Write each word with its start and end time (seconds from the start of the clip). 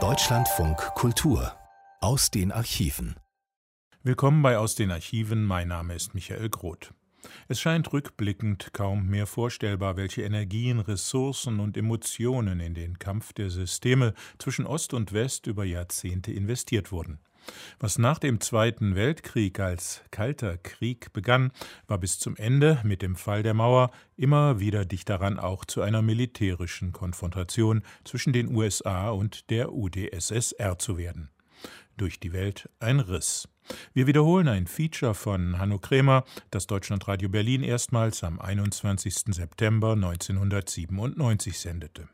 Deutschlandfunk 0.00 0.78
Kultur 0.94 1.54
aus 2.00 2.30
den 2.30 2.50
Archiven. 2.50 3.16
Willkommen 4.02 4.40
bei 4.40 4.56
Aus 4.56 4.74
den 4.74 4.90
Archiven. 4.90 5.44
Mein 5.44 5.68
Name 5.68 5.94
ist 5.94 6.14
Michael 6.14 6.48
Groth. 6.48 6.94
Es 7.48 7.60
scheint 7.60 7.92
rückblickend 7.92 8.72
kaum 8.72 9.08
mehr 9.08 9.26
vorstellbar, 9.26 9.98
welche 9.98 10.22
Energien, 10.22 10.80
Ressourcen 10.80 11.60
und 11.60 11.76
Emotionen 11.76 12.60
in 12.60 12.72
den 12.72 12.98
Kampf 12.98 13.34
der 13.34 13.50
Systeme 13.50 14.14
zwischen 14.38 14.64
Ost 14.66 14.94
und 14.94 15.12
West 15.12 15.46
über 15.46 15.66
Jahrzehnte 15.66 16.32
investiert 16.32 16.92
wurden. 16.92 17.20
Was 17.78 17.98
nach 17.98 18.18
dem 18.18 18.40
Zweiten 18.40 18.94
Weltkrieg 18.94 19.58
als 19.60 20.02
Kalter 20.10 20.56
Krieg 20.58 21.12
begann, 21.12 21.52
war 21.86 21.98
bis 21.98 22.18
zum 22.18 22.36
Ende 22.36 22.80
mit 22.84 23.02
dem 23.02 23.16
Fall 23.16 23.42
der 23.42 23.54
Mauer 23.54 23.90
immer 24.16 24.60
wieder 24.60 24.84
dicht 24.84 25.08
daran, 25.08 25.38
auch 25.38 25.64
zu 25.64 25.82
einer 25.82 26.02
militärischen 26.02 26.92
Konfrontation 26.92 27.82
zwischen 28.04 28.32
den 28.32 28.54
USA 28.54 29.10
und 29.10 29.50
der 29.50 29.72
UdSSR 29.72 30.78
zu 30.78 30.98
werden. 30.98 31.30
Durch 31.96 32.20
die 32.20 32.32
Welt 32.32 32.68
ein 32.80 33.00
Riss. 33.00 33.48
Wir 33.92 34.06
wiederholen 34.06 34.48
ein 34.48 34.66
Feature 34.66 35.14
von 35.14 35.58
Hanno 35.58 35.78
Krämer, 35.78 36.24
das 36.50 36.66
Deutschlandradio 36.66 37.28
Berlin 37.28 37.62
erstmals 37.62 38.24
am 38.24 38.40
21. 38.40 39.34
September 39.34 39.92
1997 39.92 41.58
sendete. 41.58 42.08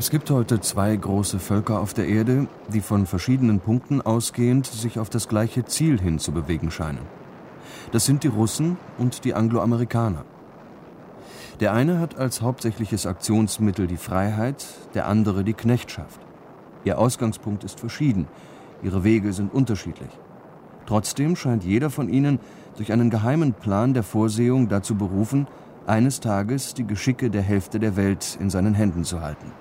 Es 0.00 0.08
gibt 0.08 0.30
heute 0.30 0.60
zwei 0.60 0.96
große 0.96 1.38
Völker 1.38 1.78
auf 1.78 1.92
der 1.92 2.08
Erde, 2.08 2.46
die 2.72 2.80
von 2.80 3.04
verschiedenen 3.04 3.60
Punkten 3.60 4.00
ausgehend 4.00 4.64
sich 4.64 4.98
auf 4.98 5.10
das 5.10 5.28
gleiche 5.28 5.66
Ziel 5.66 6.00
hin 6.00 6.18
zu 6.18 6.32
bewegen 6.32 6.70
scheinen. 6.70 7.02
Das 7.92 8.06
sind 8.06 8.24
die 8.24 8.28
Russen 8.28 8.78
und 8.96 9.26
die 9.26 9.34
Angloamerikaner. 9.34 10.24
Der 11.60 11.74
eine 11.74 11.98
hat 11.98 12.16
als 12.16 12.40
hauptsächliches 12.40 13.04
Aktionsmittel 13.04 13.86
die 13.86 13.98
Freiheit, 13.98 14.64
der 14.94 15.06
andere 15.06 15.44
die 15.44 15.52
Knechtschaft. 15.52 16.22
Ihr 16.84 16.98
Ausgangspunkt 16.98 17.62
ist 17.62 17.78
verschieden, 17.78 18.26
ihre 18.82 19.04
Wege 19.04 19.34
sind 19.34 19.52
unterschiedlich. 19.52 20.18
Trotzdem 20.86 21.36
scheint 21.36 21.62
jeder 21.62 21.90
von 21.90 22.08
ihnen 22.08 22.40
durch 22.78 22.90
einen 22.90 23.10
geheimen 23.10 23.52
Plan 23.52 23.92
der 23.92 24.02
Vorsehung 24.02 24.70
dazu 24.70 24.94
berufen, 24.94 25.46
eines 25.86 26.20
Tages 26.20 26.72
die 26.72 26.86
Geschicke 26.86 27.28
der 27.28 27.42
Hälfte 27.42 27.78
der 27.78 27.96
Welt 27.96 28.38
in 28.40 28.48
seinen 28.48 28.72
Händen 28.72 29.04
zu 29.04 29.20
halten. 29.20 29.52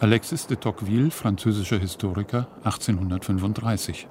Alexis 0.00 0.48
de 0.48 0.56
Tocqueville, 0.56 1.10
französischer 1.10 1.78
Historiker, 1.78 2.48
1835. 2.64 4.08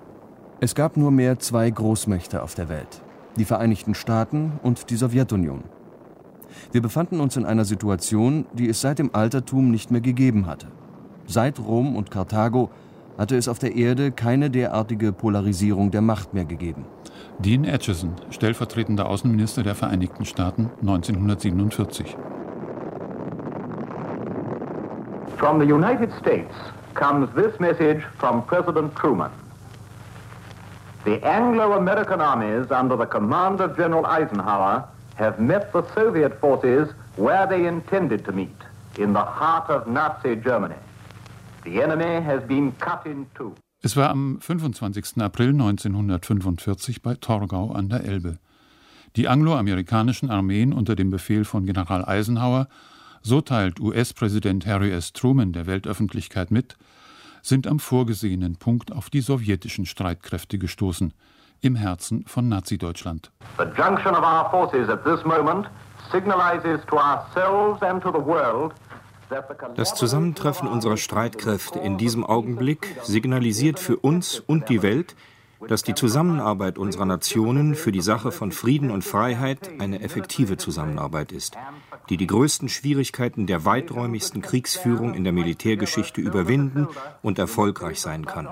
Es 0.61 0.75
gab 0.75 0.95
nur 0.95 1.11
mehr 1.11 1.39
zwei 1.39 1.69
Großmächte 1.69 2.41
auf 2.41 2.55
der 2.55 2.69
Welt, 2.69 3.01
die 3.35 3.43
Vereinigten 3.43 3.93
Staaten 3.93 4.53
und 4.63 4.89
die 4.89 4.95
Sowjetunion. 4.95 5.63
Wir 6.71 6.81
befanden 6.81 7.19
uns 7.19 7.35
in 7.35 7.45
einer 7.45 7.65
Situation, 7.65 8.45
die 8.53 8.69
es 8.69 8.79
seit 8.79 8.97
dem 8.97 9.13
Altertum 9.13 9.71
nicht 9.71 9.91
mehr 9.91 9.99
gegeben 9.99 10.45
hatte. 10.45 10.67
Seit 11.25 11.59
Rom 11.59 11.97
und 11.97 12.11
Karthago 12.11 12.69
hatte 13.17 13.35
es 13.35 13.49
auf 13.49 13.59
der 13.59 13.75
Erde 13.75 14.11
keine 14.11 14.49
derartige 14.49 15.11
Polarisierung 15.11 15.91
der 15.91 16.01
Macht 16.01 16.33
mehr 16.33 16.45
gegeben. 16.45 16.85
Dean 17.39 17.65
Acheson, 17.65 18.13
stellvertretender 18.29 19.09
Außenminister 19.09 19.63
der 19.63 19.75
Vereinigten 19.75 20.23
Staaten 20.23 20.71
1947. 20.79 22.15
From 25.37 25.59
the 25.59 25.65
United 25.65 26.11
States 26.19 26.53
comes 26.93 27.33
this 27.35 27.59
message 27.59 28.03
from 28.17 28.45
President 28.45 28.95
Truman. 28.95 29.31
The 31.05 31.21
Anglo-American 31.25 32.21
armies 32.21 32.71
under 32.71 32.95
the 32.95 33.05
command 33.05 33.59
of 33.59 33.75
General 33.75 34.05
Eisenhower 34.05 34.87
have 35.15 35.39
met 35.39 35.73
the 35.73 35.83
Soviet 35.93 36.39
forces 36.39 36.93
where 37.17 37.45
they 37.45 37.65
intended 37.65 38.23
to 38.25 38.31
meet, 38.31 38.55
in 38.97 39.13
the 39.13 39.23
heart 39.23 39.69
of 39.69 39.85
Nazi 39.87 40.35
Germany. 40.35 40.79
The 41.63 41.81
enemy 41.81 42.21
has 42.21 42.43
been 42.43 42.71
cut 42.79 43.05
in 43.05 43.25
two. 43.35 43.53
Es 43.81 43.97
war 43.97 44.09
am 44.09 44.39
25. 44.39 45.17
April 45.21 45.49
1945 45.49 47.01
bei 47.01 47.15
Torgau 47.15 47.71
an 47.73 47.89
der 47.89 48.05
Elbe. 48.05 48.37
Die 49.17 49.27
angloamerikanischen 49.27 50.29
Armeen 50.29 50.73
unter 50.73 50.95
dem 50.95 51.09
Befehl 51.09 51.43
von 51.43 51.65
General 51.65 52.05
Eisenhower 52.05 52.67
so 53.23 53.41
teilt 53.41 53.79
US-Präsident 53.79 54.67
Harry 54.67 54.91
S. 54.91 55.13
Truman 55.13 55.53
der 55.53 55.65
Weltöffentlichkeit 55.65 56.51
mit, 56.51 56.75
sind 57.41 57.67
am 57.67 57.79
vorgesehenen 57.79 58.57
Punkt 58.57 58.91
auf 58.91 59.09
die 59.09 59.21
sowjetischen 59.21 59.85
Streitkräfte 59.85 60.57
gestoßen, 60.57 61.13
im 61.61 61.75
Herzen 61.75 62.25
von 62.27 62.49
Nazi-Deutschland. 62.49 63.31
The 63.57 63.65
junction 63.75 64.13
of 64.13 64.23
our 64.23 64.49
forces 64.51 64.89
at 64.89 65.03
this 65.03 65.23
moment 65.25 65.67
signalizes 66.11 66.81
to 66.87 66.97
ourselves 66.97 67.81
and 67.81 68.01
to 68.03 68.11
the 68.11 68.23
world 68.23 68.73
das 69.75 69.95
Zusammentreffen 69.95 70.67
unserer 70.67 70.97
Streitkräfte 70.97 71.79
in 71.79 71.97
diesem 71.97 72.23
Augenblick 72.23 72.95
signalisiert 73.01 73.79
für 73.79 73.97
uns 73.97 74.39
und 74.39 74.69
die 74.69 74.83
Welt, 74.83 75.15
dass 75.67 75.83
die 75.83 75.93
Zusammenarbeit 75.93 76.77
unserer 76.77 77.05
Nationen 77.05 77.75
für 77.75 77.91
die 77.91 78.01
Sache 78.01 78.31
von 78.31 78.51
Frieden 78.51 78.91
und 78.91 79.03
Freiheit 79.03 79.71
eine 79.79 80.01
effektive 80.01 80.57
Zusammenarbeit 80.57 81.31
ist, 81.31 81.55
die 82.09 82.17
die 82.17 82.27
größten 82.27 82.69
Schwierigkeiten 82.69 83.47
der 83.47 83.65
weiträumigsten 83.65 84.41
Kriegsführung 84.41 85.13
in 85.13 85.23
der 85.23 85.33
Militärgeschichte 85.33 86.21
überwinden 86.21 86.87
und 87.21 87.39
erfolgreich 87.39 88.01
sein 88.01 88.25
kann. 88.25 88.47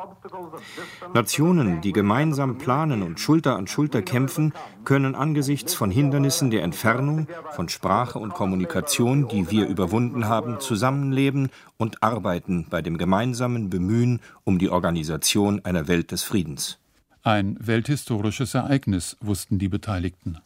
Nationen, 1.13 1.81
die 1.81 1.91
gemeinsam 1.91 2.57
planen 2.57 3.03
und 3.03 3.19
Schulter 3.19 3.55
an 3.55 3.67
Schulter 3.67 4.01
kämpfen, 4.01 4.53
können 4.85 5.16
angesichts 5.16 5.73
von 5.73 5.91
Hindernissen 5.91 6.51
der 6.51 6.63
Entfernung, 6.63 7.28
von 7.51 7.69
Sprache 7.69 8.19
und 8.19 8.33
Kommunikation, 8.33 9.28
die 9.28 9.51
wir 9.51 9.67
überwunden 9.67 10.28
haben, 10.28 10.59
zusammenleben 10.59 11.49
und 11.78 12.03
arbeiten 12.03 12.67
bei 12.69 12.81
dem 12.81 12.97
gemeinsamen 12.97 13.69
Bemühen 13.69 14.19
um 14.43 14.59
die 14.59 14.69
Organisation 14.69 15.61
einer 15.66 15.88
Welt 15.88 16.11
des 16.11 16.23
Friedens. 16.23 16.81
Ein 17.24 17.56
welthistorisches 17.59 18.56
Ereignis, 18.56 19.16
wussten 19.22 19.59
die 19.59 19.70
Beteiligten. 19.70 20.40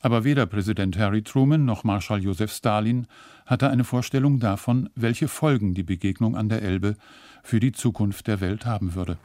Aber 0.00 0.24
weder 0.24 0.46
Präsident 0.46 0.96
Harry 0.98 1.20
Truman 1.20 1.66
noch 1.66 1.84
Marschall 1.84 2.22
Josef 2.22 2.52
Stalin 2.52 3.06
hatte 3.44 3.68
eine 3.68 3.84
Vorstellung 3.84 4.40
davon, 4.40 4.88
welche 4.94 5.28
Folgen 5.28 5.74
die 5.74 5.82
Begegnung 5.82 6.34
an 6.34 6.48
der 6.48 6.62
Elbe 6.62 6.96
für 7.42 7.60
die 7.60 7.72
Zukunft 7.72 8.28
der 8.28 8.40
Welt 8.40 8.64
haben 8.64 8.94
würde. 8.94 9.18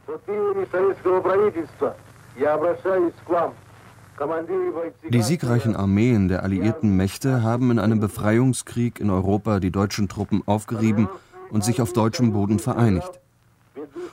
Die 5.10 5.22
siegreichen 5.22 5.74
Armeen 5.74 6.28
der 6.28 6.42
alliierten 6.42 6.94
Mächte 6.94 7.42
haben 7.42 7.70
in 7.70 7.78
einem 7.78 8.00
Befreiungskrieg 8.00 9.00
in 9.00 9.08
Europa 9.08 9.60
die 9.60 9.70
deutschen 9.70 10.10
Truppen 10.10 10.42
aufgerieben 10.44 11.08
und 11.48 11.64
sich 11.64 11.80
auf 11.80 11.94
deutschem 11.94 12.34
Boden 12.34 12.58
vereinigt. 12.58 13.21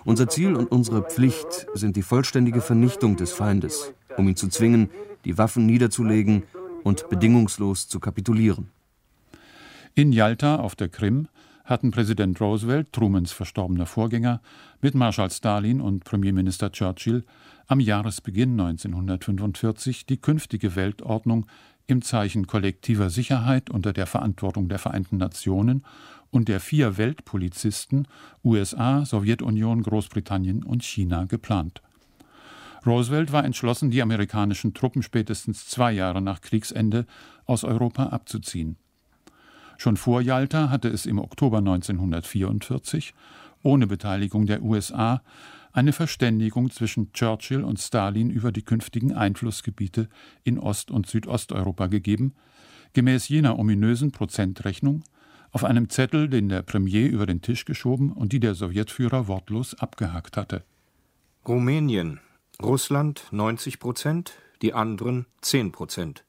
Unser 0.10 0.28
Ziel 0.28 0.56
und 0.56 0.72
unsere 0.72 1.04
Pflicht 1.04 1.68
sind 1.76 1.96
die 1.96 2.02
vollständige 2.02 2.62
Vernichtung 2.62 3.16
des 3.16 3.32
Feindes, 3.32 3.94
um 4.18 4.28
ihn 4.28 4.36
zu 4.36 4.48
zwingen, 4.48 4.90
die 5.24 5.38
Waffen 5.38 5.68
niederzulegen 5.68 6.42
und 6.84 7.08
bedingungslos 7.10 7.88
zu 7.88 8.00
kapitulieren. 8.00 8.72
In 9.94 10.12
Yalta 10.12 10.56
auf 10.56 10.76
der 10.76 10.90
Krim 10.90 11.28
hatten 11.64 11.92
Präsident 11.92 12.42
Roosevelt, 12.42 12.92
Trumans 12.92 13.32
verstorbener 13.32 13.86
Vorgänger, 13.86 14.42
mit 14.82 14.96
Marschall 14.96 15.30
Stalin 15.30 15.80
und 15.80 16.06
Premierminister 16.06 16.72
Churchill 16.72 17.24
am 17.68 17.80
Jahresbeginn 17.80 18.60
1945 18.60 20.08
die 20.08 20.18
künftige 20.18 20.76
Weltordnung 20.76 21.46
im 21.86 22.02
Zeichen 22.02 22.48
kollektiver 22.48 23.12
Sicherheit 23.12 23.70
unter 23.70 23.94
der 23.94 24.08
Verantwortung 24.08 24.70
der 24.70 24.80
Vereinten 24.80 25.18
Nationen 25.18 25.84
und 26.32 26.48
der 26.48 26.60
vier 26.60 26.98
Weltpolizisten 26.98 28.08
USA, 28.44 29.06
Sowjetunion, 29.06 29.84
Großbritannien 29.84 30.64
und 30.64 30.84
China 30.84 31.26
geplant. 31.26 31.82
Roosevelt 32.86 33.32
war 33.32 33.44
entschlossen, 33.44 33.92
die 33.92 34.02
amerikanischen 34.02 34.74
Truppen 34.74 35.04
spätestens 35.04 35.68
zwei 35.68 35.92
Jahre 35.92 36.22
nach 36.22 36.42
Kriegsende 36.42 37.06
aus 37.46 37.64
Europa 37.64 38.08
abzuziehen. 38.08 38.78
Schon 39.78 39.98
vor 39.98 40.22
Yalta 40.22 40.70
hatte 40.70 40.90
es 40.90 41.06
im 41.06 41.20
Oktober 41.20 41.60
1944, 41.60 43.14
ohne 43.64 43.88
Beteiligung 43.88 44.46
der 44.46 44.62
USA, 44.62 45.22
eine 45.72 45.94
Verständigung 45.94 46.72
zwischen 46.72 47.14
Churchill 47.14 47.64
und 47.64 47.80
Stalin 47.80 48.30
über 48.30 48.52
die 48.52 48.64
künftigen 48.64 49.14
Einflussgebiete 49.14 50.10
in 50.44 50.58
Ost- 50.58 50.92
und 50.92 51.08
Südosteuropa 51.08 51.88
gegeben, 51.88 52.34
gemäß 52.94 53.30
jener 53.30 53.60
ominösen 53.60 54.12
Prozentrechnung, 54.12 55.04
auf 55.52 55.64
einem 55.64 55.90
Zettel, 55.90 56.30
den 56.30 56.50
der 56.50 56.62
Premier 56.62 57.08
über 57.08 57.26
den 57.26 57.42
Tisch 57.42 57.66
geschoben 57.66 58.12
und 58.12 58.34
die 58.34 58.40
der 58.40 58.56
Sowjetführer 58.56 59.28
wortlos 59.28 59.74
abgehakt 59.76 60.38
hatte. 60.38 60.64
Rumänien, 61.48 62.20
Russland 62.62 63.28
90 63.32 63.80
Prozent, 63.80 64.34
die 64.62 64.74
anderen 64.74 65.26
10 65.42 65.72
Prozent. 65.72 66.26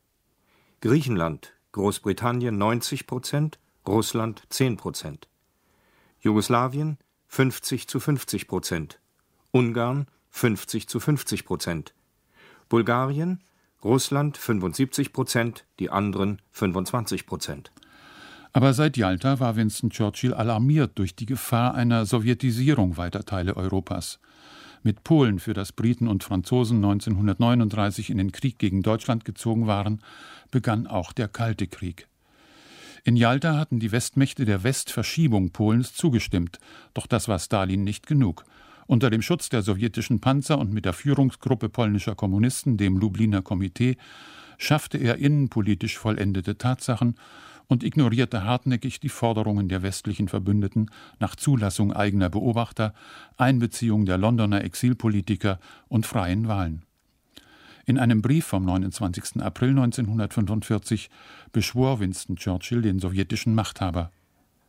Griechenland, 0.80 1.52
Großbritannien 1.72 2.56
90 2.56 3.06
Prozent, 3.06 3.58
Russland 3.86 4.42
10 4.48 4.76
Prozent. 4.76 5.28
Jugoslawien 6.20 6.98
50 7.26 7.88
zu 7.88 8.00
50 8.00 8.48
Prozent. 8.48 9.00
Ungarn 9.50 10.06
50 10.30 10.88
zu 10.88 11.00
50 11.00 11.44
Prozent. 11.44 11.94
Bulgarien, 12.68 13.42
Russland 13.82 14.36
75 14.36 15.12
Prozent, 15.12 15.64
die 15.78 15.90
anderen 15.90 16.40
25 16.52 17.26
Prozent. 17.26 17.72
Aber 18.52 18.74
seit 18.74 18.96
Jalta 18.96 19.38
war 19.38 19.56
Winston 19.56 19.90
Churchill 19.90 20.34
alarmiert 20.34 20.98
durch 20.98 21.14
die 21.14 21.26
Gefahr 21.26 21.74
einer 21.74 22.04
Sowjetisierung 22.04 22.96
weiter 22.96 23.24
Teile 23.24 23.56
Europas. 23.56 24.18
Mit 24.82 25.04
Polen, 25.04 25.38
für 25.38 25.52
das 25.52 25.72
Briten 25.72 26.08
und 26.08 26.24
Franzosen 26.24 26.78
1939 26.78 28.10
in 28.10 28.18
den 28.18 28.32
Krieg 28.32 28.58
gegen 28.58 28.82
Deutschland 28.82 29.24
gezogen 29.24 29.66
waren, 29.66 30.00
begann 30.50 30.86
auch 30.86 31.12
der 31.12 31.28
Kalte 31.28 31.66
Krieg. 31.66 32.08
In 33.04 33.16
Jalta 33.16 33.56
hatten 33.56 33.78
die 33.78 33.92
Westmächte 33.92 34.44
der 34.44 34.62
Westverschiebung 34.62 35.50
Polens 35.50 35.94
zugestimmt, 35.94 36.58
doch 36.92 37.06
das 37.06 37.28
war 37.28 37.38
Stalin 37.38 37.84
nicht 37.84 38.06
genug. 38.06 38.44
Unter 38.86 39.10
dem 39.10 39.22
Schutz 39.22 39.48
der 39.48 39.62
sowjetischen 39.62 40.20
Panzer 40.20 40.58
und 40.58 40.72
mit 40.72 40.84
der 40.84 40.92
Führungsgruppe 40.92 41.68
polnischer 41.68 42.14
Kommunisten, 42.14 42.76
dem 42.76 42.96
Lubliner 42.96 43.42
Komitee, 43.42 43.96
schaffte 44.58 44.98
er 44.98 45.16
innenpolitisch 45.16 45.96
vollendete 45.96 46.58
Tatsachen 46.58 47.14
und 47.70 47.84
ignorierte 47.84 48.42
hartnäckig 48.42 48.98
die 48.98 49.08
Forderungen 49.08 49.68
der 49.68 49.82
westlichen 49.82 50.26
Verbündeten 50.26 50.90
nach 51.20 51.36
Zulassung 51.36 51.92
eigener 51.92 52.28
Beobachter, 52.28 52.94
Einbeziehung 53.36 54.06
der 54.06 54.18
Londoner 54.18 54.64
Exilpolitiker 54.64 55.60
und 55.86 56.04
freien 56.04 56.48
Wahlen. 56.48 56.82
In 57.86 57.96
einem 57.96 58.22
Brief 58.22 58.44
vom 58.44 58.64
29. 58.64 59.40
April 59.40 59.70
1945 59.70 61.10
beschwor 61.52 62.00
Winston 62.00 62.34
Churchill 62.34 62.82
den 62.82 62.98
sowjetischen 62.98 63.54
Machthaber. 63.54 64.10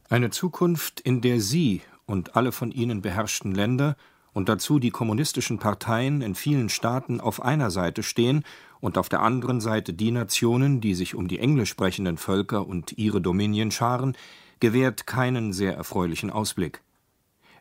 Eine 0.08 0.30
Zukunft, 0.30 1.00
in 1.00 1.22
der 1.22 1.42
Sie 1.42 1.82
und 2.06 2.36
alle 2.36 2.52
von 2.52 2.72
Ihnen 2.72 3.02
beherrschten 3.02 3.56
Länder 3.56 3.96
und 4.34 4.50
dazu 4.50 4.80
die 4.80 4.92
kommunistischen 4.92 5.60
Parteien 5.60 6.22
in 6.22 6.36
vielen 6.36 6.70
Staaten 6.70 7.20
auf 7.20 7.42
einer 7.42 7.72
Seite 7.72 8.04
stehen 8.04 8.44
und 8.80 8.98
auf 8.98 9.10
der 9.10 9.22
anderen 9.22 9.62
Seite 9.62 9.94
die 9.94 10.12
Nationen, 10.12 10.82
die 10.82 10.96
sich 10.96 11.16
um 11.16 11.28
die 11.28 11.40
englisch 11.40 11.70
sprechenden 11.70 12.18
Völker 12.18 12.66
und 12.66 12.98
ihre 12.98 13.22
Dominien 13.22 13.72
scharen, 13.72 14.16
gewährt 14.60 15.08
keinen 15.08 15.54
sehr 15.54 15.76
erfreulichen 15.76 16.30
Ausblick. 16.30 16.82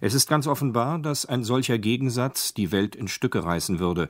Es 0.01 0.15
ist 0.15 0.29
ganz 0.29 0.47
offenbar, 0.47 0.99
dass 0.99 1.27
ein 1.27 1.45
solcher 1.45 1.79
Gegensatz 1.79 2.55
die 2.55 2.73
Welt 2.73 2.97
in 2.97 3.09
Stücke 3.09 3.45
reißen 3.45 3.79
würde 3.79 4.09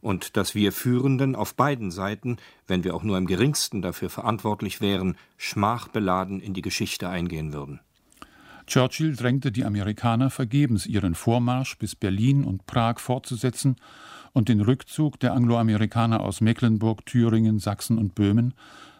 und 0.00 0.36
dass 0.36 0.54
wir 0.54 0.72
Führenden 0.72 1.34
auf 1.34 1.54
beiden 1.54 1.90
Seiten, 1.90 2.36
wenn 2.66 2.84
wir 2.84 2.94
auch 2.94 3.02
nur 3.02 3.16
im 3.16 3.26
geringsten 3.26 3.82
dafür 3.82 4.10
verantwortlich 4.10 4.80
wären, 4.80 5.16
schmachbeladen 5.36 6.40
in 6.40 6.54
die 6.54 6.62
Geschichte 6.62 7.08
eingehen 7.08 7.52
würden. 7.52 7.80
Churchill 8.70 9.16
drängte 9.16 9.50
die 9.50 9.64
Amerikaner 9.64 10.30
vergebens, 10.30 10.86
ihren 10.86 11.16
Vormarsch 11.16 11.76
bis 11.76 11.96
Berlin 11.96 12.44
und 12.44 12.66
Prag 12.66 13.00
fortzusetzen 13.00 13.74
und 14.32 14.48
den 14.48 14.60
Rückzug 14.60 15.18
der 15.18 15.32
Angloamerikaner 15.32 16.20
aus 16.20 16.40
Mecklenburg, 16.40 17.04
Thüringen, 17.04 17.58
Sachsen 17.58 17.98
und 17.98 18.14
Böhmen 18.14 18.54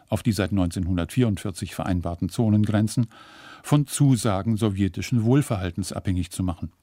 auf 0.09 0.23
die 0.23 0.33
seit 0.33 0.51
1944 0.51 1.73
vereinbarten 1.73 2.27
Zonengrenzen 2.27 3.07
von 3.63 3.87
Zusagen 3.87 4.57
sowjetischen 4.57 5.23
Wohlverhaltens 5.23 5.93
abhängig 5.93 6.31
zu 6.31 6.43
machen. 6.43 6.73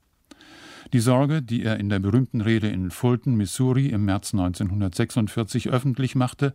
Die 0.94 1.00
Sorge, 1.00 1.42
die 1.42 1.64
er 1.64 1.78
in 1.78 1.90
der 1.90 1.98
berühmten 1.98 2.40
Rede 2.40 2.68
in 2.68 2.90
Fulton, 2.90 3.34
Missouri 3.34 3.88
im 3.88 4.06
März 4.06 4.32
1946 4.32 5.68
öffentlich 5.68 6.14
machte, 6.14 6.54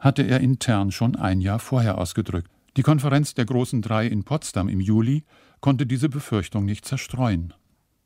hatte 0.00 0.22
er 0.22 0.40
intern 0.40 0.92
schon 0.92 1.14
ein 1.14 1.42
Jahr 1.42 1.58
vorher 1.58 1.98
ausgedrückt. 1.98 2.50
Die 2.78 2.82
Konferenz 2.82 3.34
der 3.34 3.44
Großen 3.44 3.82
Drei 3.82 4.06
in 4.06 4.24
Potsdam 4.24 4.70
im 4.70 4.80
Juli 4.80 5.24
konnte 5.64 5.86
diese 5.86 6.10
Befürchtung 6.10 6.66
nicht 6.66 6.84
zerstreuen. 6.84 7.54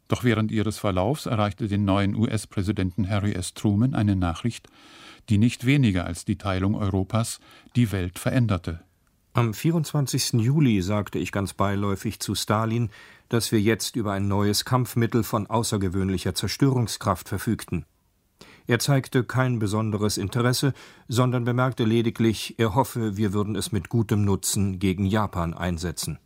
Doch 0.07 0.23
während 0.23 0.53
ihres 0.53 0.79
Verlaufs 0.79 1.27
erreichte 1.27 1.67
den 1.67 1.85
neuen 1.85 2.15
US-Präsidenten 2.15 3.11
Harry 3.11 3.33
S. 3.33 3.53
Truman 3.53 3.97
eine 3.97 4.15
Nachricht, 4.15 4.69
die 5.29 5.39
nicht 5.39 5.67
weniger 5.67 6.07
als 6.07 6.25
die 6.25 6.39
Teilung 6.39 6.77
Europas 6.77 7.41
die 7.75 7.91
Welt 7.91 8.21
veränderte. 8.21 8.85
Am 9.33 9.53
24. 9.53 10.35
Juli 10.35 10.81
sagte 10.83 11.19
ich 11.19 11.33
ganz 11.33 11.53
beiläufig 11.53 12.21
zu 12.21 12.37
Stalin, 12.37 12.91
dass 13.29 13.51
wir 13.51 13.61
jetzt 13.61 13.97
über 13.97 14.13
ein 14.13 14.29
neues 14.29 14.65
Kampfmittel 14.65 15.25
von 15.25 15.49
außergewöhnlicher 15.49 16.37
Zerstörungskraft 16.37 17.29
verfügten. 17.29 17.87
Er 18.69 18.79
zeigte 18.79 19.25
kein 19.25 19.59
besonderes 19.59 20.17
Interesse, 20.17 20.75
sondern 21.09 21.43
bemerkte 21.43 21.83
lediglich, 21.83 22.55
er 22.59 22.77
hoffe, 22.77 23.17
wir 23.17 23.33
würden 23.33 23.57
es 23.57 23.73
mit 23.73 23.89
gutem 23.89 24.25
Nutzen 24.25 24.79
gegen 24.79 25.07
Japan 25.07 25.55
einsetzen. 25.55 26.21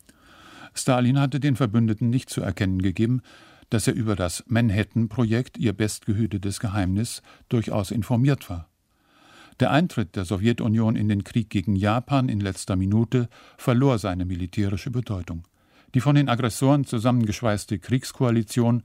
Stalin 0.74 1.18
hatte 1.18 1.40
den 1.40 1.56
Verbündeten 1.56 2.10
nicht 2.10 2.30
zu 2.30 2.40
erkennen 2.40 2.80
gegeben, 2.80 3.22
dass 3.70 3.86
er 3.86 3.94
über 3.94 4.16
das 4.16 4.44
Manhattan-Projekt, 4.48 5.56
ihr 5.56 5.72
bestgehütetes 5.72 6.60
Geheimnis, 6.60 7.22
durchaus 7.48 7.90
informiert 7.90 8.50
war. 8.50 8.68
Der 9.60 9.70
Eintritt 9.70 10.16
der 10.16 10.24
Sowjetunion 10.24 10.96
in 10.96 11.08
den 11.08 11.24
Krieg 11.24 11.50
gegen 11.50 11.76
Japan 11.76 12.28
in 12.28 12.40
letzter 12.40 12.76
Minute 12.76 13.28
verlor 13.56 13.98
seine 13.98 14.24
militärische 14.24 14.90
Bedeutung. 14.90 15.44
Die 15.94 16.00
von 16.00 16.14
den 16.14 16.28
Aggressoren 16.28 16.84
zusammengeschweißte 16.84 17.78
Kriegskoalition 17.78 18.82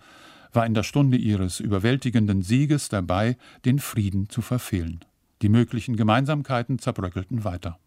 war 0.54 0.66
in 0.66 0.74
der 0.74 0.84
Stunde 0.84 1.18
ihres 1.18 1.60
überwältigenden 1.60 2.42
Sieges 2.42 2.90
dabei, 2.90 3.38
den 3.66 3.80
Frieden 3.80 4.30
zu 4.30 4.42
verfehlen. 4.42 5.00
Die 5.42 5.50
möglichen 5.50 5.96
Gemeinsamkeiten 5.96 6.80
zerbröckelten 6.80 7.44
weiter. 7.44 7.80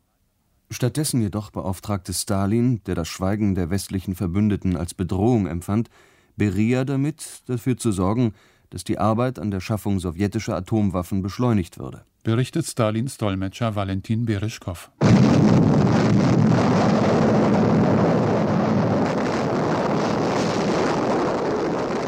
Stattdessen 0.72 1.20
jedoch 1.20 1.50
beauftragte 1.50 2.14
Stalin, 2.14 2.80
der 2.84 2.94
das 2.94 3.08
Schweigen 3.08 3.56
der 3.56 3.70
westlichen 3.70 4.14
Verbündeten 4.14 4.76
als 4.76 4.94
Bedrohung 4.94 5.48
empfand, 5.48 5.90
Beria 6.36 6.84
damit, 6.84 7.42
dafür 7.46 7.76
zu 7.76 7.90
sorgen, 7.90 8.34
dass 8.70 8.84
die 8.84 8.96
Arbeit 8.96 9.40
an 9.40 9.50
der 9.50 9.58
Schaffung 9.58 9.98
sowjetischer 9.98 10.54
Atomwaffen 10.54 11.22
beschleunigt 11.22 11.80
würde. 11.80 12.04
Berichtet 12.22 12.66
Stalins 12.66 13.18
Dolmetscher 13.18 13.74
Valentin 13.74 14.26
Bereschkow. 14.26 14.90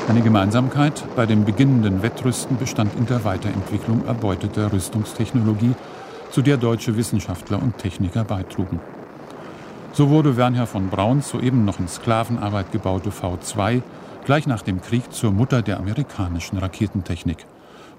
Eine 0.08 0.22
Gemeinsamkeit 0.22 1.04
bei 1.16 1.26
dem 1.26 1.44
beginnenden 1.44 2.02
Wettrüsten 2.02 2.58
bestand 2.58 2.94
in 2.96 3.06
der 3.06 3.24
Weiterentwicklung 3.24 4.04
erbeuteter 4.04 4.72
Rüstungstechnologie, 4.72 5.74
zu 6.32 6.40
der 6.40 6.56
deutsche 6.56 6.96
Wissenschaftler 6.96 7.62
und 7.62 7.76
Techniker 7.76 8.24
beitrugen. 8.24 8.80
So 9.92 10.08
wurde 10.08 10.38
Wernher 10.38 10.66
von 10.66 10.88
Brauns 10.88 11.28
soeben 11.28 11.66
noch 11.66 11.78
in 11.78 11.88
Sklavenarbeit 11.88 12.72
gebaute 12.72 13.10
V2 13.10 13.82
gleich 14.24 14.46
nach 14.46 14.62
dem 14.62 14.80
Krieg 14.80 15.12
zur 15.12 15.30
Mutter 15.30 15.60
der 15.60 15.78
amerikanischen 15.78 16.56
Raketentechnik. 16.56 17.46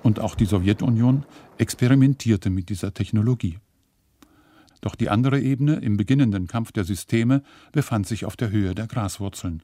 Und 0.01 0.19
auch 0.19 0.33
die 0.33 0.45
Sowjetunion 0.45 1.25
experimentierte 1.59 2.49
mit 2.49 2.69
dieser 2.69 2.94
Technologie. 2.94 3.59
Doch 4.81 4.95
die 4.95 5.09
andere 5.09 5.40
Ebene 5.40 5.75
im 5.75 5.95
beginnenden 5.95 6.47
Kampf 6.47 6.71
der 6.71 6.83
Systeme 6.83 7.44
befand 7.71 8.07
sich 8.07 8.25
auf 8.25 8.35
der 8.35 8.49
Höhe 8.49 8.73
der 8.73 8.87
Graswurzeln. 8.87 9.61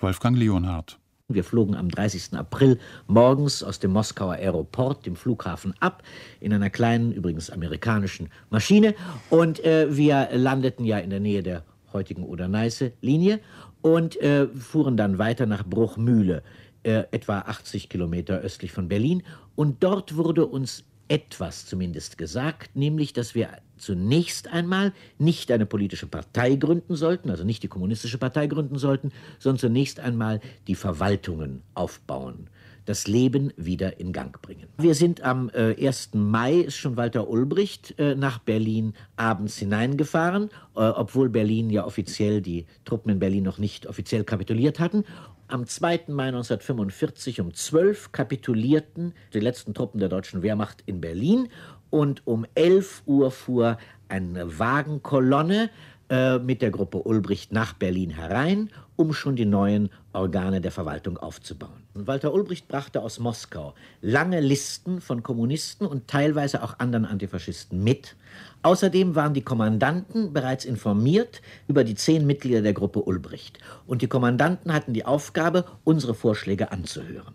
Wolfgang 0.00 0.36
Leonhardt. 0.38 0.98
Wir 1.28 1.42
flogen 1.42 1.74
am 1.74 1.88
30. 1.88 2.34
April 2.34 2.78
morgens 3.08 3.64
aus 3.64 3.80
dem 3.80 3.90
Moskauer 3.90 4.34
Aeroport, 4.34 5.04
dem 5.06 5.16
Flughafen, 5.16 5.74
ab, 5.80 6.04
in 6.38 6.52
einer 6.52 6.70
kleinen, 6.70 7.10
übrigens 7.10 7.50
amerikanischen 7.50 8.28
Maschine. 8.48 8.94
Und 9.28 9.58
äh, 9.64 9.88
wir 9.90 10.28
landeten 10.32 10.84
ja 10.84 10.98
in 10.98 11.10
der 11.10 11.18
Nähe 11.18 11.42
der 11.42 11.64
heutigen 11.92 12.22
Oder-Neiße-Linie 12.22 13.40
und 13.82 14.20
äh, 14.22 14.46
fuhren 14.46 14.96
dann 14.96 15.18
weiter 15.18 15.46
nach 15.46 15.66
Bruchmühle, 15.66 16.44
äh, 16.84 17.02
etwa 17.10 17.40
80 17.40 17.88
Kilometer 17.88 18.38
östlich 18.38 18.70
von 18.70 18.86
Berlin. 18.86 19.24
Und 19.56 19.82
dort 19.82 20.16
wurde 20.16 20.46
uns 20.46 20.84
etwas 21.08 21.66
zumindest 21.66 22.18
gesagt, 22.18 22.74
nämlich, 22.74 23.12
dass 23.12 23.34
wir 23.34 23.48
zunächst 23.76 24.48
einmal 24.48 24.92
nicht 25.18 25.50
eine 25.50 25.66
politische 25.66 26.06
Partei 26.06 26.56
gründen 26.56 26.96
sollten, 26.96 27.30
also 27.30 27.44
nicht 27.44 27.62
die 27.62 27.68
kommunistische 27.68 28.18
Partei 28.18 28.46
gründen 28.46 28.78
sollten, 28.78 29.12
sondern 29.38 29.60
zunächst 29.60 30.00
einmal 30.00 30.40
die 30.66 30.74
Verwaltungen 30.74 31.62
aufbauen 31.74 32.48
das 32.86 33.06
Leben 33.06 33.52
wieder 33.56 34.00
in 34.00 34.12
Gang 34.12 34.40
bringen. 34.40 34.68
Wir 34.78 34.94
sind 34.94 35.20
am 35.22 35.50
äh, 35.50 35.74
1. 35.86 36.10
Mai, 36.14 36.54
ist 36.54 36.76
schon 36.76 36.96
Walter 36.96 37.28
Ulbricht, 37.28 37.98
äh, 37.98 38.14
nach 38.14 38.38
Berlin 38.38 38.94
abends 39.16 39.58
hineingefahren, 39.58 40.50
äh, 40.76 40.80
obwohl 40.80 41.28
Berlin 41.28 41.68
ja 41.68 41.84
offiziell, 41.84 42.40
die 42.40 42.64
Truppen 42.84 43.10
in 43.10 43.18
Berlin 43.18 43.42
noch 43.42 43.58
nicht 43.58 43.86
offiziell 43.86 44.24
kapituliert 44.24 44.78
hatten. 44.78 45.04
Am 45.48 45.64
2. 45.64 46.06
Mai 46.08 46.26
1945 46.28 47.40
um 47.40 47.54
12 47.54 48.10
kapitulierten 48.10 49.14
die 49.32 49.38
letzten 49.38 49.74
Truppen 49.74 50.00
der 50.00 50.08
deutschen 50.08 50.42
Wehrmacht 50.42 50.82
in 50.86 51.00
Berlin 51.00 51.48
und 51.88 52.26
um 52.26 52.46
11 52.56 53.04
Uhr 53.06 53.30
fuhr 53.30 53.78
eine 54.08 54.58
Wagenkolonne 54.58 55.70
äh, 56.10 56.40
mit 56.40 56.62
der 56.62 56.72
Gruppe 56.72 56.98
Ulbricht 56.98 57.52
nach 57.52 57.74
Berlin 57.74 58.10
herein, 58.10 58.70
um 58.96 59.12
schon 59.12 59.36
die 59.36 59.44
neuen 59.44 59.90
Organe 60.12 60.60
der 60.60 60.72
Verwaltung 60.72 61.18
aufzubauen. 61.18 61.84
Und 61.94 62.06
Walter 62.06 62.32
Ulbricht 62.34 62.68
brachte 62.68 63.00
aus 63.00 63.18
Moskau 63.18 63.74
lange 64.00 64.40
Listen 64.40 65.00
von 65.00 65.22
Kommunisten 65.22 65.86
und 65.86 66.08
teilweise 66.08 66.62
auch 66.62 66.78
anderen 66.78 67.04
Antifaschisten 67.04 67.82
mit. 67.82 68.16
Außerdem 68.62 69.14
waren 69.14 69.34
die 69.34 69.42
Kommandanten 69.42 70.32
bereits 70.32 70.64
informiert 70.64 71.40
über 71.68 71.84
die 71.84 71.94
zehn 71.94 72.26
Mitglieder 72.26 72.62
der 72.62 72.72
Gruppe 72.72 73.02
Ulbricht. 73.02 73.58
Und 73.86 74.02
die 74.02 74.08
Kommandanten 74.08 74.72
hatten 74.72 74.92
die 74.92 75.04
Aufgabe, 75.04 75.64
unsere 75.84 76.14
Vorschläge 76.14 76.72
anzuhören. 76.72 77.34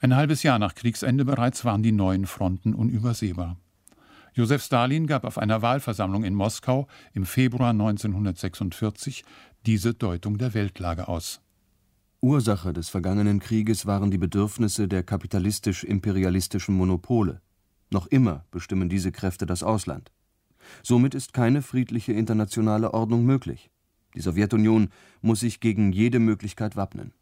Ein 0.00 0.14
halbes 0.14 0.42
Jahr 0.44 0.58
nach 0.58 0.74
Kriegsende 0.74 1.24
bereits 1.24 1.64
waren 1.64 1.82
die 1.82 1.92
neuen 1.92 2.26
Fronten 2.26 2.74
unübersehbar. 2.74 3.56
Josef 4.34 4.62
Stalin 4.62 5.06
gab 5.06 5.24
auf 5.24 5.38
einer 5.38 5.62
Wahlversammlung 5.62 6.24
in 6.24 6.34
Moskau 6.34 6.86
im 7.12 7.24
Februar 7.24 7.70
1946 7.70 9.24
diese 9.66 9.94
Deutung 9.94 10.38
der 10.38 10.54
Weltlage 10.54 11.08
aus. 11.08 11.40
Ursache 12.20 12.72
des 12.72 12.88
vergangenen 12.88 13.38
Krieges 13.38 13.86
waren 13.86 14.10
die 14.10 14.18
Bedürfnisse 14.18 14.88
der 14.88 15.02
kapitalistisch-imperialistischen 15.02 16.74
Monopole. 16.74 17.40
Noch 17.90 18.06
immer 18.08 18.44
bestimmen 18.50 18.88
diese 18.88 19.12
Kräfte 19.12 19.46
das 19.46 19.62
Ausland. 19.62 20.10
Somit 20.82 21.14
ist 21.14 21.32
keine 21.32 21.62
friedliche 21.62 22.12
internationale 22.12 22.92
Ordnung 22.92 23.24
möglich. 23.24 23.70
Die 24.14 24.20
Sowjetunion 24.20 24.88
muss 25.20 25.40
sich 25.40 25.60
gegen 25.60 25.92
jede 25.92 26.18
Möglichkeit 26.18 26.76
wappnen. 26.76 27.12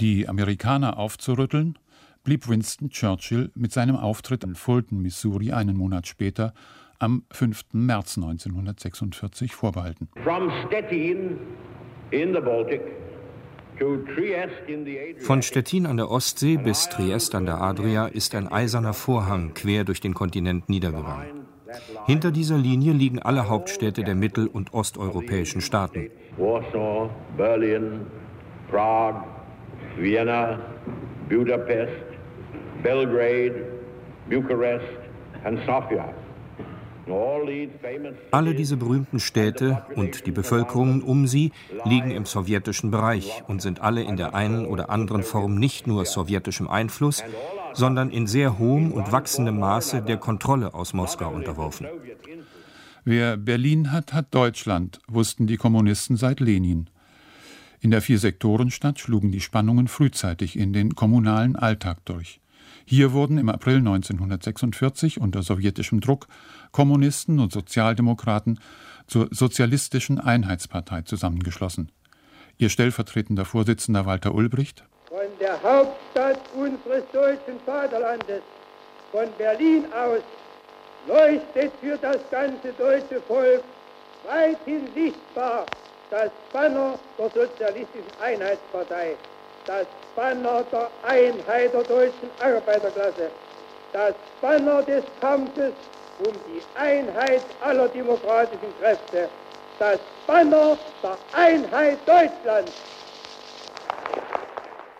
Die 0.00 0.28
Amerikaner 0.28 0.96
aufzurütteln, 0.96 1.78
blieb 2.28 2.46
Winston 2.46 2.90
Churchill 2.90 3.50
mit 3.54 3.72
seinem 3.72 3.96
Auftritt 3.96 4.44
in 4.44 4.54
Fulton, 4.54 5.00
Missouri, 5.00 5.50
einen 5.50 5.78
Monat 5.78 6.06
später, 6.06 6.52
am 6.98 7.22
5. 7.30 7.64
März 7.72 8.18
1946 8.18 9.54
vorbehalten. 9.54 10.10
From 10.22 10.50
Stettin 10.66 11.38
in 12.10 12.34
the 12.34 12.40
Baltic 12.40 12.82
von 15.20 15.40
Stettin 15.40 15.86
an 15.86 15.96
der 15.96 16.10
Ostsee 16.10 16.58
bis 16.58 16.90
Triest 16.90 17.34
an 17.34 17.46
der 17.46 17.62
Adria 17.62 18.08
ist 18.08 18.34
ein 18.34 18.50
eiserner 18.50 18.92
Vorhang 18.92 19.54
quer 19.54 19.84
durch 19.84 20.00
den 20.00 20.12
Kontinent 20.12 20.68
niedergegangen. 20.68 21.46
Hinter 22.04 22.30
dieser 22.30 22.58
Linie 22.58 22.92
liegen 22.92 23.20
alle 23.20 23.48
Hauptstädte 23.48 24.02
der 24.02 24.16
mittel- 24.16 24.48
und 24.48 24.74
osteuropäischen 24.74 25.62
Staaten. 25.62 26.10
Warsaw, 26.36 27.08
Berlin, 27.38 28.00
Prague, 28.68 29.24
Vienna, 29.96 30.58
Budapest, 31.28 32.07
Belgrade, 32.82 33.64
Bukarest 34.28 34.84
und 35.44 35.58
Sofia. 35.66 36.12
Alle 38.30 38.54
diese 38.54 38.76
berühmten 38.76 39.18
Städte 39.18 39.82
und 39.94 40.26
die 40.26 40.30
Bevölkerungen 40.30 41.02
um 41.02 41.26
sie 41.26 41.52
liegen 41.86 42.10
im 42.10 42.26
sowjetischen 42.26 42.90
Bereich 42.90 43.42
und 43.48 43.62
sind 43.62 43.80
alle 43.80 44.02
in 44.02 44.16
der 44.16 44.34
einen 44.34 44.66
oder 44.66 44.90
anderen 44.90 45.22
Form 45.22 45.54
nicht 45.54 45.86
nur 45.86 46.04
sowjetischem 46.04 46.68
Einfluss, 46.68 47.24
sondern 47.72 48.10
in 48.10 48.26
sehr 48.26 48.58
hohem 48.58 48.92
und 48.92 49.10
wachsendem 49.10 49.58
Maße 49.58 50.02
der 50.02 50.18
Kontrolle 50.18 50.74
aus 50.74 50.92
Moskau 50.92 51.30
unterworfen. 51.30 51.86
Wer 53.04 53.38
Berlin 53.38 53.90
hat, 53.90 54.12
hat 54.12 54.34
Deutschland, 54.34 55.00
wussten 55.08 55.46
die 55.46 55.56
Kommunisten 55.56 56.18
seit 56.18 56.40
Lenin. 56.40 56.90
In 57.80 57.90
der 57.90 58.02
Vier-Sektoren-Stadt 58.02 58.98
schlugen 58.98 59.32
die 59.32 59.40
Spannungen 59.40 59.88
frühzeitig 59.88 60.58
in 60.58 60.72
den 60.74 60.94
kommunalen 60.94 61.56
Alltag 61.56 62.04
durch. 62.04 62.40
Hier 62.90 63.12
wurden 63.12 63.36
im 63.36 63.50
April 63.50 63.76
1946 63.76 65.20
unter 65.20 65.42
sowjetischem 65.42 66.00
Druck 66.00 66.26
Kommunisten 66.72 67.38
und 67.38 67.52
Sozialdemokraten 67.52 68.60
zur 69.06 69.28
Sozialistischen 69.30 70.18
Einheitspartei 70.18 71.02
zusammengeschlossen. 71.02 71.92
Ihr 72.56 72.70
stellvertretender 72.70 73.44
Vorsitzender 73.44 74.06
Walter 74.06 74.34
Ulbricht 74.34 74.84
Von 75.10 75.18
der 75.38 75.62
Hauptstadt 75.62 76.40
unseres 76.56 77.04
deutschen 77.12 77.60
Vaterlandes, 77.66 78.40
von 79.12 79.26
Berlin 79.36 79.84
aus, 79.92 80.22
leuchtet 81.06 81.70
für 81.82 81.98
das 81.98 82.22
ganze 82.30 82.72
deutsche 82.72 83.20
Volk 83.28 83.62
weithin 84.26 84.88
sichtbar 84.94 85.66
das 86.08 86.30
Banner 86.54 86.98
der 87.18 87.28
Sozialistischen 87.28 88.12
Einheitspartei, 88.18 89.14
das 89.68 89.86
Banner 90.16 90.64
der 90.72 90.90
Einheit 91.06 91.74
der 91.74 91.82
deutschen 91.82 92.30
Arbeiterklasse, 92.40 93.30
das 93.92 94.14
Banner 94.40 94.82
des 94.82 95.04
Kampfes 95.20 95.74
um 96.20 96.32
die 96.32 96.62
Einheit 96.80 97.44
aller 97.60 97.86
demokratischen 97.88 98.72
Kräfte, 98.80 99.28
das 99.78 100.00
Banner 100.26 100.78
der 101.02 101.18
Einheit 101.34 101.98
Deutschlands. 102.08 102.72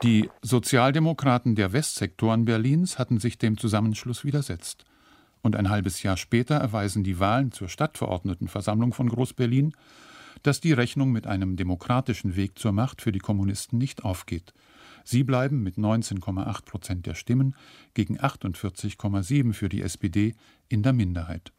Die 0.02 0.30
Sozialdemokraten 0.42 1.56
der 1.56 1.72
Westsektoren 1.72 2.44
Berlins 2.44 2.98
hatten 2.98 3.18
sich 3.18 3.38
dem 3.38 3.56
Zusammenschluss 3.56 4.24
widersetzt. 4.24 4.84
Und 5.40 5.56
ein 5.56 5.70
halbes 5.70 6.02
Jahr 6.02 6.16
später 6.16 6.56
erweisen 6.56 7.04
die 7.04 7.18
Wahlen 7.18 7.52
zur 7.52 7.68
Stadtverordnetenversammlung 7.68 8.92
von 8.92 9.08
Groß-Berlin, 9.08 9.72
dass 10.42 10.60
die 10.60 10.72
Rechnung 10.72 11.12
mit 11.12 11.26
einem 11.26 11.56
demokratischen 11.56 12.36
Weg 12.36 12.58
zur 12.58 12.72
Macht 12.72 13.02
für 13.02 13.12
die 13.12 13.18
Kommunisten 13.18 13.78
nicht 13.78 14.04
aufgeht. 14.04 14.52
Sie 15.04 15.24
bleiben 15.24 15.62
mit 15.62 15.76
19,8 15.76 16.64
Prozent 16.64 17.06
der 17.06 17.14
Stimmen 17.14 17.54
gegen 17.94 18.18
48,7 18.18 19.52
für 19.52 19.68
die 19.68 19.82
SPD 19.82 20.34
in 20.68 20.82
der 20.82 20.92
Minderheit. 20.92 21.52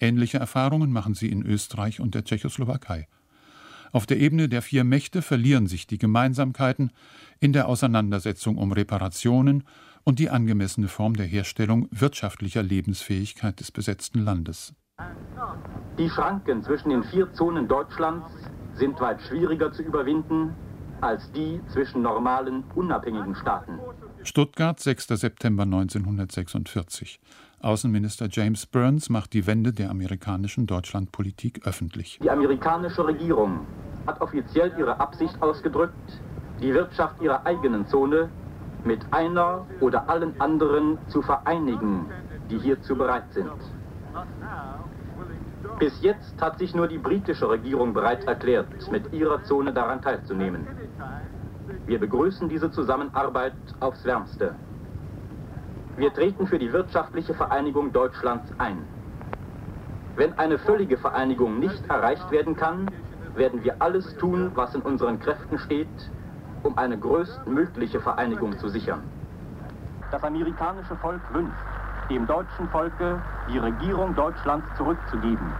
Ähnliche 0.00 0.38
Erfahrungen 0.38 0.90
machen 0.90 1.14
sie 1.14 1.28
in 1.28 1.42
Österreich 1.42 2.00
und 2.00 2.14
der 2.14 2.24
Tschechoslowakei. 2.24 3.08
Auf 3.92 4.06
der 4.06 4.18
Ebene 4.18 4.48
der 4.48 4.62
vier 4.62 4.84
Mächte 4.84 5.22
verlieren 5.22 5.66
sich 5.66 5.86
die 5.86 5.98
Gemeinsamkeiten 5.98 6.90
in 7.40 7.52
der 7.52 7.68
Auseinandersetzung 7.68 8.58
um 8.58 8.72
Reparationen 8.72 9.64
und 10.04 10.18
die 10.18 10.28
angemessene 10.30 10.88
Form 10.88 11.14
der 11.14 11.26
Herstellung 11.26 11.88
wirtschaftlicher 11.90 12.62
Lebensfähigkeit 12.62 13.58
des 13.58 13.72
besetzten 13.72 14.20
Landes. 14.20 14.74
Die 15.98 16.10
Schranken 16.10 16.62
zwischen 16.62 16.90
den 16.90 17.04
vier 17.04 17.32
Zonen 17.32 17.68
Deutschlands 17.68 18.30
sind 18.74 19.00
weit 19.00 19.20
schwieriger 19.22 19.72
zu 19.72 19.82
überwinden 19.82 20.54
als 21.00 21.30
die 21.32 21.60
zwischen 21.68 22.02
normalen, 22.02 22.64
unabhängigen 22.74 23.34
Staaten. 23.34 23.78
Stuttgart, 24.22 24.80
6. 24.80 25.08
September 25.08 25.64
1946. 25.64 27.20
Außenminister 27.60 28.28
James 28.30 28.66
Burns 28.66 29.10
macht 29.10 29.32
die 29.32 29.46
Wende 29.46 29.72
der 29.72 29.90
amerikanischen 29.90 30.66
Deutschlandpolitik 30.66 31.66
öffentlich. 31.66 32.18
Die 32.22 32.30
amerikanische 32.30 33.06
Regierung 33.06 33.66
hat 34.06 34.20
offiziell 34.20 34.72
ihre 34.78 34.98
Absicht 35.00 35.40
ausgedrückt, 35.42 36.20
die 36.60 36.72
Wirtschaft 36.72 37.20
ihrer 37.20 37.44
eigenen 37.44 37.86
Zone 37.86 38.30
mit 38.84 39.00
einer 39.10 39.66
oder 39.80 40.08
allen 40.08 40.40
anderen 40.40 40.98
zu 41.08 41.22
vereinigen, 41.22 42.06
die 42.50 42.58
hierzu 42.58 42.96
bereit 42.96 43.32
sind. 43.32 43.52
Bis 45.78 46.00
jetzt 46.00 46.40
hat 46.40 46.58
sich 46.58 46.74
nur 46.74 46.88
die 46.88 46.96
britische 46.96 47.50
Regierung 47.50 47.92
bereit 47.92 48.24
erklärt, 48.24 48.90
mit 48.90 49.12
ihrer 49.12 49.42
Zone 49.44 49.74
daran 49.74 50.00
teilzunehmen. 50.00 50.66
Wir 51.84 52.00
begrüßen 52.00 52.48
diese 52.48 52.70
Zusammenarbeit 52.70 53.52
aufs 53.80 54.04
Wärmste. 54.04 54.54
Wir 55.98 56.12
treten 56.12 56.46
für 56.46 56.58
die 56.58 56.72
wirtschaftliche 56.72 57.34
Vereinigung 57.34 57.92
Deutschlands 57.92 58.50
ein. 58.58 58.84
Wenn 60.16 60.32
eine 60.38 60.58
völlige 60.58 60.96
Vereinigung 60.96 61.58
nicht 61.58 61.86
erreicht 61.90 62.30
werden 62.30 62.56
kann, 62.56 62.90
werden 63.34 63.62
wir 63.62 63.82
alles 63.82 64.16
tun, 64.16 64.52
was 64.54 64.74
in 64.74 64.80
unseren 64.80 65.20
Kräften 65.20 65.58
steht, 65.58 66.10
um 66.62 66.78
eine 66.78 66.98
größtmögliche 66.98 68.00
Vereinigung 68.00 68.58
zu 68.58 68.68
sichern. 68.68 69.02
Das 70.10 70.24
amerikanische 70.24 70.96
Volk 70.96 71.20
wünscht, 71.34 71.52
dem 72.10 72.26
deutschen 72.26 72.68
Volke 72.68 73.20
die 73.48 73.58
Regierung 73.58 74.14
Deutschlands 74.14 74.66
zurückzugeben. 74.76 75.52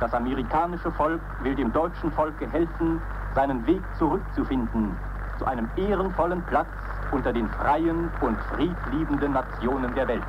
Das 0.00 0.14
amerikanische 0.14 0.90
Volk 0.92 1.20
will 1.42 1.54
dem 1.54 1.72
deutschen 1.72 2.10
Volke 2.12 2.50
helfen, 2.50 3.00
seinen 3.34 3.66
Weg 3.66 3.82
zurückzufinden 3.98 4.96
zu 5.40 5.46
einem 5.46 5.68
ehrenvollen 5.74 6.42
Platz 6.44 6.68
unter 7.12 7.32
den 7.32 7.48
freien 7.48 8.10
und 8.20 8.38
friedliebenden 8.54 9.32
Nationen 9.32 9.94
der 9.94 10.06
Welt. 10.06 10.22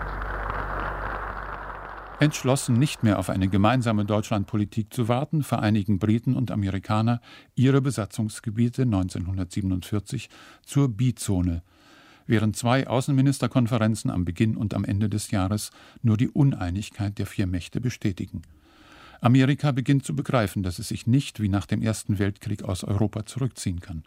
Entschlossen, 2.19 2.79
nicht 2.79 3.03
mehr 3.03 3.19
auf 3.19 3.29
eine 3.29 3.49
gemeinsame 3.49 4.05
Deutschlandpolitik 4.05 4.93
zu 4.93 5.09
warten, 5.09 5.43
vereinigen 5.43 5.99
Briten 5.99 6.35
und 6.35 6.49
Amerikaner 6.49 7.19
ihre 7.55 7.81
Besatzungsgebiete 7.81 8.83
1947 8.83 10.29
zur 10.63 10.87
Bizone, 10.87 11.61
während 12.27 12.55
zwei 12.55 12.87
Außenministerkonferenzen 12.87 14.09
am 14.11 14.25
Beginn 14.25 14.57
und 14.57 14.73
am 14.73 14.85
Ende 14.85 15.09
des 15.09 15.31
Jahres 15.31 15.71
nur 16.01 16.17
die 16.17 16.29
Uneinigkeit 16.29 17.17
der 17.17 17.25
vier 17.25 17.47
Mächte 17.47 17.81
bestätigen. 17.81 18.41
Amerika 19.21 19.71
beginnt 19.71 20.03
zu 20.03 20.15
begreifen, 20.15 20.63
dass 20.63 20.79
es 20.79 20.87
sich 20.87 21.05
nicht 21.05 21.39
wie 21.41 21.49
nach 21.49 21.65
dem 21.65 21.81
Ersten 21.81 22.17
Weltkrieg 22.17 22.63
aus 22.63 22.83
Europa 22.83 23.25
zurückziehen 23.25 23.79
kann 23.79 24.03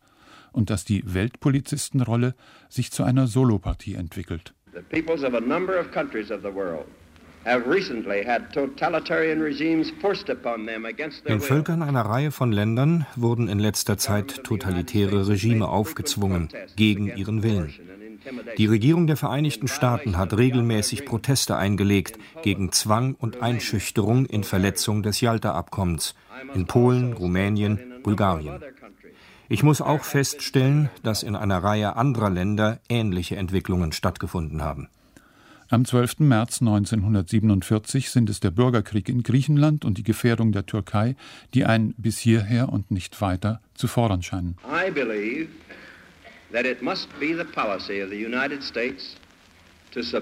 und 0.53 0.71
dass 0.71 0.85
die 0.85 1.03
Weltpolizistenrolle 1.15 2.35
sich 2.69 2.91
zu 2.91 3.05
einer 3.05 3.27
Solopartie 3.27 3.95
entwickelt. 3.95 4.55
The 4.73 4.81
peoples 4.81 5.23
of 5.23 5.35
a 5.35 5.41
number 5.41 5.79
of 5.79 5.93
countries 5.93 6.31
of 6.31 6.41
the 6.43 6.53
world 6.53 6.87
den 11.29 11.41
Völkern 11.41 11.83
einer 11.83 12.01
Reihe 12.01 12.31
von 12.31 12.53
Ländern 12.53 13.07
wurden 13.17 13.49
in 13.49 13.59
letzter 13.59 13.99
Zeit 13.99 14.45
totalitäre 14.45 15.29
Regime 15.29 15.69
aufgezwungen, 15.69 16.49
gegen 16.77 17.15
ihren 17.15 17.43
Willen. 17.43 17.71
Die 18.59 18.67
Regierung 18.67 19.07
der 19.07 19.17
Vereinigten 19.17 19.69
Staaten 19.69 20.17
hat 20.17 20.37
regelmäßig 20.37 21.05
Proteste 21.05 21.57
eingelegt 21.57 22.19
gegen 22.43 22.73
Zwang 22.73 23.15
und 23.15 23.43
Einschüchterung 23.43 24.27
in 24.27 24.45
Verletzung 24.45 25.03
des 25.03 25.21
Jalta-Abkommens 25.21 26.15
in 26.55 26.67
Polen, 26.67 27.13
Rumänien, 27.13 28.01
Bulgarien. 28.03 28.61
Ich 29.49 29.63
muss 29.63 29.81
auch 29.81 30.05
feststellen, 30.05 30.91
dass 31.03 31.23
in 31.23 31.37
einer 31.37 31.63
Reihe 31.63 31.97
anderer 31.97 32.31
Länder 32.31 32.81
ähnliche 32.89 33.37
Entwicklungen 33.37 33.93
stattgefunden 33.93 34.63
haben. 34.63 34.89
Am 35.69 35.85
12. 35.85 36.21
März 36.21 36.61
1947 36.61 38.11
sind 38.11 38.31
es 38.31 38.41
der 38.41 38.51
Bürgerkrieg 38.51 39.09
in 39.09 39.23
Griechenland 39.23 39.85
und 39.85 39.99
die 39.99 40.03
Gefährdung 40.03 40.53
der 40.53 40.67
Türkei, 40.67 41.17
die 41.53 41.65
ein 41.65 41.95
bis 41.97 42.19
hierher 42.19 42.69
und 42.69 42.91
nicht 42.91 43.21
weiter 43.21 43.61
zu 43.75 43.89
fordern 43.89 44.23
scheinen. 44.23 44.57
I 44.67 44.91
believe 44.91 45.49
that 46.53 46.67
it 46.67 46.83
must 46.83 47.09
be 47.19 47.35
the 47.35 47.45
policy 47.45 48.01
of 48.01 48.11
the 48.11 48.17
United 48.17 48.63
States 48.63 49.17
ich 49.97 50.13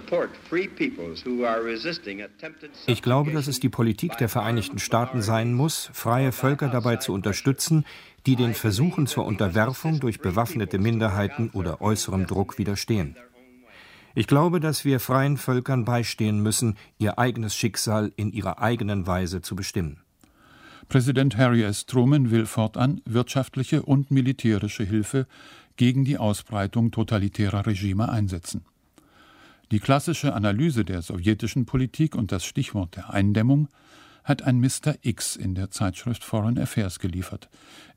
glaube, 3.02 3.32
dass 3.32 3.46
es 3.46 3.60
die 3.60 3.68
Politik 3.68 4.18
der 4.18 4.28
Vereinigten 4.28 4.78
Staaten 4.78 5.22
sein 5.22 5.54
muss, 5.54 5.90
freie 5.94 6.32
Völker 6.32 6.68
dabei 6.68 6.96
zu 6.96 7.14
unterstützen, 7.14 7.86
die 8.26 8.36
den 8.36 8.54
Versuchen 8.54 9.06
zur 9.06 9.24
Unterwerfung 9.24 9.98
durch 9.98 10.20
bewaffnete 10.20 10.78
Minderheiten 10.78 11.48
oder 11.54 11.80
äußerem 11.80 12.26
Druck 12.26 12.58
widerstehen. 12.58 13.16
Ich 14.14 14.26
glaube, 14.26 14.60
dass 14.60 14.84
wir 14.84 15.00
freien 15.00 15.38
Völkern 15.38 15.86
beistehen 15.86 16.42
müssen, 16.42 16.76
ihr 16.98 17.18
eigenes 17.18 17.56
Schicksal 17.56 18.12
in 18.16 18.30
ihrer 18.30 18.60
eigenen 18.60 19.06
Weise 19.06 19.40
zu 19.40 19.56
bestimmen. 19.56 20.02
Präsident 20.88 21.38
Harry 21.38 21.62
S. 21.62 21.86
Truman 21.86 22.30
will 22.30 22.44
fortan 22.44 23.00
wirtschaftliche 23.06 23.82
und 23.82 24.10
militärische 24.10 24.84
Hilfe 24.84 25.26
gegen 25.76 26.04
die 26.04 26.18
Ausbreitung 26.18 26.90
totalitärer 26.90 27.66
Regime 27.66 28.08
einsetzen. 28.08 28.64
Die 29.70 29.80
klassische 29.80 30.34
Analyse 30.34 30.84
der 30.84 31.00
sowjetischen 31.00 31.64
Politik 31.64 32.14
und 32.14 32.30
das 32.30 32.44
Stichwort 32.44 32.96
der 32.96 33.10
Eindämmung 33.10 33.68
hat 34.24 34.42
ein 34.42 34.60
Mr. 34.60 34.94
X 35.02 35.36
in 35.36 35.54
der 35.54 35.70
Zeitschrift 35.70 36.24
Foreign 36.24 36.58
Affairs 36.58 36.98
geliefert. 36.98 37.48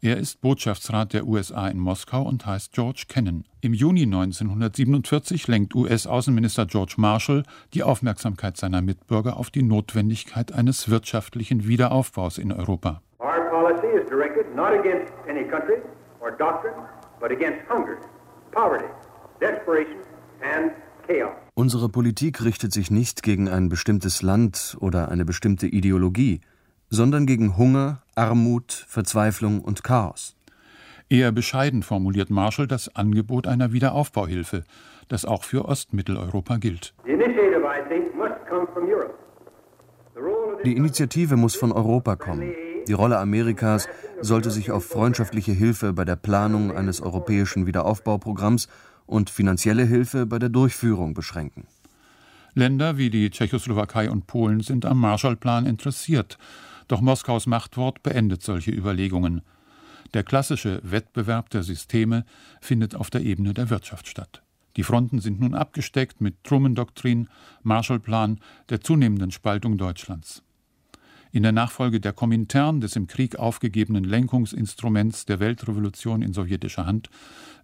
Er 0.01 0.17
ist 0.17 0.41
Botschaftsrat 0.41 1.13
der 1.13 1.27
USA 1.27 1.67
in 1.67 1.77
Moskau 1.77 2.23
und 2.23 2.45
heißt 2.45 2.73
George 2.73 3.05
Kennan. 3.07 3.43
Im 3.61 3.73
Juni 3.73 4.03
1947 4.03 5.47
lenkt 5.47 5.75
US-Außenminister 5.75 6.65
George 6.65 6.95
Marshall 6.97 7.43
die 7.73 7.83
Aufmerksamkeit 7.83 8.57
seiner 8.57 8.81
Mitbürger 8.81 9.37
auf 9.37 9.51
die 9.51 9.63
Notwendigkeit 9.63 10.51
eines 10.51 10.89
wirtschaftlichen 10.89 11.67
Wiederaufbaus 11.67 12.37
in 12.37 12.51
Europa. 12.51 13.01
Our 13.19 13.49
policy 13.49 13.87
is 13.87 14.07
directed 14.09 14.55
not 14.55 14.71
against 14.71 15.11
any 15.29 15.43
country 15.43 15.81
or 16.19 16.31
doctrine, 16.31 16.75
but 17.27 17.35
against 17.35 17.67
hunger, 17.67 17.97
poverty, 18.51 18.85
desperation 19.41 19.97
and 20.43 20.71
chaos. 21.07 21.33
Unsere 21.55 21.89
Politik 21.89 22.43
richtet 22.43 22.71
sich 22.71 22.91
nicht 22.91 23.23
gegen 23.23 23.47
ein 23.49 23.67
bestimmtes 23.69 24.21
Land 24.21 24.77
oder 24.79 25.09
eine 25.09 25.25
bestimmte 25.25 25.65
Ideologie, 25.65 26.41
sondern 26.89 27.25
gegen 27.25 27.57
Hunger, 27.57 28.03
Armut, 28.13 28.85
Verzweiflung 28.87 29.61
und 29.61 29.83
Chaos. 29.83 30.35
Eher 31.09 31.31
bescheiden 31.31 31.81
formuliert 31.81 32.29
Marshall 32.29 32.67
das 32.67 32.95
Angebot 32.95 33.47
einer 33.47 33.71
Wiederaufbauhilfe, 33.73 34.63
das 35.07 35.25
auch 35.25 35.43
für 35.43 35.65
Ostmitteleuropa 35.65 36.57
gilt. 36.57 36.93
Die 40.63 40.75
Initiative 40.75 41.37
muss 41.37 41.55
von 41.55 41.71
Europa 41.71 42.15
kommen. 42.15 42.53
Die 42.87 42.93
Rolle 42.93 43.17
Amerikas 43.17 43.87
sollte 44.21 44.51
sich 44.51 44.71
auf 44.71 44.85
freundschaftliche 44.85 45.51
Hilfe 45.51 45.93
bei 45.93 46.05
der 46.05 46.15
Planung 46.15 46.75
eines 46.75 47.01
europäischen 47.01 47.65
Wiederaufbauprogramms 47.65 48.67
und 49.07 49.29
finanzielle 49.29 49.85
Hilfe 49.85 50.25
bei 50.25 50.39
der 50.39 50.49
Durchführung 50.49 51.13
beschränken. 51.13 51.65
Länder 52.53 52.97
wie 52.97 53.09
die 53.09 53.29
Tschechoslowakei 53.31 54.09
und 54.09 54.27
Polen 54.27 54.61
sind 54.61 54.85
am 54.85 54.99
Marshallplan 54.99 55.65
interessiert, 55.65 56.37
doch 56.87 57.01
Moskaus 57.01 57.47
Machtwort 57.47 58.03
beendet 58.03 58.43
solche 58.43 58.71
Überlegungen. 58.71 59.41
Der 60.13 60.23
klassische 60.23 60.79
Wettbewerb 60.83 61.49
der 61.49 61.63
Systeme 61.63 62.23
findet 62.61 62.95
auf 62.95 63.09
der 63.09 63.21
Ebene 63.21 63.53
der 63.53 63.69
Wirtschaft 63.69 64.07
statt. 64.07 64.43
Die 64.77 64.83
Fronten 64.83 65.19
sind 65.19 65.39
nun 65.39 65.55
abgesteckt 65.55 66.21
mit 66.21 66.43
Truman-Doktrin, 66.43 67.27
Marshallplan, 67.63 68.39
der 68.69 68.81
zunehmenden 68.81 69.31
Spaltung 69.31 69.77
Deutschlands. 69.77 70.44
In 71.35 71.43
der 71.43 71.51
Nachfolge 71.51 71.99
der 71.99 72.13
Komintern, 72.13 72.79
des 72.79 72.95
im 72.95 73.07
Krieg 73.07 73.35
aufgegebenen 73.35 74.05
Lenkungsinstruments 74.05 75.25
der 75.25 75.41
Weltrevolution 75.41 76.21
in 76.21 76.31
sowjetischer 76.31 76.85
Hand, 76.85 77.09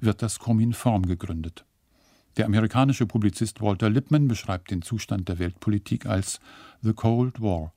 wird 0.01 0.21
das 0.21 0.39
Kominform 0.39 1.05
gegründet. 1.05 1.63
Der 2.35 2.47
amerikanische 2.47 3.05
Publizist 3.05 3.61
Walter 3.61 3.89
Lippmann 3.89 4.27
beschreibt 4.27 4.71
den 4.71 4.81
Zustand 4.81 5.29
der 5.29 5.39
Weltpolitik 5.39 6.05
als 6.05 6.41
The 6.81 6.91
Cold 6.91 7.41
War. 7.41 7.71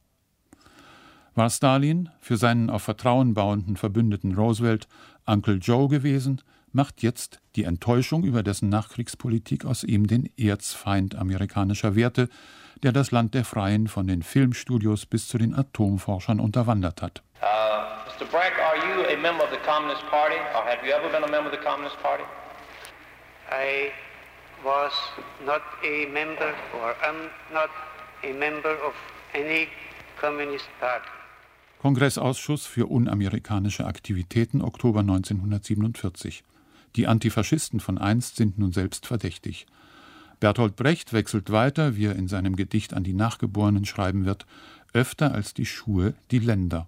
War 1.36 1.48
Stalin 1.48 2.08
für 2.18 2.38
seinen 2.38 2.70
auf 2.70 2.82
Vertrauen 2.82 3.34
bauenden 3.34 3.76
Verbündeten 3.76 4.34
Roosevelt 4.34 4.88
Uncle 5.26 5.58
Joe 5.58 5.86
gewesen, 5.86 6.40
macht 6.72 7.04
jetzt 7.04 7.40
die 7.54 7.62
Enttäuschung 7.62 8.24
über 8.24 8.42
dessen 8.42 8.68
Nachkriegspolitik 8.68 9.64
aus 9.64 9.84
ihm 9.84 10.08
den 10.08 10.28
Erzfeind 10.36 11.14
amerikanischer 11.14 11.94
Werte, 11.94 12.28
der 12.82 12.92
das 12.92 13.10
Land 13.10 13.34
der 13.34 13.44
Freien 13.44 13.88
von 13.88 14.06
den 14.06 14.22
Filmstudios 14.22 15.06
bis 15.06 15.28
zu 15.28 15.38
den 15.38 15.54
Atomforschern 15.54 16.40
unterwandert 16.40 17.02
hat. 17.02 17.22
Uh, 17.40 17.44
Mr. 18.06 18.26
Bragg, 18.30 18.52
are 18.58 18.76
you 18.76 19.04
a 19.06 19.16
member 19.20 19.44
of 19.44 19.50
the 19.50 19.60
Communist 19.66 20.02
Party 20.10 20.36
or 20.54 20.64
have 20.64 20.86
you 20.86 20.92
ever 20.92 21.08
been 21.08 21.24
a 21.24 21.30
member 21.30 21.50
of 21.50 21.52
the 21.52 21.64
Communist 21.64 21.96
Party? 22.02 22.24
I 23.50 23.92
was 24.64 24.92
not 25.44 25.62
a 25.82 26.06
member 26.10 26.54
or 26.80 26.94
am 27.06 27.30
not 27.52 27.70
a 28.22 28.32
member 28.32 28.74
of 28.86 28.94
any 29.34 29.68
Communist 30.20 30.68
Party. 30.80 31.08
Kongressausschuss 31.80 32.64
für 32.64 32.86
unamerikanische 32.86 33.84
Aktivitäten 33.84 34.62
Oktober 34.62 35.00
1947. 35.00 36.42
Die 36.96 37.06
Antifaschisten 37.06 37.78
von 37.78 37.98
einst 37.98 38.36
sind 38.36 38.58
nun 38.58 38.72
selbst 38.72 39.06
verdächtig. 39.06 39.66
Bertolt 40.44 40.76
Brecht 40.76 41.14
wechselt 41.14 41.50
weiter, 41.50 41.96
wie 41.96 42.04
er 42.04 42.16
in 42.16 42.28
seinem 42.28 42.54
Gedicht 42.54 42.92
an 42.92 43.02
die 43.02 43.14
Nachgeborenen 43.14 43.86
schreiben 43.86 44.26
wird, 44.26 44.44
öfter 44.92 45.32
als 45.32 45.54
die 45.54 45.64
Schuhe 45.64 46.12
die 46.30 46.38
Länder. 46.38 46.86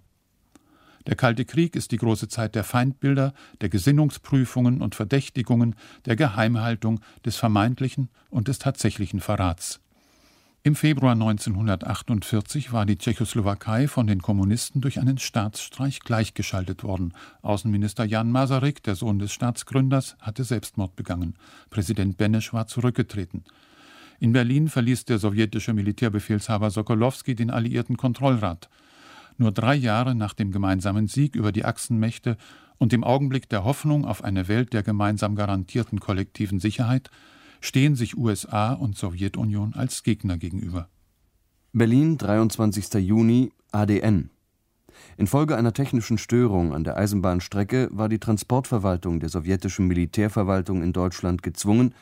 Der 1.07 1.15
Kalte 1.15 1.43
Krieg 1.43 1.75
ist 1.75 1.91
die 1.91 1.97
große 1.97 2.27
Zeit 2.27 2.53
der 2.53 2.63
Feindbilder, 2.63 3.33
der 3.61 3.69
Gesinnungsprüfungen 3.69 4.79
und 4.79 4.93
Verdächtigungen, 4.93 5.73
der 6.05 6.15
Geheimhaltung, 6.15 6.99
des 7.25 7.37
vermeintlichen 7.37 8.09
und 8.29 8.47
des 8.47 8.59
tatsächlichen 8.59 9.21
Verrats. 9.21 9.79
Im 10.67 10.75
Februar 10.75 11.13
1948 11.13 12.73
war 12.73 12.85
die 12.85 12.97
Tschechoslowakei 12.97 13.87
von 13.87 14.05
den 14.05 14.21
Kommunisten 14.21 14.81
durch 14.81 14.99
einen 14.99 15.17
Staatsstreich 15.17 16.01
gleichgeschaltet 16.01 16.83
worden. 16.83 17.13
Außenminister 17.41 18.03
Jan 18.03 18.29
Masaryk, 18.29 18.83
der 18.83 18.95
Sohn 18.95 19.17
des 19.17 19.31
Staatsgründers, 19.31 20.17
hatte 20.19 20.43
Selbstmord 20.43 20.97
begangen. 20.97 21.35
Präsident 21.69 22.17
Benesch 22.17 22.51
war 22.51 22.67
zurückgetreten. 22.67 23.45
In 24.19 24.33
Berlin 24.33 24.67
verließ 24.67 25.05
der 25.05 25.19
sowjetische 25.19 25.73
Militärbefehlshaber 25.73 26.69
Sokolowski 26.69 27.33
den 27.33 27.49
alliierten 27.49 27.95
Kontrollrat. 27.95 28.67
Nur 29.37 29.53
drei 29.53 29.75
Jahre 29.75 30.15
nach 30.15 30.33
dem 30.33 30.51
gemeinsamen 30.51 31.07
Sieg 31.07 31.37
über 31.37 31.53
die 31.53 31.63
Achsenmächte 31.63 32.35
und 32.77 32.91
dem 32.91 33.05
Augenblick 33.05 33.47
der 33.47 33.63
Hoffnung 33.63 34.03
auf 34.03 34.21
eine 34.21 34.49
Welt 34.49 34.73
der 34.73 34.83
gemeinsam 34.83 35.37
garantierten 35.37 36.01
kollektiven 36.01 36.59
Sicherheit 36.59 37.09
stehen 37.61 37.95
sich 37.95 38.17
USA 38.17 38.73
und 38.73 38.97
Sowjetunion 38.97 39.73
als 39.73 40.03
Gegner 40.03 40.37
gegenüber. 40.37 40.89
Berlin, 41.73 42.17
23. 42.17 42.93
Juni, 42.95 43.51
ADN. 43.71 44.29
Infolge 45.17 45.55
einer 45.55 45.73
technischen 45.73 46.17
Störung 46.17 46.73
an 46.73 46.83
der 46.83 46.97
Eisenbahnstrecke 46.97 47.89
war 47.91 48.09
die 48.09 48.19
Transportverwaltung 48.19 49.19
der 49.19 49.29
sowjetischen 49.29 49.87
Militärverwaltung 49.87 50.81
in 50.81 50.93
Deutschland 50.93 51.43
gezwungen, 51.43 51.93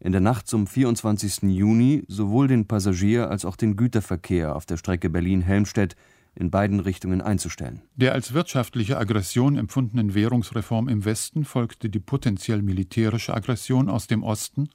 in 0.00 0.12
der 0.12 0.20
Nacht 0.20 0.48
zum 0.48 0.66
24. 0.66 1.42
Juni 1.42 2.04
sowohl 2.08 2.48
den 2.48 2.66
Passagier- 2.66 3.30
als 3.30 3.44
auch 3.44 3.56
den 3.56 3.76
Güterverkehr 3.76 4.56
auf 4.56 4.66
der 4.66 4.76
Strecke 4.76 5.08
Berlin-Helmstedt 5.10 5.96
in 6.34 6.50
beiden 6.50 6.80
Richtungen 6.80 7.20
einzustellen. 7.20 7.82
Der 7.94 8.12
als 8.12 8.32
wirtschaftliche 8.32 8.98
Aggression 8.98 9.56
empfundenen 9.56 10.14
Währungsreform 10.14 10.88
im 10.88 11.04
Westen 11.04 11.44
folgte 11.44 11.88
die 11.88 12.00
potenziell 12.00 12.62
militärische 12.62 13.34
Aggression 13.34 13.88
aus 13.88 14.06
dem 14.06 14.22
Osten 14.22 14.70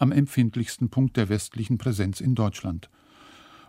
am 0.00 0.10
empfindlichsten 0.10 0.88
Punkt 0.88 1.16
der 1.16 1.28
westlichen 1.28 1.78
Präsenz 1.78 2.20
in 2.20 2.34
Deutschland. 2.34 2.90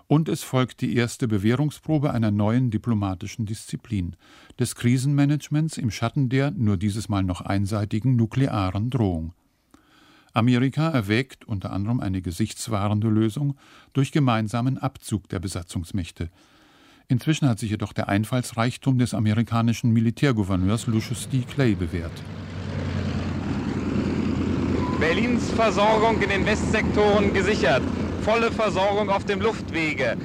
Und 0.08 0.28
es 0.28 0.44
folgt 0.44 0.82
die 0.82 0.96
erste 0.96 1.28
Bewährungsprobe 1.28 2.12
einer 2.12 2.32
neuen 2.32 2.72
diplomatischen 2.72 3.46
Disziplin, 3.46 4.16
des 4.60 4.76
Krisenmanagements 4.76 5.78
im 5.78 5.92
Schatten 5.92 6.28
der, 6.28 6.52
nur 6.52 6.78
dieses 6.78 7.08
Mal 7.08 7.24
noch 7.24 7.42
einseitigen, 7.42 8.16
nuklearen 8.16 8.90
Drohung. 8.90 9.34
Amerika 10.34 10.90
erwägt 10.90 11.46
unter 11.46 11.72
anderem 11.72 12.00
eine 12.00 12.22
gesichtswahrende 12.22 13.10
Lösung 13.10 13.58
durch 13.94 14.12
gemeinsamen 14.12 14.78
Abzug 14.78 15.28
der 15.30 15.40
Besatzungsmächte. 15.40 16.30
Inzwischen 17.08 17.50
hat 17.50 17.60
sich 17.60 17.72
jedoch 17.72 17.92
der 17.92 18.08
Einfallsreichtum 18.08 18.98
des 18.98 19.14
amerikanischen 19.14 19.92
Militärgouverneurs 19.92 20.88
Lucius 20.88 21.28
D. 21.28 21.42
Clay 21.42 21.76
bewährt. 21.76 22.24
Berlins 25.02 25.50
Versorgung 25.56 26.22
in 26.22 26.30
den 26.30 26.46
Westsektoren 26.46 27.34
gesichert. 27.34 27.82
Volle 28.22 28.52
Versorgung 28.52 29.10
auf 29.10 29.26
dem 29.26 29.42
Luftwege. 29.42 30.16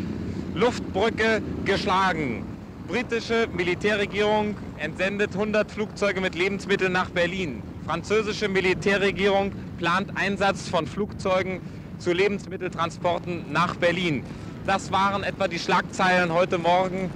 Luftbrücke 0.54 1.40
geschlagen. 1.64 2.44
Britische 2.86 3.48
Militärregierung 3.50 4.54
entsendet 4.76 5.32
100 5.32 5.70
Flugzeuge 5.70 6.20
mit 6.20 6.34
Lebensmitteln 6.34 6.92
nach 6.92 7.08
Berlin. 7.08 7.62
Französische 7.86 8.48
Militärregierung 8.48 9.50
plant 9.78 10.10
Einsatz 10.14 10.68
von 10.68 10.86
Flugzeugen 10.86 11.60
zu 11.98 12.12
Lebensmitteltransporten 12.12 13.50
nach 13.50 13.76
Berlin. 13.76 14.24
Das 14.66 14.92
waren 14.92 15.24
etwa 15.24 15.48
die 15.48 15.58
Schlagzeilen 15.58 16.34
heute 16.34 16.58
Morgen 16.58 17.10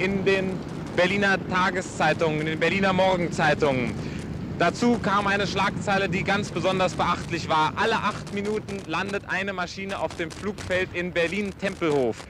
in 0.00 0.24
den 0.24 0.58
Berliner 0.96 1.38
Tageszeitungen, 1.48 2.40
in 2.40 2.46
den 2.46 2.58
Berliner 2.58 2.92
Morgenzeitungen. 2.92 3.94
Dazu 4.58 4.98
kam 4.98 5.26
eine 5.26 5.46
Schlagzeile, 5.46 6.08
die 6.08 6.24
ganz 6.24 6.50
besonders 6.50 6.94
beachtlich 6.94 7.50
war. 7.50 7.74
Alle 7.76 7.96
acht 7.96 8.32
Minuten 8.32 8.78
landet 8.86 9.24
eine 9.28 9.52
Maschine 9.52 9.98
auf 9.98 10.16
dem 10.16 10.30
Flugfeld 10.30 10.88
in 10.94 11.12
Berlin-Tempelhof. 11.12 12.26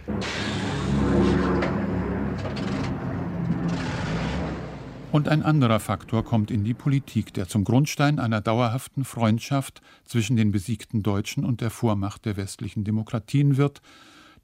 Und 5.12 5.28
ein 5.28 5.44
anderer 5.44 5.78
Faktor 5.78 6.24
kommt 6.24 6.50
in 6.50 6.64
die 6.64 6.74
Politik, 6.74 7.32
der 7.32 7.46
zum 7.46 7.62
Grundstein 7.62 8.18
einer 8.18 8.40
dauerhaften 8.40 9.04
Freundschaft 9.04 9.80
zwischen 10.04 10.36
den 10.36 10.50
besiegten 10.50 11.04
Deutschen 11.04 11.44
und 11.44 11.60
der 11.60 11.70
Vormacht 11.70 12.24
der 12.24 12.36
westlichen 12.36 12.82
Demokratien 12.82 13.56
wird, 13.56 13.80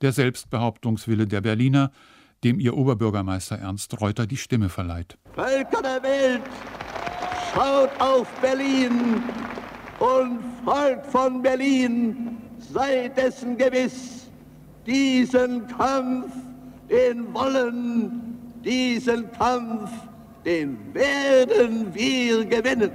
der 0.03 0.13
Selbstbehauptungswille 0.13 1.27
der 1.27 1.41
Berliner, 1.41 1.91
dem 2.45 2.61
ihr 2.61 2.77
Oberbürgermeister 2.77 3.59
Ernst 3.59 4.01
Reuter 4.01 4.27
die 4.27 4.37
Stimme 4.37 4.69
verleiht. 4.69 5.19
Völker 5.35 5.83
der 5.83 6.03
Welt, 6.03 6.43
schaut 7.55 7.91
auf 8.01 8.29
Berlin 8.41 9.23
und 9.99 10.41
Volk 10.65 11.05
von 11.07 11.43
Berlin, 11.43 12.39
sei 12.59 13.09
dessen 13.09 13.57
gewiss, 13.57 14.29
diesen 14.87 15.67
Kampf, 15.67 16.33
den 16.91 17.33
wollen, 17.35 18.37
diesen 18.65 19.31
Kampf, 19.33 19.91
den 20.45 20.95
werden 20.95 21.95
wir 21.95 22.45
gewinnen. 22.45 22.91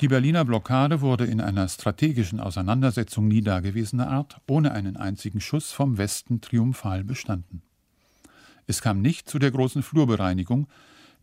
Die 0.00 0.08
Berliner 0.08 0.44
Blockade 0.44 1.00
wurde 1.00 1.24
in 1.24 1.40
einer 1.40 1.68
strategischen 1.68 2.38
Auseinandersetzung 2.38 3.28
nie 3.28 3.40
dagewesener 3.40 4.08
Art 4.08 4.36
ohne 4.46 4.72
einen 4.72 4.96
einzigen 4.96 5.40
Schuss 5.40 5.72
vom 5.72 5.96
Westen 5.96 6.42
triumphal 6.42 7.02
bestanden. 7.02 7.62
Es 8.66 8.82
kam 8.82 9.00
nicht 9.00 9.28
zu 9.30 9.38
der 9.38 9.50
großen 9.50 9.82
Flurbereinigung, 9.82 10.66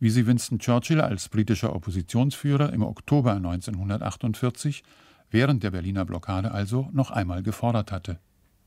wie 0.04 0.10
sie 0.10 0.26
Winston 0.26 0.58
Churchill 0.58 1.00
als 1.00 1.30
britischer 1.30 1.74
Oppositionsführer 1.74 2.74
im 2.74 2.82
Oktober 2.82 3.32
1948 3.32 4.82
während 5.30 5.62
der 5.62 5.70
Berliner 5.70 6.04
Blockade 6.04 6.52
also 6.52 6.90
noch 6.92 7.10
einmal 7.10 7.42
gefordert 7.42 7.90
hatte. 7.90 8.18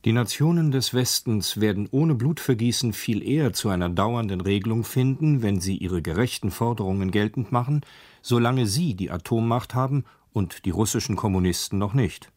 Die 0.04 0.13
Nationen 0.13 0.71
des 0.71 0.95
Westens 0.95 1.62
werden 1.62 1.88
ohne 1.91 2.15
Blutvergießen 2.15 2.91
viel 2.91 3.21
eher 3.21 3.54
zu 3.54 3.69
einer 3.69 3.89
dauernden 3.89 4.41
Regelung 4.41 4.84
finden, 4.84 5.43
wenn 5.43 5.62
sie 5.62 5.78
ihre 5.78 6.02
gerechten 6.02 6.50
Forderungen 6.50 7.12
geltend 7.12 7.52
machen, 7.52 7.82
solange 8.23 8.65
sie 8.65 8.95
die 8.95 9.12
Atommacht 9.12 9.76
haben 9.76 10.06
und 10.34 10.65
die 10.65 10.71
russischen 10.71 11.15
Kommunisten 11.15 11.78
noch 11.78 11.93
nicht. 11.93 12.32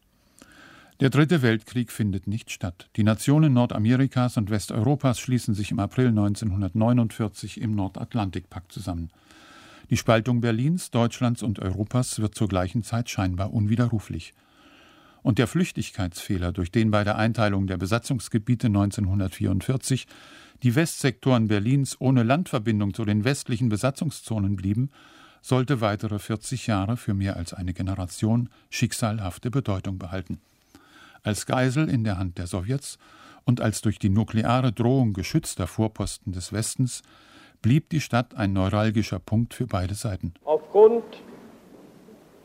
Der 1.00 1.08
Dritte 1.08 1.40
Weltkrieg 1.40 1.90
findet 1.90 2.26
nicht 2.26 2.50
statt. 2.50 2.90
Die 2.96 3.04
Nationen 3.04 3.54
Nordamerikas 3.54 4.36
und 4.36 4.50
Westeuropas 4.50 5.18
schließen 5.18 5.54
sich 5.54 5.70
im 5.70 5.78
April 5.78 6.08
1949 6.08 7.58
im 7.62 7.74
Nordatlantikpakt 7.74 8.70
zusammen. 8.70 9.10
Die 9.88 9.96
Spaltung 9.96 10.42
Berlins, 10.42 10.90
Deutschlands 10.90 11.42
und 11.42 11.58
Europas 11.58 12.20
wird 12.20 12.34
zur 12.34 12.48
gleichen 12.48 12.82
Zeit 12.82 13.08
scheinbar 13.08 13.54
unwiderruflich 13.54 14.34
und 15.22 15.38
der 15.38 15.46
Flüchtigkeitsfehler, 15.46 16.52
durch 16.52 16.70
den 16.70 16.90
bei 16.90 17.02
der 17.02 17.16
Einteilung 17.16 17.66
der 17.66 17.78
Besatzungsgebiete 17.78 18.66
1944 18.66 20.06
die 20.62 20.74
Westsektoren 20.74 21.48
Berlins 21.48 21.96
ohne 21.98 22.22
Landverbindung 22.22 22.92
zu 22.92 23.06
den 23.06 23.24
westlichen 23.24 23.70
Besatzungszonen 23.70 24.56
blieben, 24.56 24.90
sollte 25.40 25.80
weitere 25.80 26.18
40 26.18 26.66
Jahre 26.66 26.98
für 26.98 27.14
mehr 27.14 27.36
als 27.36 27.54
eine 27.54 27.72
Generation 27.72 28.50
schicksalhafte 28.68 29.50
Bedeutung 29.50 29.98
behalten. 29.98 30.40
Als 31.22 31.44
Geisel 31.46 31.88
in 31.88 32.04
der 32.04 32.18
Hand 32.18 32.38
der 32.38 32.46
Sowjets 32.46 32.98
und 33.44 33.61
als 33.61 33.83
durch 33.83 33.98
die 33.98 34.09
nukleare 34.09 34.72
Drohung 34.72 35.12
geschützter 35.12 35.66
Vorposten 35.66 36.33
des 36.33 36.52
Westens 36.52 37.02
blieb 37.62 37.90
die 37.90 38.00
Stadt 38.00 38.35
ein 38.35 38.52
neuralgischer 38.52 39.18
Punkt 39.18 39.52
für 39.52 39.66
beide 39.66 39.94
Seiten. 39.94 40.33
Aufgrund 40.44 41.04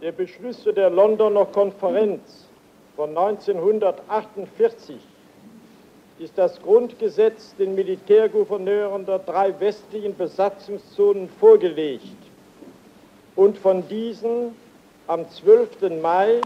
der 0.02 0.12
Beschlüsse 0.12 0.74
der 0.74 0.90
Londoner 0.90 1.46
Konferenz 1.46 2.48
von 2.96 3.10
1948 3.10 4.98
ist 6.20 6.38
das 6.38 6.62
Grundgesetz 6.62 7.56
den 7.56 7.76
Militärgouverneuren 7.76 9.06
der 9.06 9.20
drei 9.20 9.58
westlichen 9.60 10.16
Besatzungszonen 10.16 11.30
vorgelegt 11.30 12.18
und 13.36 13.58
von 13.58 13.88
diesen 13.88 14.56
am 15.08 15.30
12. 15.30 16.02
Mai 16.02 16.42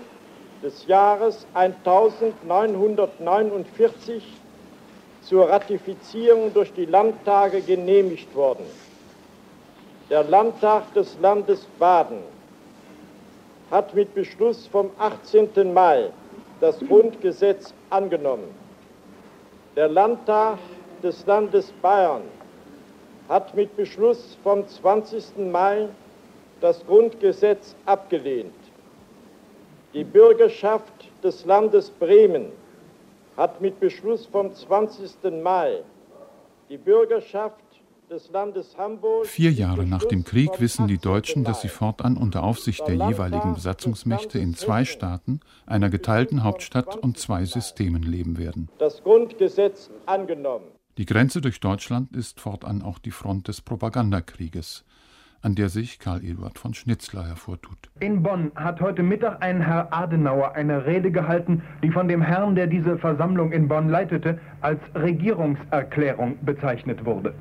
des 0.63 0.87
Jahres 0.87 1.45
1949 1.53 4.23
zur 5.21 5.49
Ratifizierung 5.49 6.53
durch 6.53 6.71
die 6.73 6.85
Landtage 6.85 7.61
genehmigt 7.61 8.33
worden. 8.35 8.65
Der 10.09 10.23
Landtag 10.23 10.93
des 10.93 11.19
Landes 11.19 11.67
Baden 11.77 12.23
hat 13.69 13.93
mit 13.93 14.15
Beschluss 14.15 14.65
vom 14.67 14.91
18. 14.97 15.73
Mai 15.73 16.11
das 16.59 16.79
Grundgesetz 16.79 17.73
angenommen. 17.89 18.53
Der 19.75 19.87
Landtag 19.87 20.57
des 21.03 21.25
Landes 21.25 21.71
Bayern 21.81 22.23
hat 23.29 23.55
mit 23.55 23.75
Beschluss 23.77 24.37
vom 24.43 24.67
20. 24.67 25.37
Mai 25.51 25.87
das 26.59 26.85
Grundgesetz 26.85 27.75
abgelehnt. 27.85 28.58
Die 29.93 30.03
Bürgerschaft 30.03 30.93
des 31.23 31.45
Landes 31.45 31.89
Bremen 31.89 32.51
hat 33.35 33.59
mit 33.59 33.79
Beschluss 33.79 34.27
vom 34.27 34.53
20. 34.53 35.41
Mai 35.41 35.81
die 36.69 36.77
Bürgerschaft 36.77 37.63
Vier 39.23 39.51
Jahre 39.51 39.85
nach 39.85 40.03
dem 40.03 40.23
Krieg 40.23 40.59
wissen 40.59 40.87
die 40.87 40.97
Deutschen, 40.97 41.43
dass 41.43 41.61
sie 41.61 41.67
fortan 41.67 42.17
unter 42.17 42.43
Aufsicht 42.43 42.87
der 42.87 42.95
jeweiligen 42.95 43.53
Besatzungsmächte 43.53 44.39
in 44.39 44.55
zwei 44.55 44.83
Staaten, 44.83 45.41
einer 45.67 45.91
geteilten 45.91 46.43
Hauptstadt 46.43 46.95
und 46.95 47.19
zwei 47.19 47.45
Systemen 47.45 48.01
leben 48.01 48.39
werden. 48.39 48.67
Das 48.79 49.03
Grundgesetz 49.03 49.91
angenommen. 50.07 50.65
Die 50.97 51.05
Grenze 51.05 51.39
durch 51.39 51.59
Deutschland 51.59 52.15
ist 52.15 52.39
fortan 52.39 52.81
auch 52.81 52.97
die 52.97 53.11
Front 53.11 53.47
des 53.47 53.61
Propagandakrieges, 53.61 54.85
an 55.41 55.55
der 55.55 55.69
sich 55.69 55.99
Karl 55.99 56.23
Eduard 56.23 56.59
von 56.59 56.73
Schnitzler 56.73 57.25
hervortut. 57.27 57.77
In 57.99 58.21
Bonn 58.23 58.51
hat 58.55 58.81
heute 58.81 59.03
Mittag 59.03 59.41
ein 59.41 59.61
Herr 59.61 59.93
Adenauer 59.93 60.55
eine 60.55 60.85
Rede 60.85 61.11
gehalten, 61.11 61.61
die 61.81 61.91
von 61.91 62.07
dem 62.07 62.21
Herrn, 62.21 62.55
der 62.55 62.67
diese 62.67 62.97
Versammlung 62.97 63.51
in 63.51 63.67
Bonn 63.67 63.89
leitete, 63.89 64.39
als 64.61 64.79
Regierungserklärung 64.95 66.37
bezeichnet 66.43 67.05
wurde. 67.05 67.33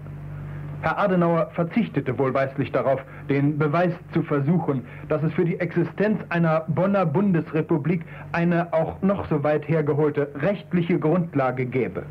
Herr 0.80 0.96
Adenauer 0.96 1.50
verzichtete 1.54 2.16
wohlweislich 2.18 2.70
darauf, 2.70 3.00
den 3.28 3.58
Beweis 3.58 3.92
zu 4.12 4.22
versuchen, 4.22 4.84
dass 5.08 5.24
es 5.24 5.32
für 5.32 5.44
die 5.44 5.58
Existenz 5.58 6.20
einer 6.28 6.60
Bonner 6.68 7.04
Bundesrepublik 7.04 8.04
eine 8.30 8.72
auch 8.72 9.02
noch 9.02 9.28
so 9.28 9.42
weit 9.42 9.68
hergeholte 9.68 10.30
rechtliche 10.36 11.00
Grundlage 11.00 11.66
gäbe. 11.66 12.06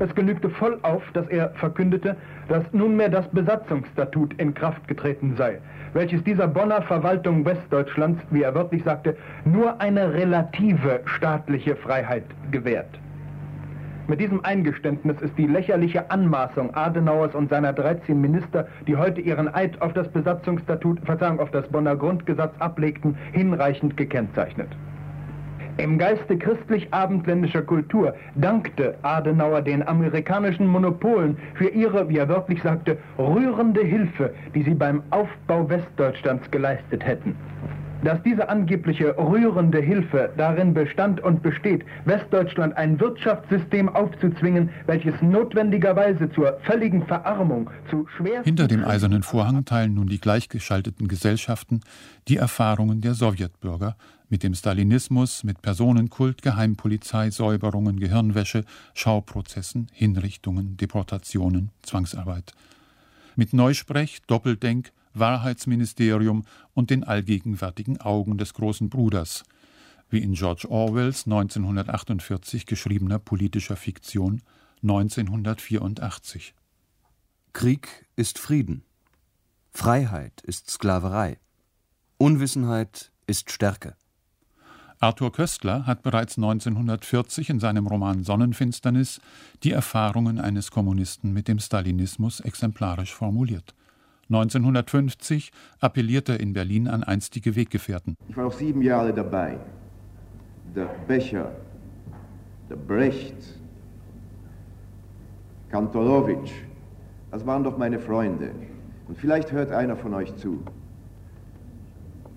Es 0.00 0.14
genügte 0.14 0.48
voll 0.48 0.78
auf, 0.82 1.02
dass 1.12 1.26
er 1.28 1.50
verkündete, 1.50 2.16
dass 2.48 2.62
nunmehr 2.72 3.08
das 3.08 3.28
Besatzungsstatut 3.28 4.34
in 4.34 4.54
Kraft 4.54 4.86
getreten 4.86 5.34
sei, 5.36 5.58
welches 5.92 6.22
dieser 6.22 6.46
Bonner 6.46 6.82
Verwaltung 6.82 7.44
Westdeutschlands, 7.44 8.22
wie 8.30 8.42
er 8.42 8.54
wörtlich 8.54 8.84
sagte, 8.84 9.16
nur 9.44 9.80
eine 9.80 10.14
relative 10.14 11.00
staatliche 11.04 11.74
Freiheit 11.74 12.24
gewährt. 12.52 12.98
Mit 14.06 14.20
diesem 14.20 14.42
Eingeständnis 14.42 15.20
ist 15.20 15.36
die 15.36 15.46
lächerliche 15.46 16.10
Anmaßung 16.10 16.74
Adenauers 16.74 17.34
und 17.34 17.50
seiner 17.50 17.74
13 17.74 18.18
Minister, 18.18 18.66
die 18.86 18.96
heute 18.96 19.20
ihren 19.20 19.52
Eid 19.52 19.82
auf 19.82 19.92
das 19.92 20.08
Besatzungsstatut, 20.08 21.00
Verzeihung, 21.00 21.40
auf 21.40 21.50
das 21.50 21.68
Bonner 21.68 21.94
Grundgesetz 21.94 22.52
ablegten, 22.58 23.18
hinreichend 23.32 23.98
gekennzeichnet. 23.98 24.68
Im 25.78 25.96
Geiste 25.96 26.36
christlich-abendländischer 26.36 27.62
Kultur 27.62 28.14
dankte 28.34 28.96
Adenauer 29.02 29.62
den 29.62 29.86
amerikanischen 29.86 30.66
Monopolen 30.66 31.36
für 31.54 31.68
ihre, 31.68 32.08
wie 32.08 32.18
er 32.18 32.28
wörtlich 32.28 32.60
sagte, 32.62 32.98
rührende 33.16 33.82
Hilfe, 33.82 34.34
die 34.56 34.64
sie 34.64 34.74
beim 34.74 35.04
Aufbau 35.10 35.68
Westdeutschlands 35.68 36.50
geleistet 36.50 37.04
hätten 37.04 37.36
dass 38.04 38.22
diese 38.22 38.48
angebliche 38.48 39.16
rührende 39.18 39.80
Hilfe 39.80 40.32
darin 40.36 40.74
bestand 40.74 41.20
und 41.20 41.42
besteht, 41.42 41.84
Westdeutschland 42.04 42.76
ein 42.76 43.00
Wirtschaftssystem 43.00 43.88
aufzuzwingen, 43.88 44.70
welches 44.86 45.14
notwendigerweise 45.20 46.30
zur 46.30 46.58
völligen 46.62 47.04
Verarmung, 47.06 47.70
zu 47.90 48.06
schwer. 48.16 48.42
Hinter 48.44 48.68
dem 48.68 48.84
eisernen 48.84 49.22
Vorhang 49.22 49.64
teilen 49.64 49.94
nun 49.94 50.06
die 50.06 50.20
gleichgeschalteten 50.20 51.08
Gesellschaften 51.08 51.80
die 52.28 52.36
Erfahrungen 52.36 53.00
der 53.00 53.14
Sowjetbürger 53.14 53.96
Mit 54.30 54.42
dem 54.42 54.54
Stalinismus, 54.54 55.42
mit 55.42 55.62
Personenkult, 55.62 56.42
Geheimpolizei, 56.42 57.30
Säuberungen, 57.30 57.98
Gehirnwäsche, 57.98 58.64
Schauprozessen, 58.92 59.88
Hinrichtungen, 59.92 60.76
Deportationen, 60.76 61.70
Zwangsarbeit. 61.82 62.52
Mit 63.36 63.54
Neusprech, 63.54 64.20
Doppeldenk, 64.26 64.92
Wahrheitsministerium 65.14 66.44
und 66.74 66.90
den 66.90 67.04
allgegenwärtigen 67.04 68.00
Augen 68.00 68.36
des 68.36 68.52
großen 68.52 68.90
Bruders, 68.90 69.44
wie 70.10 70.18
in 70.18 70.34
George 70.34 70.66
Orwells 70.68 71.24
1948 71.26 72.66
geschriebener 72.66 73.18
politischer 73.18 73.76
Fiktion 73.76 74.42
1984. 74.82 76.54
Krieg 77.52 78.06
ist 78.14 78.38
Frieden. 78.38 78.84
Freiheit 79.70 80.40
ist 80.42 80.70
Sklaverei. 80.70 81.38
Unwissenheit 82.18 83.10
ist 83.26 83.50
Stärke. 83.50 83.96
Arthur 85.00 85.30
Köstler 85.30 85.86
hat 85.86 86.02
bereits 86.02 86.38
1940 86.38 87.50
in 87.50 87.60
seinem 87.60 87.86
Roman 87.86 88.24
Sonnenfinsternis 88.24 89.20
die 89.62 89.70
Erfahrungen 89.70 90.40
eines 90.40 90.72
Kommunisten 90.72 91.32
mit 91.32 91.46
dem 91.46 91.60
Stalinismus 91.60 92.40
exemplarisch 92.40 93.14
formuliert. 93.14 93.76
1950 94.28 95.52
appellierte 95.78 96.32
er 96.32 96.40
in 96.40 96.52
Berlin 96.52 96.88
an 96.88 97.04
einstige 97.04 97.54
Weggefährten. 97.54 98.16
Ich 98.28 98.36
war 98.36 98.44
noch 98.44 98.52
sieben 98.52 98.82
Jahre 98.82 99.14
dabei. 99.14 99.58
Der 100.74 100.86
Becher, 101.06 101.52
der 102.68 102.76
Brecht, 102.76 103.36
Kantorowitsch, 105.70 106.52
das 107.30 107.46
waren 107.46 107.62
doch 107.62 107.78
meine 107.78 108.00
Freunde. 108.00 108.50
Und 109.06 109.16
vielleicht 109.16 109.52
hört 109.52 109.70
einer 109.70 109.96
von 109.96 110.12
euch 110.12 110.34
zu. 110.36 110.60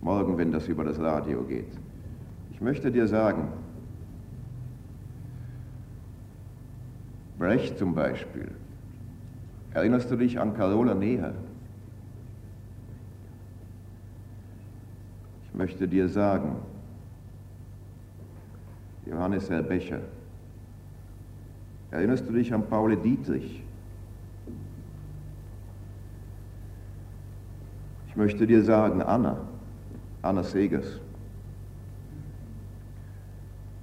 Morgen, 0.01 0.37
wenn 0.37 0.51
das 0.51 0.67
über 0.67 0.83
das 0.83 0.99
Radio 0.99 1.41
geht. 1.43 1.81
Ich 2.61 2.63
möchte 2.63 2.91
dir 2.91 3.07
sagen, 3.07 3.47
Brecht 7.39 7.79
zum 7.79 7.95
Beispiel, 7.95 8.51
erinnerst 9.73 10.11
du 10.11 10.15
dich 10.15 10.39
an 10.39 10.53
Carola 10.53 10.93
Neher? 10.93 11.33
Ich 15.47 15.55
möchte 15.55 15.87
dir 15.87 16.07
sagen, 16.07 16.57
Johannes 19.07 19.49
Herr 19.49 19.63
Becher, 19.63 20.01
erinnerst 21.89 22.29
du 22.29 22.33
dich 22.33 22.53
an 22.53 22.67
Paul 22.67 22.95
Dietrich? 22.95 23.63
Ich 28.07 28.15
möchte 28.15 28.45
dir 28.45 28.61
sagen, 28.61 29.01
Anna, 29.01 29.47
Anna 30.21 30.43
Segers, 30.43 31.01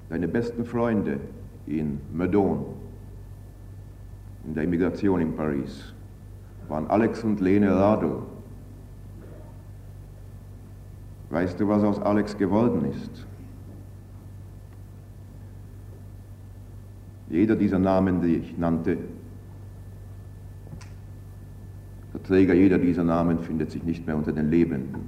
deine 0.09 0.29
besten 0.29 0.65
Freunde 0.65 1.19
in 1.67 2.01
Meudon, 2.13 2.65
in 4.47 4.55
der 4.55 4.65
Immigration 4.65 5.21
in 5.21 5.37
Paris, 5.37 5.93
waren 6.69 6.87
Alex 6.89 7.23
und 7.25 7.41
Lene 7.41 7.71
Rado. 7.75 8.27
Weißt 11.31 11.61
du, 11.61 11.69
was 11.69 11.83
aus 11.83 12.01
Alex 12.01 12.37
geworden 12.37 12.91
ist? 12.91 13.27
Jeder 17.29 17.57
dieser 17.57 17.79
Namen, 17.79 18.23
die 18.23 18.37
ich 18.37 18.57
nannte, 18.57 18.97
der 22.15 22.23
Träger 22.23 22.55
jeder 22.55 22.79
dieser 22.79 23.05
Namen 23.05 23.41
findet 23.41 23.71
sich 23.71 23.83
nicht 23.85 24.07
mehr 24.07 24.17
unter 24.17 24.33
den 24.33 24.51
Lebenden. 24.51 25.03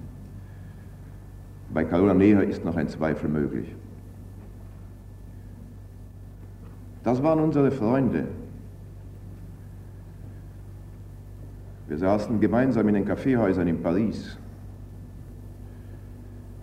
Bei 1.73 1.85
Carola 1.85 2.13
Neher 2.13 2.43
ist 2.43 2.65
noch 2.65 2.77
ein 2.77 2.89
Zweifel 2.89 3.31
möglich. 3.31 3.75
Das 7.03 7.23
waren 7.23 7.41
unsere 7.41 7.71
Freunde. 7.71 8.27
Wir 11.89 11.99
saßen 11.99 12.39
gemeinsam 12.41 12.87
in 12.89 12.95
den 12.95 13.05
Kaffeehäusern 13.05 13.67
in 13.67 13.83
Paris. 13.83 14.39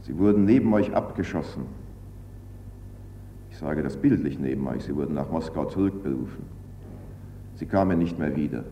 Sie 0.03 0.17
wurden 0.17 0.45
neben 0.45 0.73
euch 0.73 0.93
abgeschossen. 0.95 1.63
Ich 3.51 3.57
sage 3.57 3.83
das 3.83 3.97
bildlich 3.97 4.39
neben 4.39 4.65
euch. 4.67 4.83
Sie 4.85 4.95
wurden 4.95 5.15
nach 5.15 5.29
Moskau 5.29 5.65
zurückberufen. 5.65 6.45
Sie 7.55 7.65
kamen 7.65 7.97
nicht 7.99 8.17
mehr 8.17 8.35
wieder. 8.35 8.63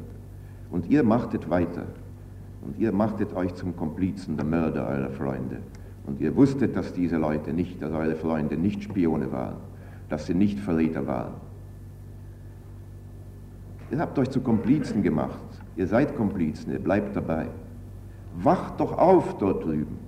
Und 0.69 0.89
ihr 0.89 1.04
machtet 1.04 1.49
weiter. 1.49 1.88
Und 2.62 2.78
ihr 2.80 2.91
machtet 2.91 3.34
euch 3.34 3.54
zum 3.56 3.75
Komplizen 3.75 4.38
der 4.38 4.45
Mörder 4.45 4.88
eurer 4.88 5.10
Freunde. 5.10 5.58
Und 6.06 6.21
ihr 6.21 6.36
wusstet, 6.36 6.75
dass 6.75 6.93
diese 6.93 7.17
Leute 7.17 7.51
nicht, 7.51 7.82
dass 7.82 7.91
eure 7.91 8.15
Freunde 8.15 8.58
nicht 8.58 8.84
Spione 8.84 9.32
waren, 9.32 9.58
dass 10.08 10.28
sie 10.28 10.36
nicht 10.36 10.60
Verräter 10.60 11.06
waren. 11.06 11.34
Ihr 13.91 14.00
habt 14.00 14.17
euch 14.17 14.30
zu 14.32 14.41
Komplizen 14.41 15.04
gemacht. 15.04 15.39
Ihr 15.76 15.88
seid 15.88 16.15
Komplizen, 16.15 16.71
ihr 16.71 16.80
bleibt 16.80 17.15
dabei. 17.15 17.48
Wacht 18.38 18.80
doch 18.80 18.98
auf 18.98 19.38
dort 19.38 19.63
drüben. 19.63 20.00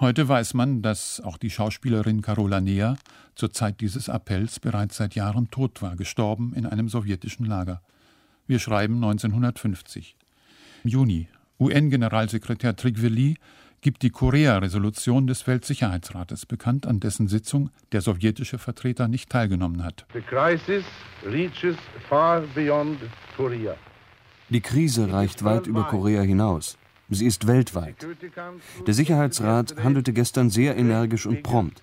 Heute 0.00 0.28
weiß 0.28 0.54
man, 0.54 0.82
dass 0.82 1.20
auch 1.20 1.38
die 1.38 1.50
Schauspielerin 1.50 2.20
Carola 2.20 2.60
Nea 2.60 2.96
zur 3.36 3.52
Zeit 3.52 3.80
dieses 3.80 4.08
Appells 4.08 4.58
bereits 4.58 4.96
seit 4.96 5.14
Jahren 5.14 5.50
tot 5.50 5.80
war, 5.80 5.94
gestorben 5.94 6.52
in 6.54 6.66
einem 6.66 6.88
sowjetischen 6.88 7.46
Lager. 7.46 7.80
Wir 8.46 8.58
schreiben 8.58 8.96
1950. 8.96 10.16
Im 10.82 10.90
Juni. 10.90 11.28
UN-Generalsekretär 11.60 12.74
Trigveli 12.74 13.36
gibt 13.84 14.02
die 14.02 14.08
Korea-Resolution 14.08 15.26
des 15.26 15.46
Weltsicherheitsrates 15.46 16.46
bekannt, 16.46 16.86
an 16.86 17.00
dessen 17.00 17.28
Sitzung 17.28 17.68
der 17.92 18.00
sowjetische 18.00 18.56
Vertreter 18.56 19.08
nicht 19.08 19.28
teilgenommen 19.28 19.84
hat. 19.84 20.06
Die 24.48 24.60
Krise 24.62 25.12
reicht 25.12 25.44
weit 25.44 25.66
über 25.66 25.84
Korea 25.84 26.22
hinaus. 26.22 26.78
Sie 27.10 27.26
ist 27.26 27.46
weltweit. 27.46 28.06
Der 28.86 28.94
Sicherheitsrat 28.94 29.76
handelte 29.84 30.14
gestern 30.14 30.48
sehr 30.48 30.78
energisch 30.78 31.26
und 31.26 31.42
prompt. 31.42 31.82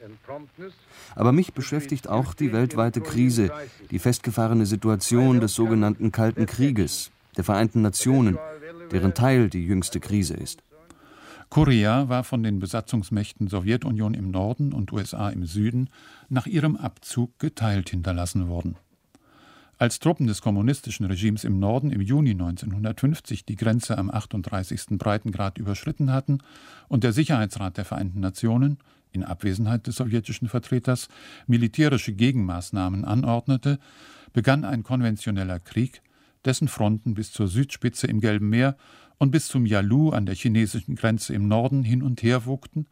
Aber 1.14 1.32
mich 1.32 1.54
beschäftigt 1.54 2.10
auch 2.10 2.34
die 2.34 2.52
weltweite 2.52 3.02
Krise, 3.02 3.52
die 3.92 4.00
festgefahrene 4.00 4.66
Situation 4.66 5.40
des 5.40 5.54
sogenannten 5.54 6.12
Kalten 6.12 6.48
Krieges, 6.48 7.12
der 7.38 7.44
Vereinten 7.44 7.84
Nationen, 7.84 8.40
deren 8.92 9.14
Teil 9.14 9.50
die 9.50 9.64
jüngste 9.64 10.00
Krise 10.00 10.34
ist. 10.34 10.64
Korea 11.52 12.08
war 12.08 12.24
von 12.24 12.44
den 12.44 12.60
Besatzungsmächten 12.60 13.50
Sowjetunion 13.50 14.14
im 14.14 14.32
Norden 14.32 14.72
und 14.72 14.94
USA 14.94 15.30
im 15.30 15.46
Süden 15.46 15.90
nach 16.30 16.48
ihrem 16.48 16.78
Abzug 16.78 17.40
geteilt 17.40 17.90
hinterlassen 17.90 18.48
worden. 18.48 18.78
Als 19.78 20.00
Truppen 20.00 20.28
des 20.28 20.42
kommunistischen 20.42 21.06
Regimes 21.06 21.44
im 21.44 21.60
Norden 21.60 21.92
im 21.92 22.00
Juni 22.00 22.32
1950 22.32 23.46
die 23.46 23.58
Grenze 23.58 23.98
am 23.98 24.10
38. 24.10 24.98
Breitengrad 24.98 25.58
überschritten 25.58 26.14
hatten 26.14 26.38
und 26.88 27.04
der 27.04 27.12
Sicherheitsrat 27.12 27.76
der 27.76 27.84
Vereinten 27.84 28.22
Nationen 28.22 28.78
in 29.12 29.26
Abwesenheit 29.26 29.88
des 29.88 29.98
sowjetischen 29.98 30.48
Vertreters 30.48 31.10
militärische 31.48 32.14
Gegenmaßnahmen 32.14 33.04
anordnete, 33.04 33.78
begann 34.32 34.64
ein 34.64 34.84
konventioneller 34.84 35.60
Krieg, 35.60 36.02
dessen 36.46 36.70
Fronten 36.70 37.14
bis 37.14 37.34
zur 37.34 37.50
Südspitze 37.50 38.08
im 38.08 38.22
Gelben 38.22 38.48
Meer 38.48 38.78
und 39.21 39.29
bis 39.29 39.49
zum 39.49 39.67
Yalu 39.67 40.10
an 40.10 40.25
der 40.25 40.34
chinesischen 40.34 40.95
Grenze 40.95 41.36
im 41.36 41.47
Norden 41.47 41.84
hin 41.84 42.01
und 42.01 42.23
her 42.23 42.47
wogten, 42.47 42.88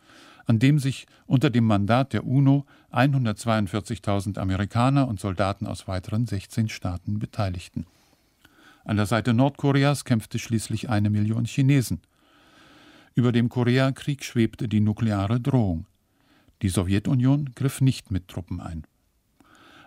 an 0.46 0.60
dem 0.60 0.78
sich 0.78 1.08
unter 1.26 1.50
dem 1.50 1.64
Mandat 1.64 2.14
der 2.14 2.24
UNO 2.24 2.68
142.000 2.94 4.38
Amerikaner 4.38 5.08
und 5.08 5.20
Soldaten 5.20 5.66
aus 5.66 5.88
weiteren 5.88 6.28
16 6.28 6.70
Staaten 6.70 7.18
beteiligten. 7.18 7.88
An 8.86 8.98
der 8.98 9.08
Seite 9.08 9.34
Nordkoreas 9.34 10.06
kämpfte 10.06 10.38
schließlich 10.38 10.88
eine 10.88 11.10
Million 11.10 11.46
Chinesen. 11.46 12.00
Über 13.16 13.32
dem 13.32 13.50
Koreakrieg 13.50 14.24
schwebte 14.24 14.68
die 14.68 14.82
nukleare 14.82 15.40
Drohung. 15.40 15.88
Die 16.62 16.70
Sowjetunion 16.70 17.56
griff 17.56 17.82
nicht 17.82 18.12
mit 18.12 18.28
Truppen 18.28 18.62
ein. 18.62 18.84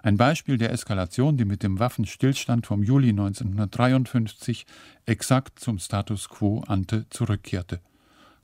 Ein 0.03 0.17
Beispiel 0.17 0.59
der 0.59 0.73
Eskalation, 0.73 1.37
die 1.37 1.45
mit 1.45 1.63
dem 1.63 1.79
Waffenstillstand 1.79 2.67
vom 2.67 2.83
Juli 2.83 3.11
1953 3.11 4.67
exakt 5.07 5.61
zum 5.61 5.79
Status 5.79 6.29
quo 6.29 6.65
ante 6.67 7.09
zurückkehrte. 7.09 7.79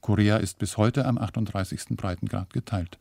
Korea 0.00 0.36
ist 0.36 0.58
bis 0.58 0.76
heute 0.76 1.04
am 1.04 1.18
38. 1.18 1.96
Breitengrad 1.96 2.52
geteilt. 2.52 2.98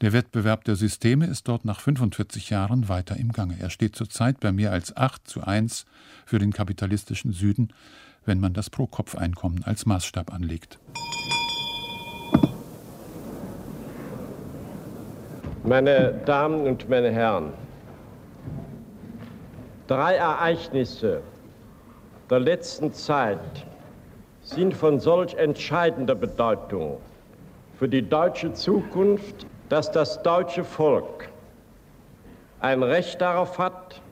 Der 0.00 0.12
Wettbewerb 0.12 0.64
der 0.64 0.74
Systeme 0.74 1.26
ist 1.26 1.46
dort 1.46 1.64
nach 1.64 1.78
45 1.78 2.50
Jahren 2.50 2.88
weiter 2.88 3.16
im 3.16 3.30
Gange. 3.30 3.56
Er 3.60 3.70
steht 3.70 3.94
zurzeit 3.94 4.40
bei 4.40 4.50
mehr 4.50 4.72
als 4.72 4.96
8 4.96 5.28
zu 5.28 5.42
1 5.42 5.86
für 6.26 6.40
den 6.40 6.52
kapitalistischen 6.52 7.32
Süden, 7.32 7.72
wenn 8.24 8.40
man 8.40 8.54
das 8.54 8.70
Pro-Kopf-Einkommen 8.70 9.62
als 9.62 9.86
Maßstab 9.86 10.32
anlegt. 10.32 10.80
Meine 15.62 16.14
Damen 16.24 16.66
und 16.66 16.88
meine 16.88 17.10
Herren, 17.10 17.52
drei 19.86 20.14
Ereignisse 20.16 21.20
der 22.30 22.40
letzten 22.40 22.92
Zeit 22.92 23.66
sind 24.42 24.74
von 24.74 25.00
solch 25.00 25.34
entscheidender 25.34 26.14
Bedeutung 26.14 26.98
für 27.78 27.88
die 27.88 28.02
deutsche 28.08 28.52
Zukunft 28.54 29.46
dass 29.70 29.92
das 29.92 30.22
deutsche 30.22 30.64
Volk 30.64 31.28
ein 32.58 32.82
Recht 32.82 33.20
darauf 33.20 33.58
hat, 33.58 34.02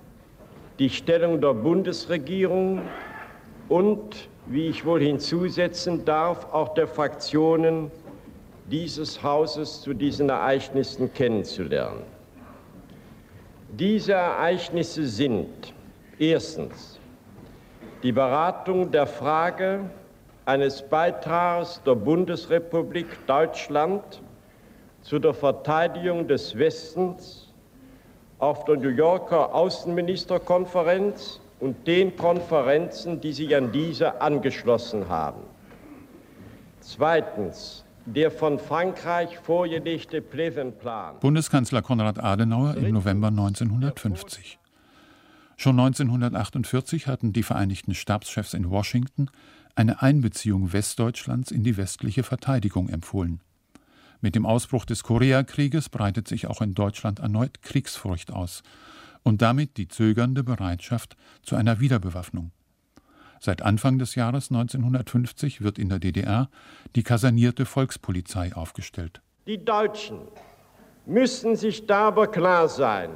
die 0.79 0.89
Stellung 0.89 1.41
der 1.41 1.53
Bundesregierung 1.53 2.81
und, 3.69 4.29
wie 4.47 4.69
ich 4.69 4.87
wohl 4.87 5.01
hinzusetzen 5.03 6.05
darf, 6.05 6.53
auch 6.53 6.75
der 6.75 6.87
Fraktionen 6.87 7.91
dieses 8.71 9.23
Hauses 9.23 9.81
zu 9.81 9.95
diesen 9.95 10.29
Ereignissen 10.29 11.13
kennenzulernen. 11.13 12.03
Diese 13.71 14.13
Ereignisse 14.13 15.07
sind 15.07 15.73
erstens 16.19 16.99
die 18.03 18.13
Beratung 18.13 18.91
der 18.91 19.07
Frage 19.07 19.91
eines 20.45 20.83
Beitrags 20.83 21.83
der 21.85 21.95
Bundesrepublik 21.95 23.27
Deutschland 23.27 24.23
zu 25.03 25.19
der 25.19 25.35
Verteidigung 25.35 26.27
des 26.27 26.57
Westens 26.59 27.53
auf 28.39 28.65
der 28.65 28.77
New 28.77 28.89
Yorker 28.89 29.55
Außenministerkonferenz 29.55 31.41
und 31.61 31.87
den 31.87 32.17
Konferenzen, 32.17 33.21
die 33.21 33.33
sich 33.33 33.55
an 33.55 33.73
diese 33.73 34.21
angeschlossen 34.21 35.09
haben. 35.09 35.43
Zweitens 36.81 37.85
der 38.15 38.31
von 38.31 38.59
Frankreich 38.59 39.39
vorgelegte 39.39 40.23
Plevenplan. 40.23 41.21
Bundeskanzler 41.21 41.83
Konrad 41.83 42.19
Adenauer 42.19 42.75
im 42.77 42.95
November 42.95 43.29
1950. 43.29 44.59
Schon 45.57 45.79
1948 45.79 47.07
hatten 47.07 47.33
die 47.33 47.43
Vereinigten 47.43 47.95
Stabschefs 47.95 48.55
in 48.55 48.71
Washington 48.71 49.31
eine 49.75 50.01
Einbeziehung 50.03 50.73
Westdeutschlands 50.73 51.51
in 51.51 51.63
die 51.65 51.77
westliche 51.77 52.23
Verteidigung 52.23 52.89
empfohlen. 52.89 53.41
Mit 54.21 54.35
dem 54.35 54.47
Ausbruch 54.47 54.85
des 54.85 55.03
Koreakrieges 55.03 55.89
breitet 55.89 56.29
sich 56.29 56.47
auch 56.47 56.63
in 56.63 56.75
Deutschland 56.75 57.19
erneut 57.19 57.63
Kriegsfurcht 57.63 58.33
aus 58.33 58.63
und 59.23 59.43
damit 59.43 59.77
die 59.77 59.89
zögernde 59.89 60.43
Bereitschaft 60.43 61.17
zu 61.43 61.57
einer 61.57 61.79
Wiederbewaffnung. 61.79 62.53
Seit 63.41 63.63
Anfang 63.63 63.99
des 63.99 64.15
Jahres 64.15 64.51
1950 64.51 65.63
wird 65.63 65.79
in 65.79 65.89
der 65.89 65.99
DDR 65.99 66.49
die 66.97 67.03
kasernierte 67.03 67.65
Volkspolizei 67.65 68.55
aufgestellt. 68.55 69.21
Die 69.47 69.65
Deutschen 69.65 70.19
müssen 71.07 71.57
sich 71.57 71.87
darüber 71.87 72.27
klar 72.27 72.69
sein, 72.69 73.11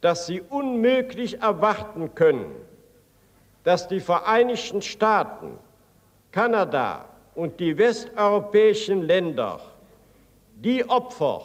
dass 0.00 0.26
sie 0.26 0.40
unmöglich 0.40 1.40
erwarten 1.40 2.14
können, 2.14 2.52
dass 3.62 3.88
die 3.88 4.00
Vereinigten 4.00 4.82
Staaten, 4.82 5.56
Kanada 6.30 7.06
und 7.34 7.58
die 7.60 7.78
westeuropäischen 7.78 9.02
Länder 9.02 9.60
die 10.56 10.88
Opfer, 10.88 11.42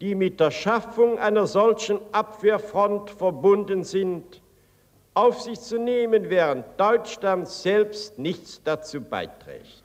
die 0.00 0.14
mit 0.14 0.40
der 0.40 0.50
Schaffung 0.50 1.18
einer 1.18 1.46
solchen 1.46 2.00
Abwehrfront 2.12 3.10
verbunden 3.10 3.84
sind, 3.84 4.42
auf 5.14 5.40
sich 5.40 5.60
zu 5.60 5.78
nehmen, 5.78 6.30
während 6.30 6.64
Deutschland 6.78 7.48
selbst 7.48 8.18
nichts 8.18 8.60
dazu 8.62 9.00
beiträgt. 9.00 9.82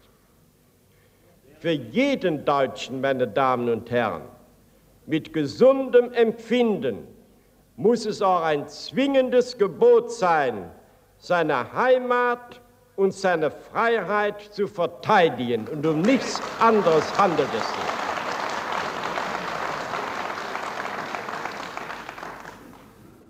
Für 1.60 1.72
jeden 1.72 2.46
Deutschen, 2.46 3.02
meine 3.02 3.28
Damen 3.28 3.70
und 3.70 3.90
Herren, 3.90 4.24
mit 5.08 5.34
gesundem 5.34 6.14
Empfinden 6.14 7.08
muss 7.76 8.06
es 8.06 8.22
auch 8.22 8.42
ein 8.42 8.68
zwingendes 8.68 9.58
Gebot 9.58 10.12
sein, 10.12 10.72
seine 11.18 11.74
Heimat 11.74 12.62
und 12.96 13.14
seine 13.14 13.52
Freiheit 13.52 14.42
zu 14.54 14.68
verteidigen. 14.68 15.68
Und 15.68 15.86
um 15.86 16.02
nichts 16.02 16.42
anderes 16.60 17.18
handelt 17.18 17.50
es 17.54 17.68
sich. 17.68 18.06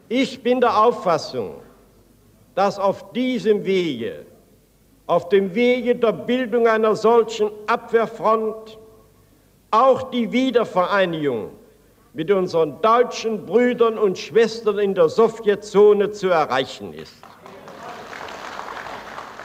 Ich 0.08 0.44
bin 0.44 0.62
der 0.62 0.78
Auffassung, 0.78 1.56
dass 2.56 2.80
auf 2.80 3.12
diesem 3.12 3.66
Wege, 3.66 4.26
auf 5.06 5.30
dem 5.30 5.54
Wege 5.54 5.96
der 5.96 6.14
Bildung 6.14 6.68
einer 6.68 6.96
solchen 6.96 7.52
Abwehrfront, 7.68 8.80
auch 9.72 10.10
die 10.10 10.32
Wiedervereinigung 10.32 11.52
mit 12.14 12.32
unseren 12.32 12.82
deutschen 12.82 13.46
Brüdern 13.46 13.98
und 13.98 14.18
Schwestern 14.18 14.80
in 14.80 14.96
der 14.96 15.10
Sowjetzone 15.10 16.12
zu 16.12 16.30
erreichen 16.30 16.94
ist. 16.94 17.14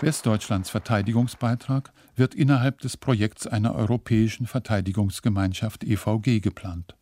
Westdeutschlands 0.01 0.71
Verteidigungsbeitrag 0.71 1.93
wird 2.15 2.35
innerhalb 2.35 2.81
des 2.81 2.97
Projekts 2.97 3.47
einer 3.47 3.75
europäischen 3.75 4.47
Verteidigungsgemeinschaft 4.47 5.85
EVG 5.85 6.41
geplant. 6.41 6.95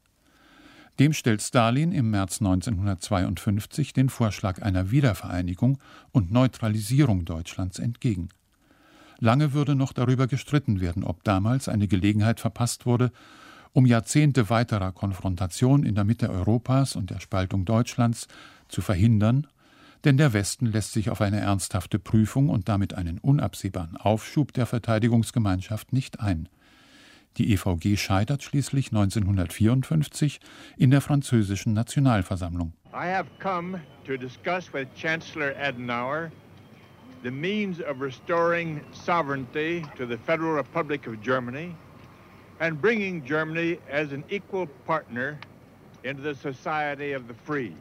Dem 0.99 1.13
stellt 1.13 1.43
Stalin 1.43 1.93
im 1.93 2.11
März 2.11 2.41
1952 2.41 3.93
den 3.93 4.09
Vorschlag 4.09 4.63
einer 4.63 4.91
Wiedervereinigung 4.91 5.79
und 6.11 6.33
Neutralisierung 6.33 7.25
Deutschlands 7.25 7.79
entgegen. 7.79 8.31
Lange 9.21 9.53
würde 9.53 9.77
noch 9.77 9.93
darüber 9.93 10.27
gestritten 10.27 10.81
werden, 10.81 11.05
ob 11.05 11.23
damals 11.23 11.69
eine 11.69 11.87
Gelegenheit 11.87 12.41
verpasst 12.41 12.85
wurde, 12.85 13.13
um 13.73 13.87
Jahrzehnte 13.87 14.51
weiterer 14.51 14.93
Konfrontation 14.93 15.85
in 15.85 15.95
der 15.95 16.05
Mitte 16.05 16.31
Europas 16.31 16.97
und 16.97 17.11
der 17.11 17.21
Spaltung 17.21 17.65
Deutschlands 17.65 18.27
zu 18.69 18.81
verhindern, 18.81 19.47
denn 20.05 20.17
der 20.17 20.33
Westen 20.33 20.67
lässt 20.67 20.93
sich 20.93 21.11
auf 21.11 21.21
eine 21.21 21.41
ernsthafte 21.41 21.99
Prüfung 21.99 22.49
und 22.49 22.69
damit 22.69 22.95
einen 22.95 23.19
unabsehbaren 23.19 23.97
Aufschub 23.97 24.53
der 24.53 24.67
Verteidigungsgemeinschaft 24.67 25.93
nicht 25.93 26.21
ein. 26.21 26.49
Die 27.39 27.53
EVG 27.53 27.97
scheitert 27.97 28.43
schließlich 28.43 28.89
1954 28.89 30.41
in 30.77 30.91
der 30.91 31.01
französischen 31.01 31.73
Nationalversammlung. 31.73 32.73
I 32.93 33.07
have 33.07 33.27
come 33.39 33.81
to 34.07 34.17
discuss 34.17 34.73
with 34.73 34.89
Chancellor 34.97 35.55
Adenauer 35.57 36.33
the 37.23 37.31
means 37.31 37.81
of 37.81 38.01
restoring 38.01 38.81
sovereignty 38.93 39.85
to 39.97 40.05
the 40.05 40.17
Federal 40.27 40.57
Republic 40.57 41.07
of 41.07 41.23
Germany 41.23 41.77
and 42.59 42.81
bringing 42.81 43.25
Germany 43.25 43.79
as 43.89 44.13
an 44.13 44.25
equal 44.29 44.67
partner 44.85 45.39
into 46.03 46.23
the 46.23 46.35
society 46.35 47.13
of 47.13 47.29
the 47.29 47.35
free. 47.47 47.73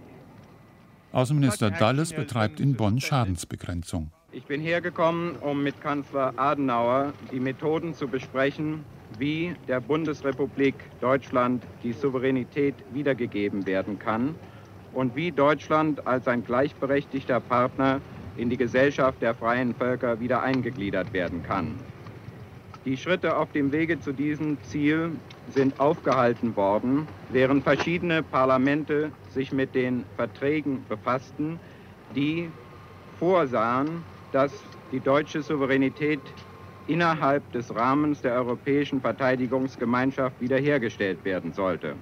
Außenminister 1.13 1.71
Dulles 1.71 2.13
betreibt 2.13 2.59
in 2.59 2.75
Bonn 2.75 2.99
Schadensbegrenzung. 2.99 4.11
Ich 4.31 4.43
bin 4.43 4.61
hergekommen, 4.61 5.35
um 5.37 5.63
mit 5.63 5.81
Kanzler 5.81 6.33
Adenauer 6.37 7.13
die 7.31 7.39
Methoden 7.39 7.95
zu 7.95 8.07
besprechen, 8.07 8.83
wie 9.09 9.55
der 9.67 9.79
Bundesrepublik 9.81 10.91
Deutschland 10.99 11.67
die 11.83 11.93
Souveränität 11.93 12.83
wiedergegeben 12.93 13.65
werden 13.65 13.99
kann 13.99 14.35
und 14.91 15.15
wie 15.15 15.31
Deutschland 15.31 16.05
als 16.07 16.27
ein 16.27 16.43
gleichberechtigter 16.43 17.39
Partner 17.39 18.01
in 18.35 18.49
die 18.49 18.57
Gesellschaft 18.57 19.21
der 19.21 19.35
freien 19.35 19.73
Völker 19.75 20.19
wieder 20.19 20.43
eingegliedert 20.43 21.13
werden 21.13 21.41
kann. 21.41 21.85
Die 22.85 22.97
Schritte 22.97 23.35
auf 23.37 23.51
dem 23.51 23.71
Wege 23.71 23.99
zu 23.99 24.13
diesem 24.13 24.61
Ziel 24.61 25.21
sind 25.47 25.79
aufgehalten 25.79 26.55
worden, 26.55 27.09
während 27.29 27.63
verschiedene 27.63 28.23
Parlamente 28.23 29.13
sich 29.27 29.51
mit 29.51 29.75
den 29.75 30.05
Verträgen 30.15 30.85
befassten, 30.87 31.59
die 32.09 32.53
vorsahen, 33.13 34.05
dass 34.31 34.69
die 34.91 35.01
deutsche 35.01 35.41
Souveränität 35.41 36.35
innerhalb 36.88 37.52
des 37.52 37.73
Rahmens 37.73 38.21
der 38.21 38.34
Europäischen 38.34 39.02
Verteidigungsgemeinschaft 39.02 40.39
wiederhergestellt 40.41 41.23
werden 41.26 41.54
sollte. 41.54 41.95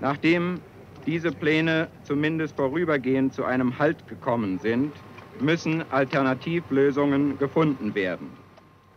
Nachdem 0.00 0.60
diese 1.06 1.32
Pläne 1.32 1.88
zumindest 2.02 2.56
vorübergehend 2.56 3.32
zu 3.32 3.44
einem 3.44 3.78
Halt 3.78 4.06
gekommen 4.08 4.58
sind, 4.58 4.92
müssen 5.40 5.84
Alternativlösungen 5.90 7.38
gefunden 7.38 7.94
werden. 7.94 8.28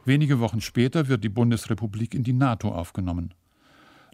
Wenige 0.06 0.40
Wochen 0.40 0.62
später 0.62 1.08
wird 1.08 1.24
die 1.24 1.30
Bundesrepublik 1.30 2.14
in 2.14 2.24
die 2.24 2.34
NATO 2.34 2.70
aufgenommen. 2.70 3.34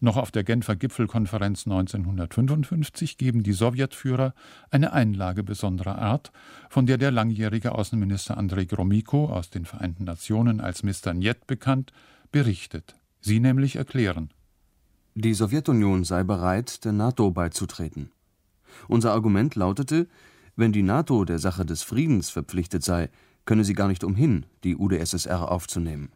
Noch 0.01 0.17
auf 0.17 0.31
der 0.31 0.43
Genfer 0.43 0.75
Gipfelkonferenz 0.75 1.65
1955 1.65 3.17
geben 3.17 3.43
die 3.43 3.53
Sowjetführer 3.53 4.33
eine 4.69 4.91
Einlage 4.91 5.43
besonderer 5.43 5.97
Art, 5.97 6.31
von 6.69 6.85
der 6.85 6.97
der 6.97 7.11
langjährige 7.11 7.73
Außenminister 7.73 8.37
Andrei 8.37 8.65
Gromyko 8.65 9.27
aus 9.27 9.49
den 9.49 9.65
Vereinten 9.65 10.03
Nationen 10.03 10.59
als 10.59 10.83
Mr. 10.83 11.13
Njet 11.13 11.47
bekannt, 11.47 11.93
berichtet. 12.31 12.95
Sie 13.21 13.39
nämlich 13.39 13.77
erklären. 13.77 14.31
Die 15.15 15.33
Sowjetunion 15.33 16.03
sei 16.03 16.23
bereit, 16.23 16.83
der 16.83 16.91
NATO 16.91 17.31
beizutreten. 17.31 18.11
Unser 18.89 19.13
Argument 19.13 19.55
lautete, 19.55 20.07
wenn 20.57 20.73
die 20.73 20.83
NATO 20.83 21.23
der 21.23 21.39
Sache 21.39 21.65
des 21.65 21.83
Friedens 21.83 22.29
verpflichtet 22.29 22.83
sei, 22.83 23.09
könne 23.45 23.63
sie 23.63 23.73
gar 23.73 23.87
nicht 23.87 24.03
umhin, 24.03 24.45
die 24.63 24.75
UdSSR 24.75 25.49
aufzunehmen. 25.49 26.09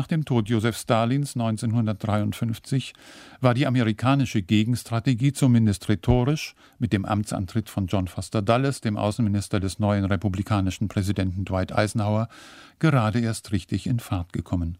Nach 0.00 0.06
dem 0.06 0.24
Tod 0.24 0.48
Josef 0.48 0.78
Stalins 0.78 1.36
1953 1.36 2.94
war 3.42 3.52
die 3.52 3.66
amerikanische 3.66 4.40
Gegenstrategie 4.40 5.34
zumindest 5.34 5.90
rhetorisch 5.90 6.54
mit 6.78 6.94
dem 6.94 7.04
Amtsantritt 7.04 7.68
von 7.68 7.86
John 7.86 8.08
Foster 8.08 8.40
Dulles, 8.40 8.80
dem 8.80 8.96
Außenminister 8.96 9.60
des 9.60 9.78
neuen 9.78 10.06
republikanischen 10.06 10.88
Präsidenten 10.88 11.44
Dwight 11.44 11.72
Eisenhower, 11.72 12.30
gerade 12.78 13.20
erst 13.20 13.52
richtig 13.52 13.86
in 13.86 14.00
Fahrt 14.00 14.32
gekommen. 14.32 14.78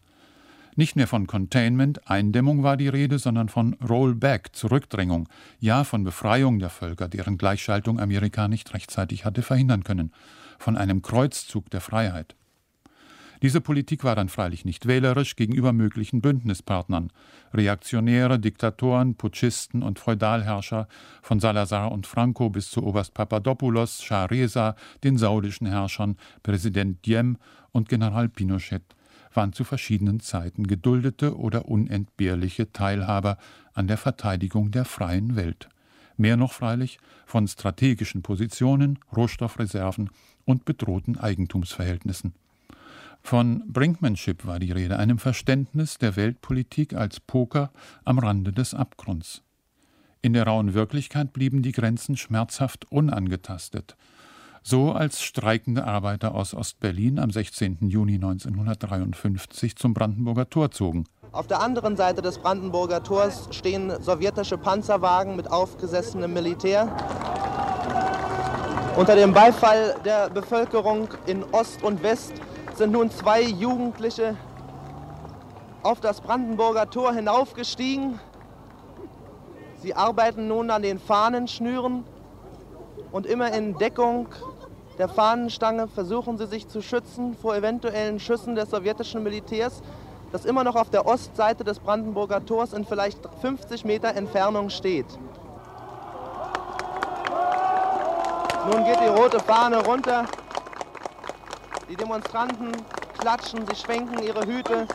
Nicht 0.75 0.95
mehr 0.95 1.05
von 1.05 1.27
Containment, 1.27 2.09
Eindämmung 2.09 2.63
war 2.63 2.75
die 2.75 2.87
Rede, 2.87 3.19
sondern 3.19 3.47
von 3.47 3.75
Rollback, 3.75 4.55
Zurückdrängung, 4.55 5.29
ja 5.59 5.83
von 5.83 6.03
Befreiung 6.03 6.57
der 6.57 6.71
Völker, 6.71 7.07
deren 7.07 7.37
Gleichschaltung 7.37 7.99
Amerika 7.99 8.47
nicht 8.47 8.73
rechtzeitig 8.73 9.23
hatte 9.23 9.43
verhindern 9.43 9.83
können, 9.83 10.13
von 10.57 10.77
einem 10.77 11.03
Kreuzzug 11.03 11.69
der 11.69 11.81
Freiheit. 11.81 12.35
Diese 13.41 13.59
Politik 13.59 14.03
war 14.03 14.15
dann 14.15 14.29
freilich 14.29 14.65
nicht 14.65 14.85
wählerisch 14.85 15.35
gegenüber 15.35 15.73
möglichen 15.73 16.21
Bündnispartnern. 16.21 17.11
Reaktionäre, 17.53 18.39
Diktatoren, 18.39 19.15
Putschisten 19.15 19.81
und 19.81 19.97
Feudalherrscher 19.97 20.87
von 21.23 21.39
Salazar 21.39 21.91
und 21.91 22.05
Franco 22.05 22.51
bis 22.51 22.69
zu 22.69 22.83
Oberst 22.83 23.15
Papadopoulos, 23.15 24.03
Shah 24.03 24.25
Reza, 24.25 24.75
den 25.03 25.17
saudischen 25.17 25.65
Herrschern, 25.65 26.17
Präsident 26.43 27.03
Diem 27.05 27.37
und 27.71 27.89
General 27.89 28.29
Pinochet 28.29 28.83
waren 29.33 29.53
zu 29.53 29.63
verschiedenen 29.63 30.19
Zeiten 30.19 30.67
geduldete 30.67 31.37
oder 31.37 31.65
unentbehrliche 31.65 32.71
Teilhaber 32.73 33.37
an 33.73 33.87
der 33.87 33.97
Verteidigung 33.97 34.71
der 34.71 34.85
freien 34.85 35.35
Welt. 35.35 35.69
Mehr 36.17 36.37
noch 36.37 36.51
freilich 36.51 36.99
von 37.25 37.47
strategischen 37.47 38.21
Positionen, 38.21 38.99
Rohstoffreserven 39.15 40.09
und 40.45 40.65
bedrohten 40.65 41.17
Eigentumsverhältnissen. 41.17 42.33
Von 43.23 43.63
Brinkmanship 43.67 44.45
war 44.45 44.59
die 44.59 44.71
Rede, 44.71 44.97
einem 44.97 45.19
Verständnis 45.19 45.97
der 45.97 46.15
Weltpolitik 46.15 46.93
als 46.93 47.19
Poker 47.19 47.71
am 48.03 48.19
Rande 48.19 48.51
des 48.51 48.73
Abgrunds. 48.73 49.43
In 50.21 50.33
der 50.33 50.45
rauen 50.45 50.73
Wirklichkeit 50.73 51.33
blieben 51.33 51.61
die 51.61 51.71
Grenzen 51.71 52.17
schmerzhaft 52.17 52.91
unangetastet. 52.91 53.95
So 54.63 54.91
als 54.91 55.23
streikende 55.23 55.85
Arbeiter 55.85 56.35
aus 56.35 56.53
Ostberlin 56.53 57.17
am 57.17 57.31
16. 57.31 57.77
Juni 57.89 58.15
1953 58.15 59.75
zum 59.75 59.95
Brandenburger 59.95 60.49
Tor 60.49 60.69
zogen. 60.69 61.05
Auf 61.31 61.47
der 61.47 61.61
anderen 61.61 61.95
Seite 61.95 62.21
des 62.21 62.37
Brandenburger 62.37 63.01
Tors 63.01 63.47
stehen 63.51 63.91
sowjetische 64.01 64.57
Panzerwagen 64.57 65.35
mit 65.35 65.49
aufgesessenem 65.49 66.33
Militär. 66.33 66.95
Unter 68.97 69.15
dem 69.15 69.33
Beifall 69.33 69.95
der 70.05 70.29
Bevölkerung 70.29 71.07
in 71.25 71.43
Ost 71.53 71.81
und 71.81 72.03
West 72.03 72.33
sind 72.81 72.93
nun 72.93 73.11
zwei 73.11 73.43
Jugendliche 73.43 74.35
auf 75.83 75.99
das 75.99 76.19
Brandenburger 76.19 76.89
Tor 76.89 77.13
hinaufgestiegen. 77.13 78.19
Sie 79.83 79.93
arbeiten 79.93 80.47
nun 80.47 80.71
an 80.71 80.81
den 80.81 80.97
Fahnenschnüren 80.97 82.03
und 83.11 83.27
immer 83.27 83.53
in 83.53 83.77
Deckung 83.77 84.29
der 84.97 85.09
Fahnenstange 85.09 85.89
versuchen 85.89 86.39
sie 86.39 86.47
sich 86.47 86.67
zu 86.69 86.81
schützen 86.81 87.35
vor 87.35 87.55
eventuellen 87.55 88.19
Schüssen 88.19 88.55
des 88.55 88.71
sowjetischen 88.71 89.21
Militärs, 89.21 89.83
das 90.31 90.45
immer 90.45 90.63
noch 90.63 90.75
auf 90.75 90.89
der 90.89 91.05
Ostseite 91.05 91.63
des 91.63 91.77
Brandenburger 91.77 92.43
Tors 92.43 92.73
in 92.73 92.83
vielleicht 92.83 93.19
50 93.41 93.85
Meter 93.85 94.15
Entfernung 94.15 94.71
steht. 94.71 95.05
Nun 98.71 98.85
geht 98.85 98.99
die 99.01 99.21
rote 99.21 99.39
Fahne 99.39 99.85
runter 99.85 100.25
die 101.89 101.95
Demonstranten 101.95 102.71
klatschen, 103.19 103.65
sie 103.67 103.75
schwenken 103.75 104.21
ihre 104.23 104.45
Hüte. 104.45 104.87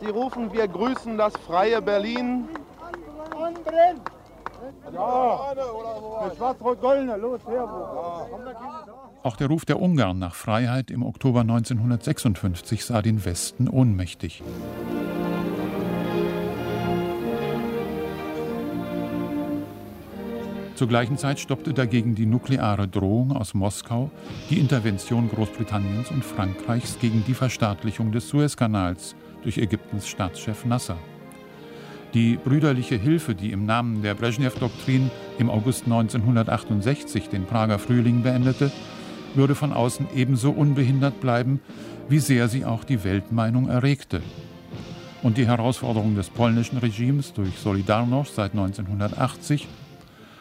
Sie 0.00 0.08
rufen, 0.08 0.52
wir 0.52 0.68
grüßen 0.68 1.16
das 1.16 1.32
freie 1.46 1.80
Berlin. 1.80 2.48
Auch 9.22 9.36
der 9.36 9.46
Ruf 9.48 9.64
der 9.64 9.80
Ungarn 9.80 10.18
nach 10.18 10.34
Freiheit 10.34 10.90
im 10.90 11.02
Oktober 11.02 11.40
1956 11.40 12.84
sah 12.84 13.02
den 13.02 13.24
Westen 13.24 13.68
ohnmächtig. 13.68 14.42
Zur 20.76 20.88
gleichen 20.88 21.16
Zeit 21.16 21.40
stoppte 21.40 21.72
dagegen 21.72 22.14
die 22.14 22.26
nukleare 22.26 22.86
Drohung 22.86 23.32
aus 23.32 23.54
Moskau 23.54 24.10
die 24.50 24.58
Intervention 24.58 25.30
Großbritanniens 25.30 26.10
und 26.10 26.22
Frankreichs 26.22 26.98
gegen 27.00 27.24
die 27.26 27.32
Verstaatlichung 27.32 28.12
des 28.12 28.28
Suezkanals 28.28 29.16
durch 29.42 29.56
Ägyptens 29.56 30.06
Staatschef 30.06 30.66
Nasser. 30.66 30.98
Die 32.12 32.36
brüderliche 32.36 32.96
Hilfe, 32.96 33.34
die 33.34 33.52
im 33.52 33.64
Namen 33.64 34.02
der 34.02 34.12
Brezhnev-Doktrin 34.12 35.10
im 35.38 35.48
August 35.48 35.84
1968 35.84 37.30
den 37.30 37.46
Prager 37.46 37.78
Frühling 37.78 38.22
beendete, 38.22 38.70
würde 39.34 39.54
von 39.54 39.72
außen 39.72 40.08
ebenso 40.14 40.50
unbehindert 40.50 41.22
bleiben, 41.22 41.60
wie 42.10 42.18
sehr 42.18 42.48
sie 42.48 42.66
auch 42.66 42.84
die 42.84 43.02
Weltmeinung 43.02 43.70
erregte. 43.70 44.20
Und 45.22 45.38
die 45.38 45.46
Herausforderung 45.46 46.16
des 46.16 46.28
polnischen 46.28 46.76
Regimes 46.76 47.32
durch 47.32 47.56
Solidarność 47.56 48.34
seit 48.34 48.52
1980 48.52 49.66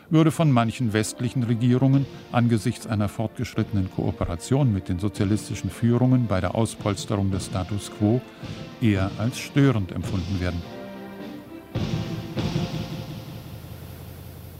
würde 0.09 0.31
von 0.31 0.51
manchen 0.51 0.93
westlichen 0.93 1.43
Regierungen 1.43 2.05
angesichts 2.31 2.87
einer 2.87 3.09
fortgeschrittenen 3.09 3.89
Kooperation 3.91 4.73
mit 4.73 4.89
den 4.89 4.99
sozialistischen 4.99 5.69
Führungen 5.69 6.27
bei 6.27 6.41
der 6.41 6.55
Auspolsterung 6.55 7.31
des 7.31 7.47
Status 7.47 7.91
quo 7.97 8.21
eher 8.81 9.11
als 9.17 9.39
störend 9.39 9.91
empfunden 9.91 10.39
werden. 10.39 10.61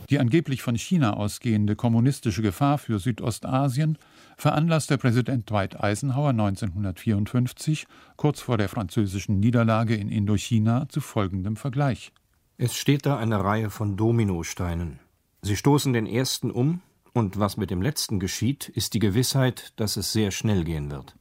Die 0.10 0.20
angeblich 0.20 0.62
von 0.62 0.76
China 0.76 1.14
ausgehende 1.14 1.76
kommunistische 1.76 2.42
Gefahr 2.42 2.78
für 2.78 3.00
Südostasien 3.00 3.98
veranlasste 4.38 4.98
Präsident 4.98 5.50
Dwight 5.50 5.82
Eisenhower 5.82 6.30
1954, 6.30 7.88
kurz 8.16 8.42
vor 8.42 8.58
der 8.58 8.70
französischen 8.70 9.40
Niederlage 9.40 9.96
in 9.96 10.10
Indochina, 10.10 10.88
zu 10.90 11.02
folgendem 11.02 11.56
Vergleich. 11.56 12.12
Es 12.58 12.76
steht 12.76 13.06
da 13.06 13.18
eine 13.18 13.44
Reihe 13.44 13.70
von 13.70 13.98
Dominosteinen. 13.98 15.00
Sie 15.46 15.56
stoßen 15.56 15.94
den 15.94 16.08
ersten 16.08 16.50
um, 16.50 16.82
und 17.14 17.38
was 17.38 17.56
mit 17.56 17.70
dem 17.70 17.80
letzten 17.80 18.20
geschieht, 18.20 18.68
ist 18.68 18.96
die 18.96 19.00
Gewissheit, 19.00 19.74
dass 19.76 19.96
es 19.96 20.12
sehr 20.12 20.32
schnell 20.32 20.64
gehen 20.64 20.90
wird. 20.90 21.16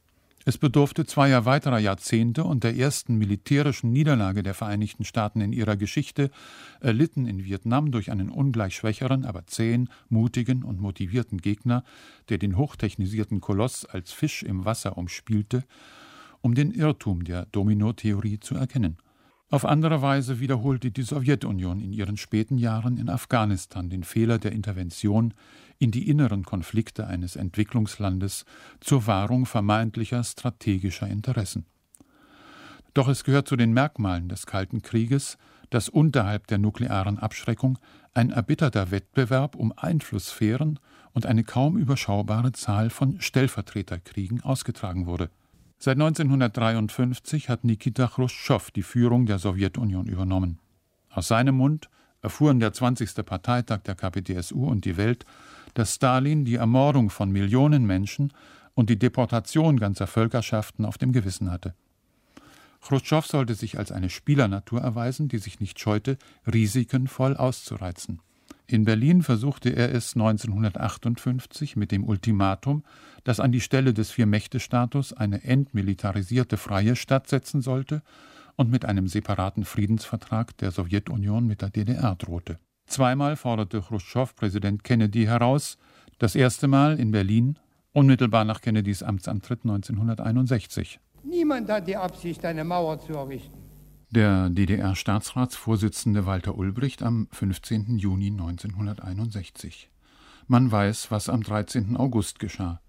Es 0.45 0.57
bedurfte 0.57 1.05
zweier 1.05 1.45
weiterer 1.45 1.77
Jahrzehnte 1.77 2.43
und 2.43 2.63
der 2.63 2.75
ersten 2.75 3.19
militärischen 3.19 3.91
Niederlage 3.91 4.41
der 4.41 4.55
Vereinigten 4.55 5.05
Staaten 5.05 5.41
in 5.41 5.53
ihrer 5.53 5.75
Geschichte, 5.75 6.31
erlitten 6.79 7.27
in 7.27 7.45
Vietnam 7.45 7.91
durch 7.91 8.09
einen 8.09 8.31
ungleich 8.31 8.75
schwächeren, 8.75 9.25
aber 9.25 9.45
zähen, 9.45 9.91
mutigen 10.09 10.63
und 10.63 10.81
motivierten 10.81 11.39
Gegner, 11.39 11.83
der 12.29 12.39
den 12.39 12.57
hochtechnisierten 12.57 13.41
Koloss 13.41 13.85
als 13.85 14.11
Fisch 14.11 14.41
im 14.41 14.65
Wasser 14.65 14.97
umspielte, 14.97 15.65
um 16.41 16.55
den 16.55 16.71
Irrtum 16.71 17.25
der 17.25 17.45
Dominotheorie 17.51 18.39
zu 18.39 18.55
erkennen. 18.55 18.97
Auf 19.51 19.63
andere 19.63 20.01
Weise 20.01 20.39
wiederholte 20.39 20.89
die 20.89 21.03
Sowjetunion 21.03 21.79
in 21.79 21.93
ihren 21.93 22.17
späten 22.17 22.57
Jahren 22.57 22.97
in 22.97 23.09
Afghanistan 23.09 23.89
den 23.89 24.03
Fehler 24.03 24.39
der 24.39 24.51
Intervention 24.51 25.35
in 25.77 25.91
die 25.91 26.09
inneren 26.09 26.43
Konflikte 26.43 27.05
eines 27.05 27.35
Entwicklungslandes 27.35 28.45
zur 28.79 29.05
Wahrung 29.05 29.45
vermeintlicher 29.45 30.23
strategischer 30.23 31.07
Interessen. 31.07 31.65
Doch 32.95 33.07
es 33.07 33.23
gehört 33.23 33.47
zu 33.47 33.55
den 33.55 33.71
Merkmalen 33.71 34.29
des 34.29 34.47
Kalten 34.47 34.81
Krieges, 34.81 35.37
dass 35.69 35.89
unterhalb 35.89 36.47
der 36.47 36.57
nuklearen 36.57 37.19
Abschreckung 37.19 37.77
ein 38.15 38.31
erbitterter 38.31 38.89
Wettbewerb 38.89 39.55
um 39.55 39.73
Einflusssphären 39.75 40.79
und 41.13 41.27
eine 41.27 41.43
kaum 41.43 41.77
überschaubare 41.77 42.51
Zahl 42.53 42.89
von 42.89 43.21
Stellvertreterkriegen 43.21 44.41
ausgetragen 44.41 45.05
wurde– 45.05 45.29
Seit 45.77 45.97
1953 45.97 47.49
hat 47.49 47.63
Nikita 47.63 48.07
Chruschtschow 48.07 48.71
die 48.71 48.83
Führung 48.83 49.25
der 49.25 49.39
Sowjetunion 49.39 50.07
übernommen. 50.07 50.59
Aus 51.09 51.27
seinem 51.27 51.55
Mund 51.55 51.89
erfuhren 52.21 52.59
der 52.59 52.73
20. 52.73 53.25
Parteitag 53.25 53.81
der 53.83 53.95
KPDSU 53.95 54.65
und 54.65 54.85
die 54.85 54.97
Welt, 54.97 55.25
dass 55.73 55.95
Stalin 55.95 56.45
die 56.45 56.55
Ermordung 56.55 57.09
von 57.09 57.29
Millionen 57.29 57.85
Menschen 57.85 58.33
und 58.73 58.89
die 58.89 58.97
Deportation 58.97 59.77
ganzer 59.77 60.07
Völkerschaften 60.07 60.85
auf 60.85 60.97
dem 60.97 61.11
Gewissen 61.11 61.51
hatte. 61.51 61.75
Chruschtschow 62.81 63.25
sollte 63.25 63.55
sich 63.55 63.77
als 63.77 63.91
eine 63.91 64.09
Spielernatur 64.09 64.81
erweisen, 64.81 65.27
die 65.27 65.39
sich 65.39 65.59
nicht 65.59 65.79
scheute, 65.79 66.17
Risiken 66.51 67.07
voll 67.07 67.35
auszureizen. 67.35 68.21
In 68.67 68.83
Berlin 68.83 69.21
versuchte 69.21 69.69
er 69.69 69.93
es 69.93 70.15
1958 70.15 71.75
mit 71.75 71.91
dem 71.91 72.03
Ultimatum, 72.03 72.83
das 73.23 73.39
an 73.39 73.51
die 73.51 73.61
Stelle 73.61 73.93
des 73.93 74.09
Vier-Mächte-Status 74.09 75.13
eine 75.13 75.43
entmilitarisierte 75.43 76.57
freie 76.57 76.95
Stadt 76.95 77.27
setzen 77.27 77.61
sollte 77.61 78.01
und 78.55 78.71
mit 78.71 78.85
einem 78.85 79.07
separaten 79.07 79.65
Friedensvertrag 79.65 80.57
der 80.57 80.71
Sowjetunion 80.71 81.45
mit 81.45 81.61
der 81.61 81.69
DDR 81.69 82.15
drohte. 82.15 82.57
Zweimal 82.87 83.35
forderte 83.35 83.81
Chruschtschow 83.81 84.35
Präsident 84.35 84.83
Kennedy 84.83 85.25
heraus, 85.25 85.77
das 86.17 86.35
erste 86.35 86.67
Mal 86.67 86.99
in 86.99 87.11
Berlin, 87.11 87.59
unmittelbar 87.93 88.45
nach 88.45 88.61
Kennedys 88.61 89.03
Amtsantritt 89.03 89.61
1961. 89.63 90.99
Niemand 91.23 91.69
hat 91.69 91.87
die 91.87 91.97
Absicht, 91.97 92.43
eine 92.45 92.63
Mauer 92.63 92.99
zu 92.99 93.13
errichten. 93.13 93.64
Der 94.15 94.49
DDR-Staatsratsvorsitzende 94.49 96.25
Walter 96.25 96.57
Ulbricht 96.57 97.03
am 97.03 97.27
15. 97.33 97.97
Juni 97.97 98.27
1961. 98.27 99.89
Man 100.47 100.71
weiß, 100.71 101.11
was 101.11 101.27
am 101.27 101.43
13. 101.43 101.97
August 101.97 102.39
geschah. 102.39 102.79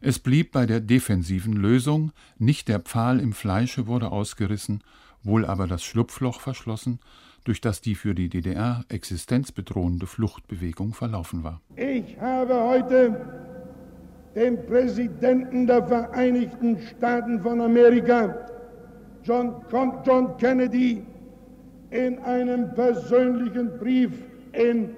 Es 0.00 0.18
blieb 0.18 0.50
bei 0.50 0.66
der 0.66 0.80
defensiven 0.80 1.52
Lösung, 1.52 2.10
nicht 2.36 2.66
der 2.66 2.80
Pfahl 2.80 3.20
im 3.20 3.32
Fleische 3.32 3.86
wurde 3.86 4.10
ausgerissen, 4.10 4.82
wohl 5.22 5.46
aber 5.46 5.68
das 5.68 5.84
Schlupfloch 5.84 6.40
verschlossen, 6.40 6.98
durch 7.44 7.60
das 7.60 7.80
die 7.80 7.94
für 7.94 8.16
die 8.16 8.28
DDR 8.28 8.84
existenzbedrohende 8.88 10.08
Fluchtbewegung 10.08 10.94
verlaufen 10.94 11.44
war. 11.44 11.60
Ich 11.76 12.20
habe 12.20 12.54
heute 12.54 13.20
dem 14.34 14.66
Präsidenten 14.66 15.68
der 15.68 15.86
Vereinigten 15.86 16.76
Staaten 16.80 17.40
von 17.40 17.60
Amerika, 17.60 18.34
John, 19.22 19.54
John 20.04 20.36
Kennedy, 20.38 21.04
in 21.90 22.18
einem 22.20 22.74
persönlichen 22.74 23.78
Brief 23.78 24.12
in 24.52 24.96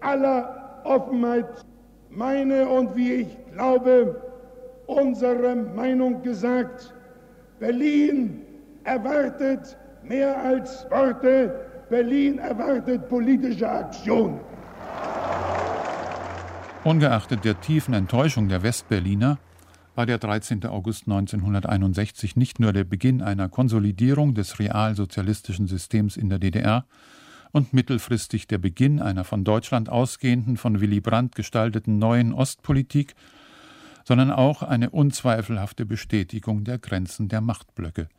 aller 0.00 0.80
Offenheit 0.84 1.64
meine 2.10 2.68
und 2.68 2.94
wie 2.96 3.12
ich 3.12 3.28
glaube, 3.52 4.20
unsere 4.86 5.54
Meinung 5.56 6.22
gesagt. 6.22 6.92
Berlin 7.58 8.42
erwartet 8.84 9.76
mehr 10.02 10.36
als 10.42 10.84
Worte, 10.90 11.54
Berlin 11.88 12.38
erwartet 12.38 13.08
politische 13.08 13.68
Aktion. 13.68 14.40
Ungeachtet 16.84 17.44
der 17.44 17.60
tiefen 17.60 17.94
Enttäuschung 17.94 18.48
der 18.48 18.62
Westberliner 18.62 19.38
war 19.94 20.06
der 20.06 20.18
13. 20.18 20.64
August 20.66 21.02
1961 21.06 22.36
nicht 22.36 22.60
nur 22.60 22.72
der 22.72 22.84
Beginn 22.84 23.22
einer 23.22 23.48
Konsolidierung 23.48 24.34
des 24.34 24.58
realsozialistischen 24.58 25.66
Systems 25.66 26.16
in 26.16 26.28
der 26.28 26.38
DDR 26.38 26.86
und 27.50 27.74
mittelfristig 27.74 28.46
der 28.46 28.58
Beginn 28.58 29.00
einer 29.00 29.24
von 29.24 29.44
Deutschland 29.44 29.90
ausgehenden, 29.90 30.56
von 30.56 30.80
Willy 30.80 31.00
Brandt 31.00 31.34
gestalteten 31.34 31.98
neuen 31.98 32.32
Ostpolitik, 32.32 33.14
sondern 34.04 34.30
auch 34.30 34.62
eine 34.62 34.90
unzweifelhafte 34.90 35.84
Bestätigung 35.84 36.64
der 36.64 36.78
Grenzen 36.78 37.28
der 37.28 37.40
Machtblöcke– 37.40 38.08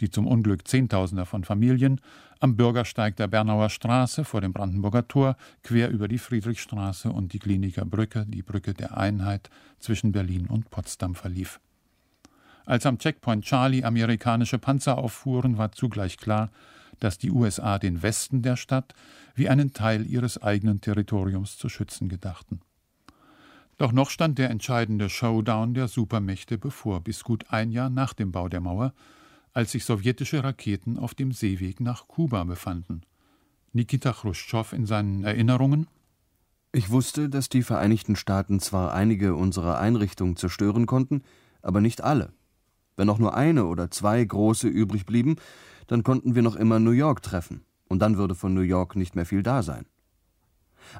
die 0.00 0.10
zum 0.10 0.26
Unglück 0.26 0.66
Zehntausender 0.66 1.26
von 1.26 1.44
Familien 1.44 2.00
am 2.40 2.56
Bürgersteig 2.56 3.16
der 3.16 3.28
Bernauer 3.28 3.70
Straße 3.70 4.24
vor 4.24 4.40
dem 4.40 4.52
Brandenburger 4.52 5.08
Tor 5.08 5.36
quer 5.62 5.90
über 5.90 6.08
die 6.08 6.18
Friedrichstraße 6.18 7.10
und 7.10 7.32
die 7.32 7.38
Kliniker 7.38 7.84
Brücke, 7.84 8.26
die 8.26 8.42
Brücke 8.42 8.74
der 8.74 8.96
Einheit 8.96 9.50
zwischen 9.78 10.12
Berlin 10.12 10.46
und 10.46 10.70
Potsdam 10.70 11.14
verlief. 11.14 11.60
Als 12.66 12.84
am 12.84 12.98
Checkpoint 12.98 13.44
Charlie 13.44 13.84
amerikanische 13.84 14.58
Panzer 14.58 14.98
auffuhren, 14.98 15.56
war 15.56 15.72
zugleich 15.72 16.18
klar, 16.18 16.50
dass 17.00 17.18
die 17.18 17.30
USA 17.30 17.78
den 17.78 18.02
Westen 18.02 18.42
der 18.42 18.56
Stadt 18.56 18.94
wie 19.34 19.48
einen 19.48 19.72
Teil 19.72 20.06
ihres 20.06 20.42
eigenen 20.42 20.80
Territoriums 20.80 21.58
zu 21.58 21.68
schützen 21.68 22.08
gedachten. 22.08 22.60
Doch 23.78 23.92
noch 23.92 24.10
stand 24.10 24.38
der 24.38 24.50
entscheidende 24.50 25.10
Showdown 25.10 25.74
der 25.74 25.88
Supermächte 25.88 26.56
bevor, 26.56 27.00
bis 27.02 27.24
gut 27.24 27.44
ein 27.50 27.70
Jahr 27.70 27.90
nach 27.90 28.14
dem 28.14 28.32
Bau 28.32 28.48
der 28.48 28.60
Mauer 28.60 28.94
als 29.56 29.72
sich 29.72 29.86
sowjetische 29.86 30.44
Raketen 30.44 30.98
auf 30.98 31.14
dem 31.14 31.32
Seeweg 31.32 31.80
nach 31.80 32.08
Kuba 32.08 32.44
befanden. 32.44 33.00
Nikita 33.72 34.12
Chruschtschow 34.12 34.70
in 34.74 34.84
seinen 34.84 35.24
Erinnerungen 35.24 35.86
Ich 36.72 36.90
wusste, 36.90 37.30
dass 37.30 37.48
die 37.48 37.62
Vereinigten 37.62 38.16
Staaten 38.16 38.60
zwar 38.60 38.92
einige 38.92 39.34
unserer 39.34 39.78
Einrichtungen 39.78 40.36
zerstören 40.36 40.84
konnten, 40.84 41.22
aber 41.62 41.80
nicht 41.80 42.04
alle. 42.04 42.34
Wenn 42.96 43.08
auch 43.08 43.18
nur 43.18 43.34
eine 43.34 43.64
oder 43.64 43.90
zwei 43.90 44.22
große 44.22 44.68
übrig 44.68 45.06
blieben, 45.06 45.36
dann 45.86 46.02
konnten 46.02 46.34
wir 46.34 46.42
noch 46.42 46.56
immer 46.56 46.78
New 46.78 46.90
York 46.90 47.22
treffen, 47.22 47.64
und 47.88 48.00
dann 48.00 48.18
würde 48.18 48.34
von 48.34 48.52
New 48.52 48.60
York 48.60 48.94
nicht 48.94 49.16
mehr 49.16 49.24
viel 49.24 49.42
da 49.42 49.62
sein. 49.62 49.86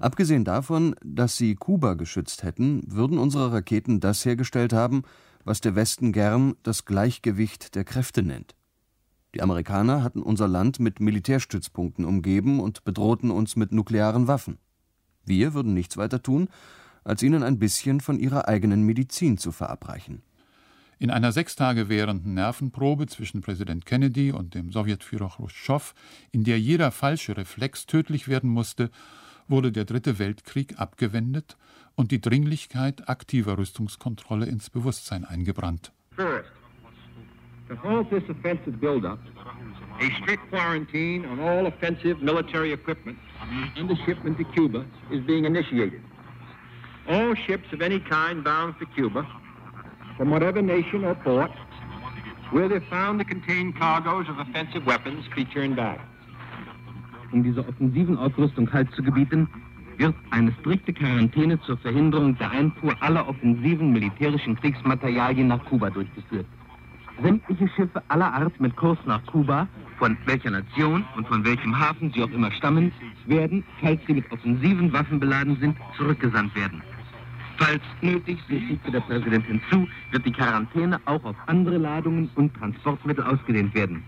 Abgesehen 0.01 0.47
davon, 0.47 0.97
dass 1.05 1.37
sie 1.37 1.57
Kuba 1.57 1.93
geschützt 1.93 2.43
hätten, 2.43 2.85
würden 2.87 3.19
unsere 3.19 3.53
Raketen 3.53 4.01
das 4.01 4.25
hergestellt 4.25 4.73
haben, 4.73 5.03
was 5.47 5.61
der 5.61 5.77
Westen 5.77 6.13
gern 6.13 6.57
das 6.65 6.85
Gleichgewicht 6.85 7.77
der 7.77 7.85
Kräfte 7.85 8.23
nennt. 8.23 8.57
Die 9.35 9.43
Amerikaner 9.43 10.03
hatten 10.03 10.21
unser 10.21 10.49
Land 10.49 10.81
mit 10.81 10.99
Militärstützpunkten 10.99 12.05
umgeben 12.05 12.59
und 12.59 12.85
bedrohten 12.85 13.31
uns 13.31 13.55
mit 13.55 13.71
nuklearen 13.71 14.27
Waffen. 14.27 14.59
Wir 15.25 15.55
würden 15.55 15.73
nichts 15.73 15.97
weiter 15.97 16.21
tun, 16.21 16.49
als 17.05 17.23
ihnen 17.23 17.45
ein 17.45 17.61
bisschen 17.61 18.01
von 18.01 18.19
ihrer 18.19 18.49
eigenen 18.49 18.83
Medizin 18.83 19.39
zu 19.39 19.53
verabreichen. 19.53 20.23
In 20.99 21.11
einer 21.11 21.31
sechs 21.31 21.55
Tage 21.55 21.89
währenden 21.89 22.35
Nervenprobe 22.35 23.07
zwischen 23.07 23.41
Präsident 23.41 23.87
Kennedy 23.87 24.33
und 24.33 24.55
dem 24.55 24.73
Sowjetführer 24.73 25.29
Chruschtschow, 25.29 25.95
in 26.33 26.43
der 26.43 26.59
jeder 26.59 26.91
falsche 26.91 27.37
Reflex 27.37 27.87
tödlich 27.87 28.27
werden 28.27 28.51
musste, 28.51 28.91
wurde 29.49 29.73
der 29.73 29.85
Dritte 29.85 30.19
Weltkrieg 30.19 30.79
abgewendet 30.79 31.57
und 31.95 32.11
die 32.11 32.21
Dringlichkeit 32.21 33.09
aktiver 33.09 33.59
Rüstungskontrolle 33.59 34.47
ins 34.47 34.71
Bewusstsein 34.71 35.25
eingebrannt. 35.25 35.93
First, 36.15 36.51
to 37.69 37.77
halt 37.83 38.09
this 38.11 38.23
offensive 38.29 38.79
buildup, 38.81 39.19
a 40.01 40.11
strict 40.23 40.49
quarantine 40.51 41.25
on 41.27 41.41
all 41.41 41.67
offensive 41.67 42.23
military 42.23 42.73
equipment 42.73 43.19
and 43.77 43.89
the 43.89 43.97
shipment 44.05 44.39
to 44.39 44.45
Cuba 44.55 44.85
is 45.11 45.25
being 45.27 45.45
initiated. 45.45 46.03
All 47.09 47.35
ships 47.35 47.73
of 47.73 47.81
any 47.83 48.01
kind 48.01 48.43
bound 48.45 48.77
for 48.77 48.87
Cuba, 48.87 49.27
from 50.17 50.31
whatever 50.31 50.63
nation 50.63 51.05
or 51.05 51.15
port, 51.15 51.51
where 52.51 52.69
they're 52.69 52.81
found 52.91 53.19
to 53.19 53.25
contain 53.25 53.73
cargoes 53.73 54.29
of 54.29 54.39
offensive 54.39 54.87
weapons, 54.87 55.25
be 55.35 55.45
turned 55.45 55.77
back. 55.77 56.01
Um 57.33 57.43
dieser 57.43 57.69
offensiven 57.69 58.17
Aufrüstung 58.17 58.73
Halt 58.73 58.91
zu 58.93 59.03
gebieten, 59.03 59.49
wird 59.99 60.15
eine 60.31 60.53
strikte 60.61 60.93
Quarantäne 60.93 61.61
zur 61.63 61.77
Verhinderung 61.79 62.37
der 62.39 62.51
Einfuhr 62.51 62.95
aller 63.01 63.27
offensiven 63.29 63.93
militärischen 63.93 64.57
Kriegsmaterialien 64.57 65.49
nach 65.49 65.65
Kuba 65.65 65.91
durchgeführt. 65.91 66.47
Sämtliche 67.23 67.69
Schiffe 67.69 68.03
aller 68.09 68.33
Art 68.33 68.61
mit 68.61 68.77
Kurs 68.77 68.99
nach 69.07 69.25
Kuba, 69.27 69.67
von 69.99 70.17
welcher 70.27 70.51
Nation 70.51 71.03
und 71.17 71.27
von 71.27 71.45
welchem 71.45 71.79
Hafen 71.79 72.13
sie 72.13 72.23
auch 72.23 72.31
immer 72.31 72.53
stammen, 72.53 72.93
werden, 73.27 73.65
falls 73.81 74.01
sie 74.07 74.15
mit 74.15 74.31
offensiven 74.31 74.93
Waffen 74.93 75.19
beladen 75.19 75.57
sind, 75.59 75.77
zurückgesandt 75.97 76.55
werden. 76.55 76.83
Falls 77.57 77.83
nötig, 78.03 78.39
so 78.51 78.55
fügte 78.55 78.91
der 78.91 79.01
Präsident 79.01 79.47
hinzu, 79.47 79.89
wird 80.11 80.27
die 80.27 80.33
Quarantäne 80.33 81.01
auch 81.07 81.25
auf 81.25 81.37
andere 81.47 81.79
Ladungen 81.79 82.29
und 82.35 82.55
Transportmittel 82.55 83.25
ausgedehnt 83.25 83.75
werden. 83.75 84.05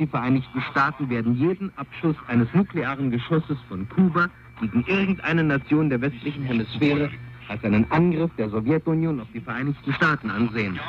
Die 0.00 0.06
Vereinigten 0.06 0.62
Staaten 0.70 1.10
werden 1.10 1.34
jeden 1.34 1.70
Abschuss 1.76 2.16
eines 2.26 2.48
nuklearen 2.54 3.10
Geschosses 3.10 3.58
von 3.68 3.86
Kuba 3.90 4.30
gegen 4.58 4.82
irgendeine 4.86 5.44
Nation 5.44 5.90
der 5.90 6.00
westlichen 6.00 6.42
Hemisphäre 6.42 7.10
als 7.48 7.62
einen 7.64 7.84
Angriff 7.90 8.30
der 8.38 8.48
Sowjetunion 8.48 9.20
auf 9.20 9.26
die 9.34 9.42
Vereinigten 9.42 9.92
Staaten 9.92 10.30
ansehen, 10.30 10.80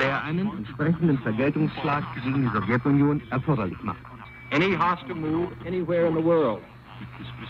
der 0.00 0.24
einen 0.24 0.50
entsprechenden 0.56 1.18
Vergeltungsschlag 1.18 2.02
gegen 2.14 2.44
die 2.44 2.48
Sowjetunion 2.48 3.20
erforderlich 3.28 3.76
macht. 3.82 3.98
Any 4.52 4.74
hostile 4.74 5.16
move 5.16 5.48
anywhere 5.66 6.06
in 6.06 6.14
the 6.14 6.24
world 6.24 6.62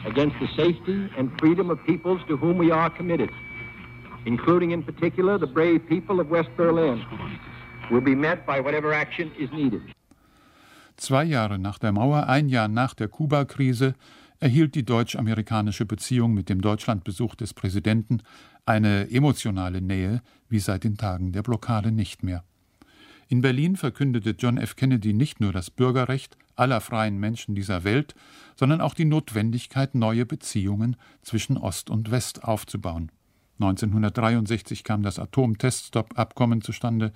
against 0.06 0.34
the 0.40 0.48
safety 0.56 1.08
and 1.16 1.30
freedom 1.38 1.70
of 1.70 1.78
peoples 1.86 2.20
to 2.26 2.36
whom 2.36 2.58
we 2.58 2.72
are 2.72 2.90
committed, 2.90 3.30
including 4.24 4.72
in 4.72 4.82
particular 4.82 5.38
the 5.38 5.46
brave 5.46 5.86
people 5.88 6.18
of 6.18 6.28
West 6.30 6.50
Berlin, 6.56 7.00
will 7.92 8.00
be 8.00 8.16
met 8.16 8.44
by 8.44 8.58
whatever 8.58 8.92
action 8.92 9.30
is 9.38 9.48
needed. 9.52 9.82
Zwei 10.96 11.24
Jahre 11.24 11.58
nach 11.58 11.78
der 11.78 11.92
Mauer, 11.92 12.26
ein 12.26 12.48
Jahr 12.48 12.68
nach 12.68 12.94
der 12.94 13.08
Kuba-Krise, 13.08 13.94
erhielt 14.40 14.74
die 14.74 14.84
deutsch-amerikanische 14.84 15.86
Beziehung 15.86 16.34
mit 16.34 16.48
dem 16.48 16.60
Deutschlandbesuch 16.60 17.34
des 17.34 17.54
Präsidenten 17.54 18.22
eine 18.64 19.10
emotionale 19.10 19.80
Nähe 19.80 20.22
wie 20.48 20.58
seit 20.58 20.84
den 20.84 20.96
Tagen 20.96 21.32
der 21.32 21.42
Blockade 21.42 21.92
nicht 21.92 22.22
mehr. 22.22 22.44
In 23.28 23.40
Berlin 23.40 23.76
verkündete 23.76 24.36
John 24.38 24.56
F. 24.56 24.76
Kennedy 24.76 25.12
nicht 25.12 25.40
nur 25.40 25.52
das 25.52 25.70
Bürgerrecht 25.70 26.36
aller 26.54 26.80
freien 26.80 27.18
Menschen 27.18 27.54
dieser 27.54 27.84
Welt, 27.84 28.14
sondern 28.54 28.80
auch 28.80 28.94
die 28.94 29.04
Notwendigkeit, 29.04 29.94
neue 29.94 30.24
Beziehungen 30.24 30.96
zwischen 31.22 31.56
Ost 31.56 31.90
und 31.90 32.10
West 32.10 32.44
aufzubauen. 32.44 33.10
1963 33.58 34.84
kam 34.84 35.02
das 35.02 35.18
Atomteststop-Abkommen 35.18 36.60
zustande, 36.60 37.12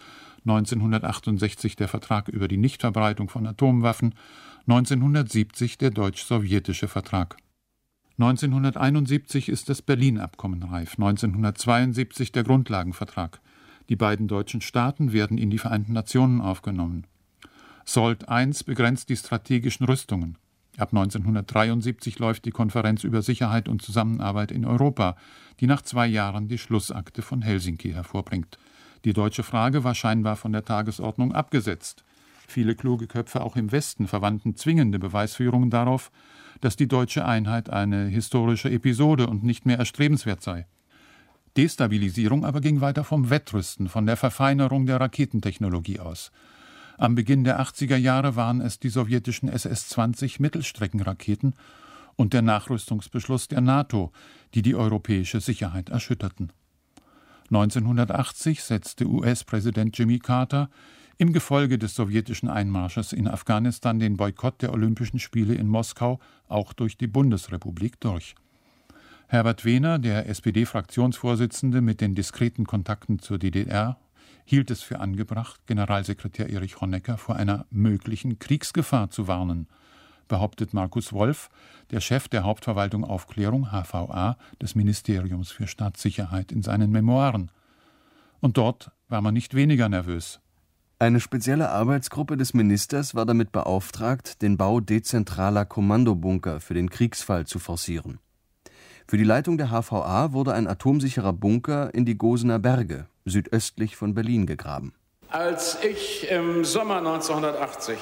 1968 0.46 1.76
der 1.76 1.88
Vertrag 1.88 2.28
über 2.28 2.48
die 2.48 2.56
Nichtverbreitung 2.56 3.28
von 3.28 3.46
Atomwaffen 3.46 4.14
1970 4.66 5.78
der 5.78 5.90
deutsch-sowjetische 5.90 6.88
Vertrag. 6.88 7.36
1971 8.18 9.48
ist 9.48 9.68
das 9.68 9.82
Berlin-Abkommen 9.82 10.62
reif, 10.62 10.92
1972 10.92 12.32
der 12.32 12.44
Grundlagenvertrag. 12.44 13.40
Die 13.88 13.96
beiden 13.96 14.28
deutschen 14.28 14.60
Staaten 14.60 15.12
werden 15.12 15.38
in 15.38 15.50
die 15.50 15.58
Vereinten 15.58 15.94
Nationen 15.94 16.40
aufgenommen. 16.40 17.06
SALT 17.84 18.26
I 18.30 18.50
begrenzt 18.64 19.08
die 19.08 19.16
strategischen 19.16 19.86
Rüstungen. 19.86 20.36
Ab 20.80 20.94
1973 20.94 22.18
läuft 22.20 22.46
die 22.46 22.52
Konferenz 22.52 23.04
über 23.04 23.20
Sicherheit 23.20 23.68
und 23.68 23.82
Zusammenarbeit 23.82 24.50
in 24.50 24.64
Europa, 24.64 25.14
die 25.60 25.66
nach 25.66 25.82
zwei 25.82 26.06
Jahren 26.06 26.48
die 26.48 26.56
Schlussakte 26.56 27.20
von 27.20 27.42
Helsinki 27.42 27.92
hervorbringt. 27.92 28.58
Die 29.04 29.12
deutsche 29.12 29.42
Frage 29.42 29.84
war 29.84 29.94
scheinbar 29.94 30.36
von 30.36 30.52
der 30.52 30.64
Tagesordnung 30.64 31.34
abgesetzt. 31.34 32.02
Viele 32.48 32.74
kluge 32.74 33.08
Köpfe 33.08 33.42
auch 33.42 33.56
im 33.56 33.72
Westen 33.72 34.08
verwandten 34.08 34.56
zwingende 34.56 34.98
Beweisführungen 34.98 35.68
darauf, 35.68 36.10
dass 36.62 36.76
die 36.76 36.88
deutsche 36.88 37.26
Einheit 37.26 37.68
eine 37.68 38.06
historische 38.06 38.70
Episode 38.70 39.26
und 39.26 39.44
nicht 39.44 39.66
mehr 39.66 39.78
erstrebenswert 39.78 40.42
sei. 40.42 40.66
Destabilisierung 41.58 42.46
aber 42.46 42.62
ging 42.62 42.80
weiter 42.80 43.04
vom 43.04 43.28
Wettrüsten, 43.28 43.90
von 43.90 44.06
der 44.06 44.16
Verfeinerung 44.16 44.86
der 44.86 44.98
Raketentechnologie 44.98 46.00
aus. 46.00 46.32
Am 47.00 47.14
Beginn 47.14 47.44
der 47.44 47.58
80er 47.62 47.96
Jahre 47.96 48.36
waren 48.36 48.60
es 48.60 48.78
die 48.78 48.90
sowjetischen 48.90 49.48
SS-20 49.48 50.36
Mittelstreckenraketen 50.42 51.54
und 52.14 52.34
der 52.34 52.42
Nachrüstungsbeschluss 52.42 53.48
der 53.48 53.62
NATO, 53.62 54.12
die 54.52 54.60
die 54.60 54.74
europäische 54.74 55.40
Sicherheit 55.40 55.88
erschütterten. 55.88 56.52
1980 57.48 58.62
setzte 58.62 59.06
US-Präsident 59.06 59.96
Jimmy 59.96 60.18
Carter 60.18 60.68
im 61.16 61.32
Gefolge 61.32 61.78
des 61.78 61.94
sowjetischen 61.94 62.50
Einmarsches 62.50 63.14
in 63.14 63.28
Afghanistan 63.28 63.98
den 63.98 64.18
Boykott 64.18 64.60
der 64.60 64.74
Olympischen 64.74 65.20
Spiele 65.20 65.54
in 65.54 65.68
Moskau 65.68 66.20
auch 66.48 66.74
durch 66.74 66.98
die 66.98 67.06
Bundesrepublik 67.06 67.98
durch. 68.00 68.34
Herbert 69.26 69.64
Wehner, 69.64 69.98
der 69.98 70.28
SPD-Fraktionsvorsitzende 70.28 71.80
mit 71.80 72.02
den 72.02 72.14
diskreten 72.14 72.66
Kontakten 72.66 73.20
zur 73.20 73.38
DDR, 73.38 73.96
hielt 74.50 74.70
es 74.72 74.82
für 74.82 74.98
angebracht, 74.98 75.60
Generalsekretär 75.66 76.50
Erich 76.50 76.80
Honecker 76.80 77.16
vor 77.16 77.36
einer 77.36 77.66
möglichen 77.70 78.40
Kriegsgefahr 78.40 79.08
zu 79.08 79.28
warnen, 79.28 79.68
behauptet 80.26 80.74
Markus 80.74 81.12
Wolf, 81.12 81.50
der 81.92 82.00
Chef 82.00 82.26
der 82.26 82.42
Hauptverwaltung 82.42 83.04
Aufklärung 83.04 83.70
HVA 83.70 84.36
des 84.60 84.74
Ministeriums 84.74 85.52
für 85.52 85.68
Staatssicherheit 85.68 86.50
in 86.50 86.62
seinen 86.62 86.90
Memoiren. 86.90 87.52
Und 88.40 88.56
dort 88.56 88.90
war 89.08 89.20
man 89.20 89.34
nicht 89.34 89.54
weniger 89.54 89.88
nervös. 89.88 90.40
Eine 90.98 91.20
spezielle 91.20 91.70
Arbeitsgruppe 91.70 92.36
des 92.36 92.52
Ministers 92.52 93.14
war 93.14 93.26
damit 93.26 93.52
beauftragt, 93.52 94.42
den 94.42 94.56
Bau 94.56 94.80
dezentraler 94.80 95.64
Kommandobunker 95.64 96.58
für 96.58 96.74
den 96.74 96.90
Kriegsfall 96.90 97.46
zu 97.46 97.60
forcieren. 97.60 98.18
Für 99.10 99.16
die 99.16 99.24
Leitung 99.24 99.58
der 99.58 99.70
HVA 99.70 100.32
wurde 100.34 100.52
ein 100.52 100.68
atomsicherer 100.68 101.32
Bunker 101.32 101.92
in 101.92 102.04
die 102.04 102.16
Gosener 102.16 102.60
Berge, 102.60 103.06
südöstlich 103.24 103.96
von 103.96 104.14
Berlin, 104.14 104.46
gegraben. 104.46 104.94
Als 105.28 105.78
ich 105.82 106.30
im 106.30 106.64
Sommer 106.64 106.98
1980 106.98 107.98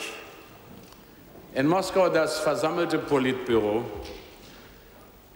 in 1.54 1.66
Moskau 1.66 2.10
das 2.10 2.40
versammelte 2.40 2.98
Politbüro 2.98 3.86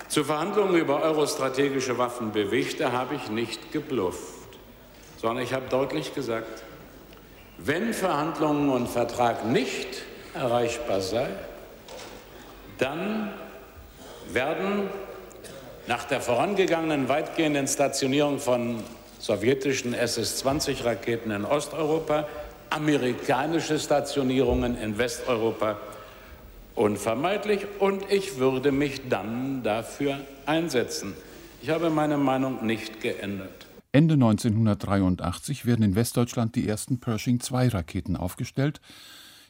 zu 0.09 0.25
Verhandlungen 0.25 0.77
über 0.77 1.01
eurostrategische 1.01 1.97
Waffen 1.97 2.33
bewegte, 2.33 2.93
habe 2.93 3.15
ich 3.15 3.31
nicht 3.31 3.73
geblufft, 3.73 4.59
sondern 5.23 5.43
ich 5.43 5.55
habe 5.55 5.71
deutlich 5.71 6.15
gesagt, 6.15 6.65
wenn 7.57 7.95
Verhandlungen 7.95 8.69
und 8.69 8.91
Vertrag 8.91 9.47
nicht 9.47 10.03
erreichbar 10.35 11.01
sei, 11.01 11.29
dann 12.77 13.31
werden 14.35 14.91
nach 15.87 16.05
der 16.05 16.21
vorangegangenen 16.21 17.09
weitgehenden 17.09 17.67
Stationierung 17.67 18.39
von 18.39 18.83
sowjetischen 19.19 19.95
SS-20-Raketen 19.95 21.31
in 21.31 21.45
Osteuropa 21.45 22.27
amerikanische 22.71 23.79
Stationierungen 23.79 24.77
in 24.79 24.97
Westeuropa 24.97 25.77
unvermeidlich 26.75 27.67
und 27.79 28.03
ich 28.11 28.39
würde 28.39 28.73
mich 28.73 29.09
dann 29.09 29.63
dafür 29.63 30.21
einsetzen. 30.47 31.13
Ich 31.63 31.69
habe 31.69 31.91
meine 31.91 32.17
Meinung 32.17 32.65
nicht 32.67 33.01
geändert. 33.01 33.67
Ende 33.93 34.15
1983 34.15 35.67
werden 35.67 35.85
in 35.85 35.95
Westdeutschland 35.95 36.57
die 36.57 36.67
ersten 36.67 36.99
Pershing-2-Raketen 36.99 38.17
aufgestellt, 38.17 38.81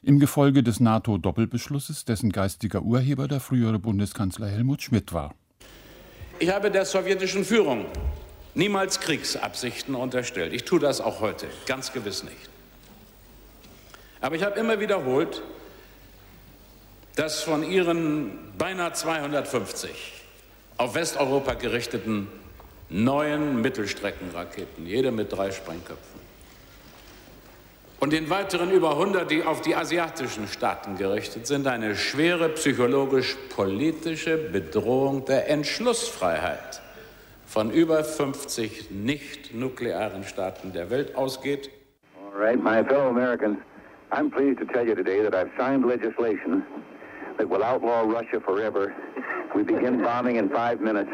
im 0.02 0.18
Gefolge 0.18 0.64
des 0.64 0.80
NATO-Doppelbeschlusses, 0.80 2.04
dessen 2.04 2.32
geistiger 2.32 2.82
Urheber 2.82 3.28
der 3.28 3.38
frühere 3.38 3.78
Bundeskanzler 3.78 4.48
Helmut 4.48 4.82
Schmidt 4.82 5.12
war. 5.12 5.32
Ich 6.42 6.50
habe 6.50 6.72
der 6.72 6.84
sowjetischen 6.84 7.44
Führung 7.44 7.86
niemals 8.54 8.98
Kriegsabsichten 8.98 9.94
unterstellt. 9.94 10.52
Ich 10.52 10.64
tue 10.64 10.80
das 10.80 11.00
auch 11.00 11.20
heute, 11.20 11.46
ganz 11.66 11.92
gewiss 11.92 12.24
nicht. 12.24 12.50
Aber 14.20 14.34
ich 14.34 14.42
habe 14.42 14.58
immer 14.58 14.80
wiederholt, 14.80 15.40
dass 17.14 17.44
von 17.44 17.62
ihren 17.62 18.52
beinahe 18.58 18.92
250 18.92 19.90
auf 20.78 20.96
Westeuropa 20.96 21.54
gerichteten 21.54 22.26
neuen 22.88 23.60
Mittelstreckenraketen, 23.60 24.84
jede 24.84 25.12
mit 25.12 25.30
drei 25.30 25.52
Sprengköpfen. 25.52 26.21
Und 28.02 28.12
den 28.12 28.28
weiteren 28.30 28.72
über 28.72 28.90
100, 28.90 29.30
die 29.30 29.44
auf 29.44 29.60
die 29.60 29.76
asiatischen 29.76 30.48
Staaten 30.48 30.96
gerichtet 30.96 31.46
sind, 31.46 31.68
eine 31.68 31.94
schwere 31.94 32.48
psychologisch-politische 32.48 34.38
Bedrohung 34.38 35.24
der 35.24 35.48
Entschlussfreiheit 35.48 36.82
von 37.46 37.70
über 37.70 38.02
50 38.02 38.90
nicht-nuklearen 38.90 40.24
Staaten 40.24 40.72
der 40.72 40.90
Welt 40.90 41.14
ausgeht. 41.14 41.70
All 42.16 42.42
right, 42.42 42.60
my 42.60 42.82
fellow 42.82 43.08
Americans, 43.08 43.58
I'm 44.10 44.32
pleased 44.32 44.58
to 44.58 44.64
tell 44.64 44.84
you 44.84 44.96
today 44.96 45.22
that 45.22 45.32
I've 45.32 45.52
signed 45.56 45.86
legislation 45.86 46.64
that 47.38 47.48
will 47.48 47.62
outlaw 47.62 48.02
Russia 48.02 48.40
forever 48.40 48.94
We 49.54 49.62
begin 49.64 50.02
bombing 50.02 50.36
in 50.36 50.48
five 50.48 50.80
minutes. 50.80 51.10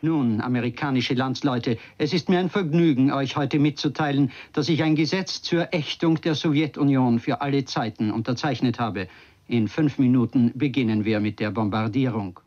Nun, 0.00 0.40
amerikanische 0.40 1.14
Landsleute, 1.14 1.76
es 1.98 2.14
ist 2.14 2.28
mir 2.28 2.38
ein 2.38 2.48
Vergnügen, 2.48 3.12
euch 3.12 3.36
heute 3.36 3.58
mitzuteilen, 3.58 4.32
dass 4.54 4.68
ich 4.70 4.82
ein 4.82 4.94
Gesetz 4.94 5.42
zur 5.42 5.74
Ächtung 5.74 6.20
der 6.22 6.34
Sowjetunion 6.34 7.18
für 7.18 7.42
alle 7.42 7.64
Zeiten 7.66 8.10
unterzeichnet 8.10 8.78
habe. 8.78 9.08
In 9.46 9.68
fünf 9.68 9.98
Minuten 9.98 10.52
beginnen 10.54 11.04
wir 11.04 11.20
mit 11.20 11.38
der 11.38 11.50
Bombardierung. 11.50 12.40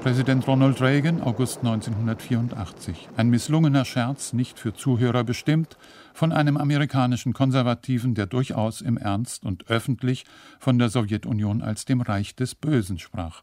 Präsident 0.00 0.48
Ronald 0.48 0.80
Reagan, 0.80 1.20
August 1.20 1.58
1984. 1.58 3.10
Ein 3.18 3.28
misslungener 3.28 3.84
Scherz, 3.84 4.32
nicht 4.32 4.58
für 4.58 4.72
Zuhörer 4.72 5.24
bestimmt, 5.24 5.76
von 6.14 6.32
einem 6.32 6.56
amerikanischen 6.56 7.34
Konservativen, 7.34 8.14
der 8.14 8.24
durchaus 8.24 8.80
im 8.80 8.96
Ernst 8.96 9.44
und 9.44 9.68
öffentlich 9.68 10.24
von 10.58 10.78
der 10.78 10.88
Sowjetunion 10.88 11.60
als 11.60 11.84
dem 11.84 12.00
Reich 12.00 12.34
des 12.34 12.54
Bösen 12.54 12.98
sprach. 12.98 13.42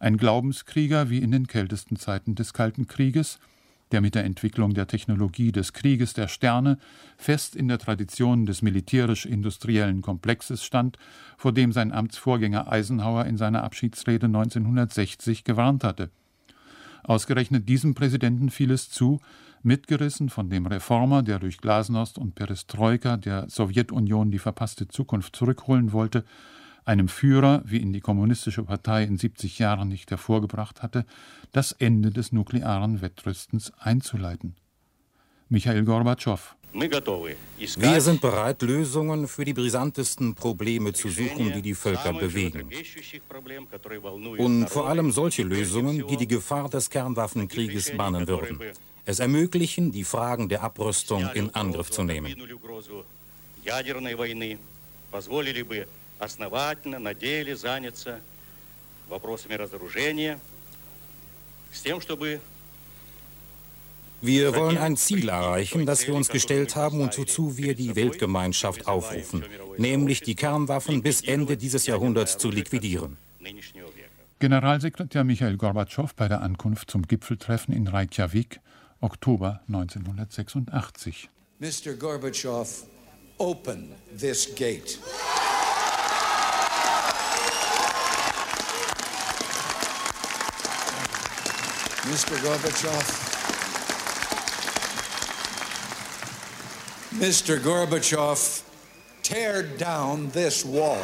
Ein 0.00 0.16
Glaubenskrieger 0.16 1.08
wie 1.08 1.18
in 1.18 1.30
den 1.30 1.46
kältesten 1.46 1.94
Zeiten 1.94 2.34
des 2.34 2.52
Kalten 2.52 2.88
Krieges, 2.88 3.38
der 3.92 4.00
mit 4.00 4.14
der 4.14 4.24
Entwicklung 4.24 4.74
der 4.74 4.86
Technologie 4.86 5.52
des 5.52 5.72
Krieges 5.72 6.14
der 6.14 6.28
Sterne 6.28 6.78
fest 7.16 7.54
in 7.54 7.68
der 7.68 7.78
Tradition 7.78 8.46
des 8.46 8.62
militärisch-industriellen 8.62 10.02
Komplexes 10.02 10.64
stand, 10.64 10.98
vor 11.36 11.52
dem 11.52 11.72
sein 11.72 11.92
Amtsvorgänger 11.92 12.70
Eisenhower 12.70 13.26
in 13.26 13.36
seiner 13.36 13.62
Abschiedsrede 13.62 14.26
1960 14.26 15.44
gewarnt 15.44 15.84
hatte. 15.84 16.10
Ausgerechnet 17.04 17.68
diesem 17.68 17.94
Präsidenten 17.94 18.50
fiel 18.50 18.70
es 18.70 18.88
zu, 18.88 19.20
mitgerissen 19.62 20.28
von 20.28 20.50
dem 20.50 20.66
Reformer, 20.66 21.22
der 21.22 21.38
durch 21.38 21.58
Glasnost 21.58 22.18
und 22.18 22.34
Perestroika 22.34 23.16
der 23.16 23.48
Sowjetunion 23.48 24.30
die 24.30 24.38
verpasste 24.38 24.88
Zukunft 24.88 25.36
zurückholen 25.36 25.92
wollte, 25.92 26.24
einem 26.84 27.08
Führer, 27.08 27.62
wie 27.64 27.78
ihn 27.78 27.92
die 27.92 28.00
Kommunistische 28.00 28.64
Partei 28.64 29.04
in 29.04 29.16
70 29.16 29.58
Jahren 29.58 29.88
nicht 29.88 30.10
hervorgebracht 30.10 30.82
hatte, 30.82 31.04
das 31.52 31.72
Ende 31.72 32.10
des 32.10 32.32
nuklearen 32.32 33.00
Wettrüstens 33.02 33.72
einzuleiten. 33.78 34.56
Michael 35.48 35.84
Gorbatschow. 35.84 36.56
Wir 36.74 38.00
sind 38.00 38.22
bereit, 38.22 38.62
Lösungen 38.62 39.28
für 39.28 39.44
die 39.44 39.52
brisantesten 39.52 40.34
Probleme 40.34 40.94
zu 40.94 41.10
suchen, 41.10 41.52
die 41.52 41.60
die 41.60 41.74
Völker 41.74 42.14
bewegen. 42.14 42.70
Und 44.38 44.70
vor 44.70 44.88
allem 44.88 45.12
solche 45.12 45.42
Lösungen, 45.42 46.06
die 46.06 46.16
die 46.16 46.28
Gefahr 46.28 46.70
des 46.70 46.88
Kernwaffenkrieges 46.88 47.94
bannen 47.94 48.26
würden. 48.26 48.58
Es 49.04 49.18
ermöglichen, 49.18 49.92
die 49.92 50.04
Fragen 50.04 50.48
der 50.48 50.62
Abrüstung 50.62 51.28
in 51.34 51.54
Angriff 51.54 51.90
zu 51.90 52.04
nehmen 52.04 52.34
основательно 56.21 56.99
на 56.99 57.13
деле 57.13 57.55
заняться 57.55 58.21
вопросами 59.07 59.53
разоружения, 59.53 60.39
с 61.71 61.81
тем, 61.81 62.01
чтобы 62.01 62.39
wir 64.21 64.55
wollen 64.55 64.79
ein 64.79 64.97
Ziel 64.97 65.29
erreichen, 65.29 65.85
das 65.85 66.07
wir 66.07 66.15
uns 66.15 66.29
gestellt 66.29 66.75
haben 66.75 67.01
und 67.01 67.15
wozu 67.17 67.57
wir 67.57 67.75
die 67.75 67.95
Weltgemeinschaft 67.95 68.87
aufrufen, 68.87 69.45
nämlich 69.77 70.21
die 70.21 70.33
Kernwaffen 70.33 71.03
bis 71.03 71.21
Ende 71.21 71.55
dieses 71.55 71.85
Jahrhunderts 71.85 72.37
zu 72.37 72.49
liquidieren. 72.49 73.17
Generalsekretär 74.39 75.23
Michael 75.23 75.57
Gorbatschow 75.57 76.13
bei 76.15 76.27
der 76.27 76.41
Ankunft 76.41 76.89
zum 76.91 77.03
Gipfeltreffen 77.03 77.73
in 77.73 77.87
Reykjavik, 77.87 78.59
Oktober 79.01 79.61
1986. 79.67 81.29
Mr. 81.59 81.93
Gorbatschow, 81.93 82.67
open 83.37 83.91
this 84.15 84.53
gate. 84.55 84.99
Mr. 92.10 92.36
Gorbachev. 92.42 93.06
Mr. 97.12 97.60
Gorbachev, 97.60 98.64
tear 99.22 99.62
down 99.62 100.28
this 100.32 100.64
wall. 100.64 100.98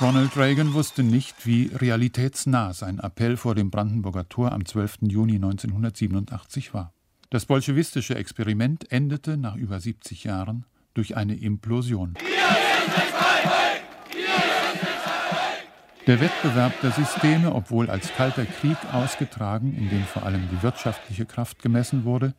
Ronald 0.00 0.34
Reagan 0.38 0.72
wusste 0.72 1.02
nicht, 1.02 1.44
wie 1.44 1.66
realitätsnah 1.66 2.72
sein 2.72 2.98
Appell 2.98 3.36
vor 3.36 3.54
dem 3.54 3.70
Brandenburger 3.70 4.26
Tor 4.26 4.52
am 4.52 4.64
12. 4.64 5.00
Juni 5.02 5.34
1987 5.34 6.72
war. 6.72 6.94
Das 7.28 7.44
bolschewistische 7.44 8.14
Experiment 8.14 8.90
endete 8.90 9.36
nach 9.36 9.56
über 9.56 9.78
70 9.78 10.24
Jahren 10.24 10.64
durch 10.94 11.14
eine 11.18 11.36
Implosion. 11.36 12.14
Der 16.06 16.20
Wettbewerb 16.20 16.80
der 16.80 16.90
Systeme, 16.90 17.54
obwohl 17.54 17.88
als 17.88 18.12
kalter 18.12 18.44
Krieg 18.44 18.76
ausgetragen, 18.92 19.74
in 19.76 19.88
dem 19.88 20.02
vor 20.02 20.24
allem 20.24 20.48
die 20.50 20.62
wirtschaftliche 20.62 21.26
Kraft 21.26 21.62
gemessen 21.62 22.04
wurde, 22.04 22.34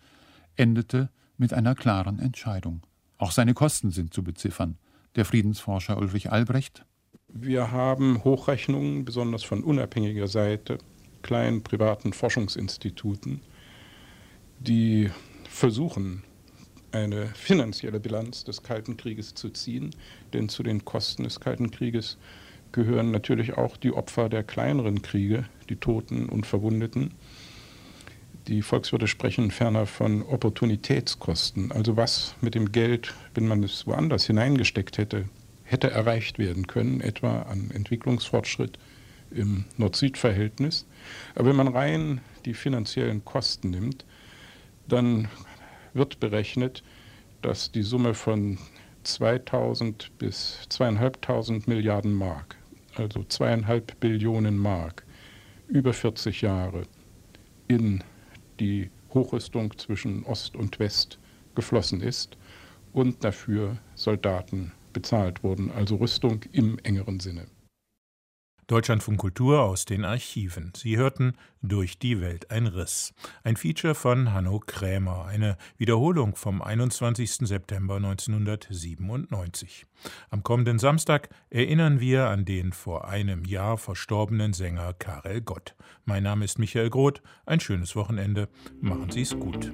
endete 0.55 1.09
mit 1.37 1.53
einer 1.53 1.73
klaren 1.73 2.19
Entscheidung. 2.19 2.81
Auch 3.17 3.31
seine 3.31 3.53
Kosten 3.53 3.91
sind 3.91 4.13
zu 4.13 4.23
beziffern. 4.23 4.77
Der 5.15 5.25
Friedensforscher 5.25 5.97
Ulrich 5.97 6.31
Albrecht 6.31 6.85
wir 7.35 7.71
haben 7.71 8.23
Hochrechnungen, 8.23 9.05
besonders 9.05 9.43
von 9.43 9.63
unabhängiger 9.63 10.27
Seite, 10.27 10.77
kleinen 11.23 11.63
privaten 11.63 12.13
Forschungsinstituten, 12.13 13.41
die 14.59 15.09
versuchen, 15.49 16.21
eine 16.91 17.25
finanzielle 17.25 17.99
Bilanz 17.99 18.43
des 18.43 18.61
Kalten 18.61 18.97
Krieges 18.97 19.33
zu 19.33 19.49
ziehen, 19.49 19.95
denn 20.31 20.47
zu 20.47 20.61
den 20.61 20.85
Kosten 20.85 21.23
des 21.23 21.39
Kalten 21.39 21.71
Krieges 21.71 22.19
gehören 22.73 23.11
natürlich 23.11 23.57
auch 23.57 23.77
die 23.77 23.93
Opfer 23.93 24.27
der 24.27 24.43
kleineren 24.43 25.01
Kriege, 25.01 25.45
die 25.69 25.77
Toten 25.77 26.27
und 26.27 26.45
Verwundeten. 26.45 27.11
Die 28.47 28.61
Volkswirte 28.61 29.07
sprechen 29.07 29.51
ferner 29.51 29.85
von 29.85 30.21
Opportunitätskosten, 30.21 31.71
also 31.71 31.95
was 31.95 32.35
mit 32.41 32.55
dem 32.55 32.73
Geld, 32.73 33.13
wenn 33.35 33.47
man 33.47 33.63
es 33.63 33.87
woanders 33.87 34.25
hineingesteckt 34.25 34.97
hätte, 34.97 35.29
hätte 35.63 35.89
erreicht 35.89 36.39
werden 36.39 36.67
können, 36.67 36.99
etwa 36.99 37.43
an 37.43 37.71
Entwicklungsfortschritt 37.71 38.77
im 39.31 39.63
Nord-Süd-Verhältnis. 39.77 40.85
Aber 41.35 41.49
wenn 41.49 41.55
man 41.55 41.69
rein 41.69 42.19
die 42.43 42.53
finanziellen 42.53 43.23
Kosten 43.23 43.69
nimmt, 43.69 44.03
dann 44.87 45.29
wird 45.93 46.19
berechnet, 46.19 46.83
dass 47.41 47.71
die 47.71 47.83
Summe 47.83 48.13
von 48.13 48.57
2000 49.03 50.11
bis 50.17 50.59
2500 50.69 51.67
Milliarden 51.67 52.13
Mark, 52.13 52.55
also 52.95 53.23
zweieinhalb 53.23 53.99
Billionen 53.99 54.57
Mark, 54.57 55.05
über 55.67 55.93
40 55.93 56.41
Jahre 56.41 56.83
in 57.67 58.03
die 58.59 58.89
Hochrüstung 59.13 59.77
zwischen 59.77 60.23
Ost 60.25 60.55
und 60.55 60.79
West 60.79 61.19
geflossen 61.55 62.01
ist 62.01 62.37
und 62.93 63.23
dafür 63.23 63.77
Soldaten 63.95 64.71
bezahlt 64.91 65.43
wurden, 65.43 65.71
also 65.71 65.95
Rüstung 65.95 66.41
im 66.51 66.77
engeren 66.83 67.19
Sinne. 67.19 67.45
Deutschlandfunk 68.67 69.19
Kultur 69.19 69.61
aus 69.61 69.83
den 69.85 70.05
Archiven. 70.05 70.71
Sie 70.75 70.97
hörten 70.97 71.33
Durch 71.61 71.99
die 71.99 72.21
Welt 72.21 72.49
ein 72.49 72.67
Riss. 72.67 73.13
Ein 73.43 73.57
Feature 73.57 73.95
von 73.95 74.33
Hanno 74.33 74.59
Krämer, 74.59 75.25
eine 75.25 75.57
Wiederholung 75.77 76.35
vom 76.35 76.61
21. 76.61 77.47
September 77.47 77.97
1997. 77.97 79.85
Am 80.29 80.43
kommenden 80.43 80.79
Samstag 80.79 81.29
erinnern 81.49 81.99
wir 81.99 82.27
an 82.27 82.45
den 82.45 82.71
vor 82.71 83.07
einem 83.07 83.43
Jahr 83.45 83.77
verstorbenen 83.77 84.53
Sänger 84.53 84.93
Karel 84.93 85.41
Gott. 85.41 85.75
Mein 86.05 86.23
Name 86.23 86.45
ist 86.45 86.57
Michael 86.57 86.89
Groth. 86.89 87.21
Ein 87.45 87.59
schönes 87.59 87.95
Wochenende. 87.95 88.47
Machen 88.79 89.11
Sie 89.11 89.21
es 89.21 89.37
gut. 89.37 89.71